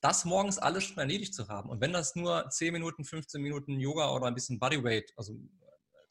[0.00, 1.70] Das morgens alles schon erledigt zu haben.
[1.70, 5.38] Und wenn das nur 10 Minuten, 15 Minuten Yoga oder ein bisschen Bodyweight, also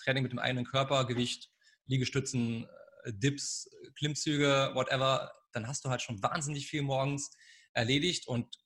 [0.04, 1.52] Training mit dem eigenen Körpergewicht,
[1.86, 2.68] Liegestützen,
[3.04, 7.32] äh, Dips, Klimmzüge, whatever, dann hast du halt schon wahnsinnig viel morgens
[7.74, 8.58] erledigt und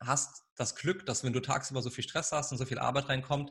[0.00, 3.08] hast das Glück, dass wenn du tagsüber so viel Stress hast und so viel Arbeit
[3.08, 3.50] reinkommt,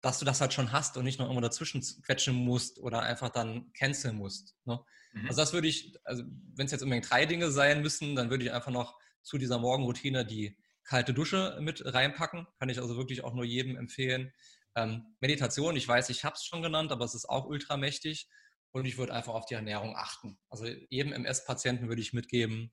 [0.00, 3.28] dass du das halt schon hast und nicht noch irgendwo dazwischen quetschen musst oder einfach
[3.28, 4.56] dann canceln musst.
[4.64, 4.80] Ne?
[5.12, 5.28] Mhm.
[5.28, 6.22] Also das würde ich, also
[6.54, 9.58] wenn es jetzt unbedingt drei Dinge sein müssen, dann würde ich einfach noch zu dieser
[9.58, 12.46] Morgenroutine die kalte Dusche mit reinpacken.
[12.58, 14.32] Kann ich also wirklich auch nur jedem empfehlen.
[14.74, 18.28] Ähm, Meditation, ich weiß, ich habe es schon genannt, aber es ist auch ultramächtig.
[18.72, 20.38] Und ich würde einfach auf die Ernährung achten.
[20.48, 22.72] Also jedem MS-Patienten würde ich mitgeben,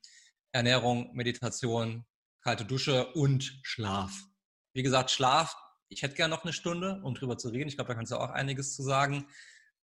[0.52, 2.06] Ernährung, Meditation,
[2.42, 4.14] kalte Dusche und Schlaf.
[4.74, 5.56] Wie gesagt, Schlaf
[5.90, 7.68] ich hätte gerne noch eine Stunde, um drüber zu reden.
[7.68, 9.28] Ich glaube, da kannst du auch einiges zu sagen.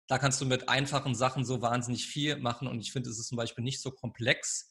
[0.07, 3.27] Da kannst du mit einfachen Sachen so wahnsinnig viel machen und ich finde, es ist
[3.27, 4.69] zum Beispiel nicht so komplex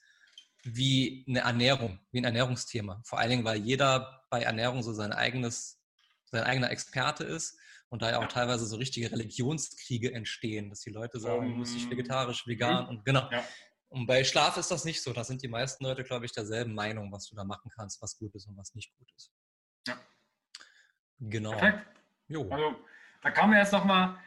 [0.62, 3.02] wie eine Ernährung, wie ein Ernährungsthema.
[3.04, 5.80] Vor allen Dingen, weil jeder bei Ernährung so sein eigenes,
[6.26, 10.90] sein eigener Experte ist und da ja auch teilweise so richtige Religionskriege entstehen, dass die
[10.90, 13.28] Leute sagen, du musst dich vegetarisch, vegan und genau.
[13.30, 13.44] Ja.
[13.88, 15.12] Und bei Schlaf ist das nicht so.
[15.12, 18.16] Da sind die meisten Leute, glaube ich, derselben Meinung, was du da machen kannst, was
[18.16, 19.30] gut ist und was nicht gut ist.
[19.86, 20.00] Ja.
[21.28, 21.52] Genau.
[21.52, 21.86] Perfekt.
[22.28, 22.48] Jo.
[22.50, 22.76] Also,
[23.22, 24.18] da kann man jetzt nochmal,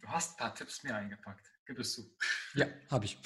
[0.00, 1.46] du hast ein paar Tipps mir eingepackt.
[1.66, 2.10] Gib es zu.
[2.54, 3.18] Ja, habe ich.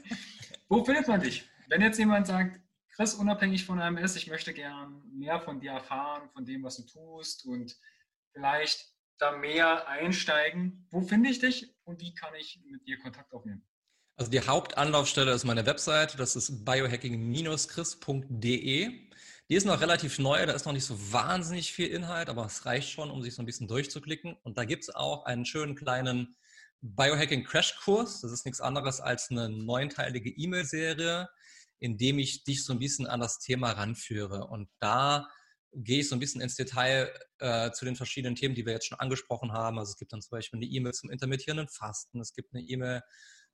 [0.68, 1.48] Wo findet man dich?
[1.68, 2.60] Wenn jetzt jemand sagt,
[2.94, 6.86] Chris, unabhängig von AMS, ich möchte gern mehr von dir erfahren, von dem, was du
[6.86, 7.76] tust und
[8.32, 8.86] vielleicht
[9.18, 10.86] da mehr einsteigen.
[10.90, 13.66] Wo finde ich dich und wie kann ich mit dir Kontakt aufnehmen?
[14.16, 19.05] Also die Hauptanlaufstelle ist meine Website, das ist biohacking-chris.de.
[19.48, 22.66] Die ist noch relativ neu, da ist noch nicht so wahnsinnig viel Inhalt, aber es
[22.66, 24.36] reicht schon, um sich so ein bisschen durchzuklicken.
[24.42, 26.36] Und da gibt es auch einen schönen kleinen
[26.80, 28.20] Biohacking Crash Kurs.
[28.22, 31.28] Das ist nichts anderes als eine neunteilige E-Mail-Serie,
[31.78, 34.48] in dem ich dich so ein bisschen an das Thema ranführe.
[34.48, 35.28] Und da
[35.72, 38.86] gehe ich so ein bisschen ins Detail äh, zu den verschiedenen Themen, die wir jetzt
[38.86, 39.78] schon angesprochen haben.
[39.78, 43.02] Also es gibt dann zum Beispiel eine E-Mail zum intermittierenden Fasten, es gibt eine E-Mail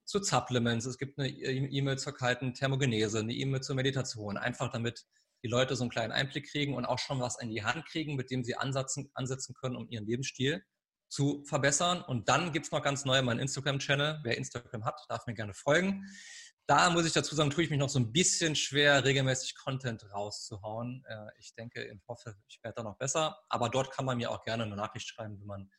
[0.05, 5.05] zu Supplements, es gibt eine E-Mail zur kalten Thermogenese, eine E-Mail zur Meditation, einfach damit
[5.43, 8.17] die Leute so einen kleinen Einblick kriegen und auch schon was in die Hand kriegen,
[8.17, 10.63] mit dem sie ansetzen, ansetzen können, um ihren Lebensstil
[11.09, 12.03] zu verbessern.
[12.03, 14.21] Und dann gibt es noch ganz neu meinen Instagram-Channel.
[14.23, 16.07] Wer Instagram hat, darf mir gerne folgen.
[16.67, 20.11] Da muss ich dazu sagen, tue ich mich noch so ein bisschen schwer, regelmäßig Content
[20.13, 21.05] rauszuhauen.
[21.07, 23.37] Äh, ich denke, ich hoffe, ich werde da noch besser.
[23.49, 25.71] Aber dort kann man mir auch gerne eine Nachricht schreiben, wenn man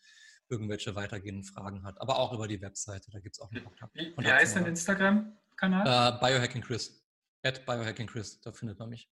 [0.50, 2.00] irgendwelche weitergehenden Fragen hat.
[2.02, 3.96] Aber auch über die Webseite, da gibt es auch einen Kontakt.
[3.96, 6.16] Wie, wie heißt dein Instagram-Kanal?
[6.16, 7.02] Äh, Biohacking Chris.
[7.44, 9.10] At Biohacking Chris, da findet man mich.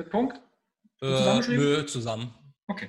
[0.00, 0.40] Mit Punkt?
[1.02, 2.34] Äh, nö, zusammen.
[2.68, 2.88] Okay.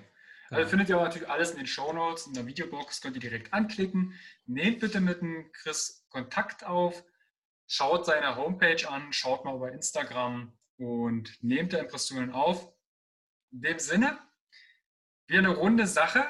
[0.50, 3.22] Also findet ihr aber natürlich alles in den Show Notes, in der Videobox, könnt ihr
[3.22, 4.18] direkt anklicken.
[4.46, 7.04] Nehmt bitte mit dem Chris Kontakt auf,
[7.68, 12.72] schaut seine Homepage an, schaut mal über Instagram und nehmt da Impressionen auf.
[13.52, 14.18] In dem Sinne,
[15.28, 16.24] wir eine runde Sache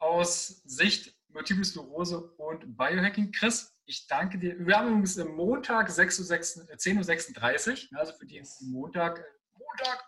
[0.00, 3.30] aus Sicht Multiple Sklerose und Biohacking.
[3.30, 4.66] Chris, ich danke dir.
[4.66, 9.24] Wir haben übrigens Montag 10.36 Uhr, also für die Montag
[9.68, 10.04] Montag.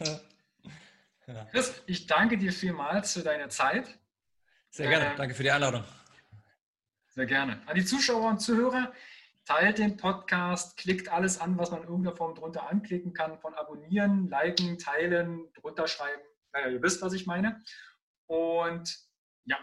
[0.00, 1.44] Äh.
[1.50, 3.98] Chris, ich danke dir vielmals für deine Zeit.
[4.70, 5.84] Sehr gerne, äh, danke für die Einladung.
[7.08, 7.62] Sehr gerne.
[7.66, 8.92] An die Zuschauer und Zuhörer,
[9.44, 13.54] teilt den Podcast, klickt alles an, was man in irgendeiner Form drunter anklicken kann, von
[13.54, 16.22] abonnieren, liken, teilen, drunter schreiben.
[16.52, 17.62] Naja, ihr wisst, was ich meine.
[18.26, 18.98] Und
[19.44, 19.58] ja,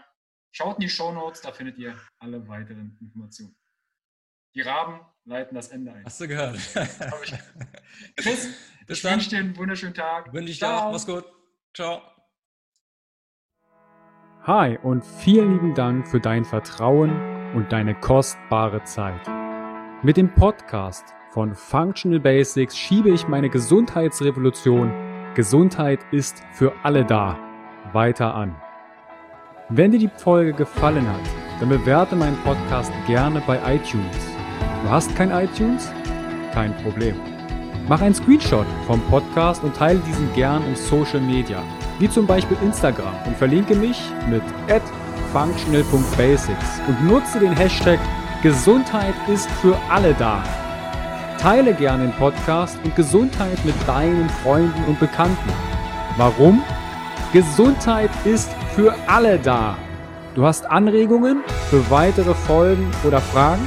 [0.52, 3.56] schaut in die Show Notes, da findet ihr alle weiteren Informationen.
[4.54, 6.04] Die Raben leiten das Ende ein.
[6.04, 6.56] Hast du gehört?
[8.16, 8.48] Chris,
[8.86, 10.32] Bis ich wünsche dir einen wunderschönen Tag.
[10.32, 10.90] Wünsche ich dir auch.
[10.90, 11.24] Mach's gut.
[11.74, 12.02] Ciao.
[14.42, 19.20] Hi und vielen lieben Dank für dein Vertrauen und deine kostbare Zeit.
[20.02, 24.92] Mit dem Podcast von Functional Basics schiebe ich meine Gesundheitsrevolution
[25.36, 27.38] Gesundheit ist für alle da
[27.92, 28.60] weiter an.
[29.68, 31.20] Wenn dir die Folge gefallen hat,
[31.60, 34.39] dann bewerte meinen Podcast gerne bei iTunes.
[34.82, 35.92] Du hast kein iTunes?
[36.54, 37.14] Kein Problem.
[37.88, 41.62] Mach einen Screenshot vom Podcast und teile diesen gern im Social Media,
[41.98, 44.42] wie zum Beispiel Instagram und verlinke mich mit
[45.32, 47.98] functional.basics und nutze den Hashtag
[48.42, 50.42] Gesundheit ist für alle da.
[51.38, 55.52] Teile gern den Podcast und Gesundheit mit deinen Freunden und Bekannten.
[56.16, 56.62] Warum?
[57.32, 59.76] Gesundheit ist für alle da.
[60.34, 63.66] Du hast Anregungen für weitere Folgen oder Fragen?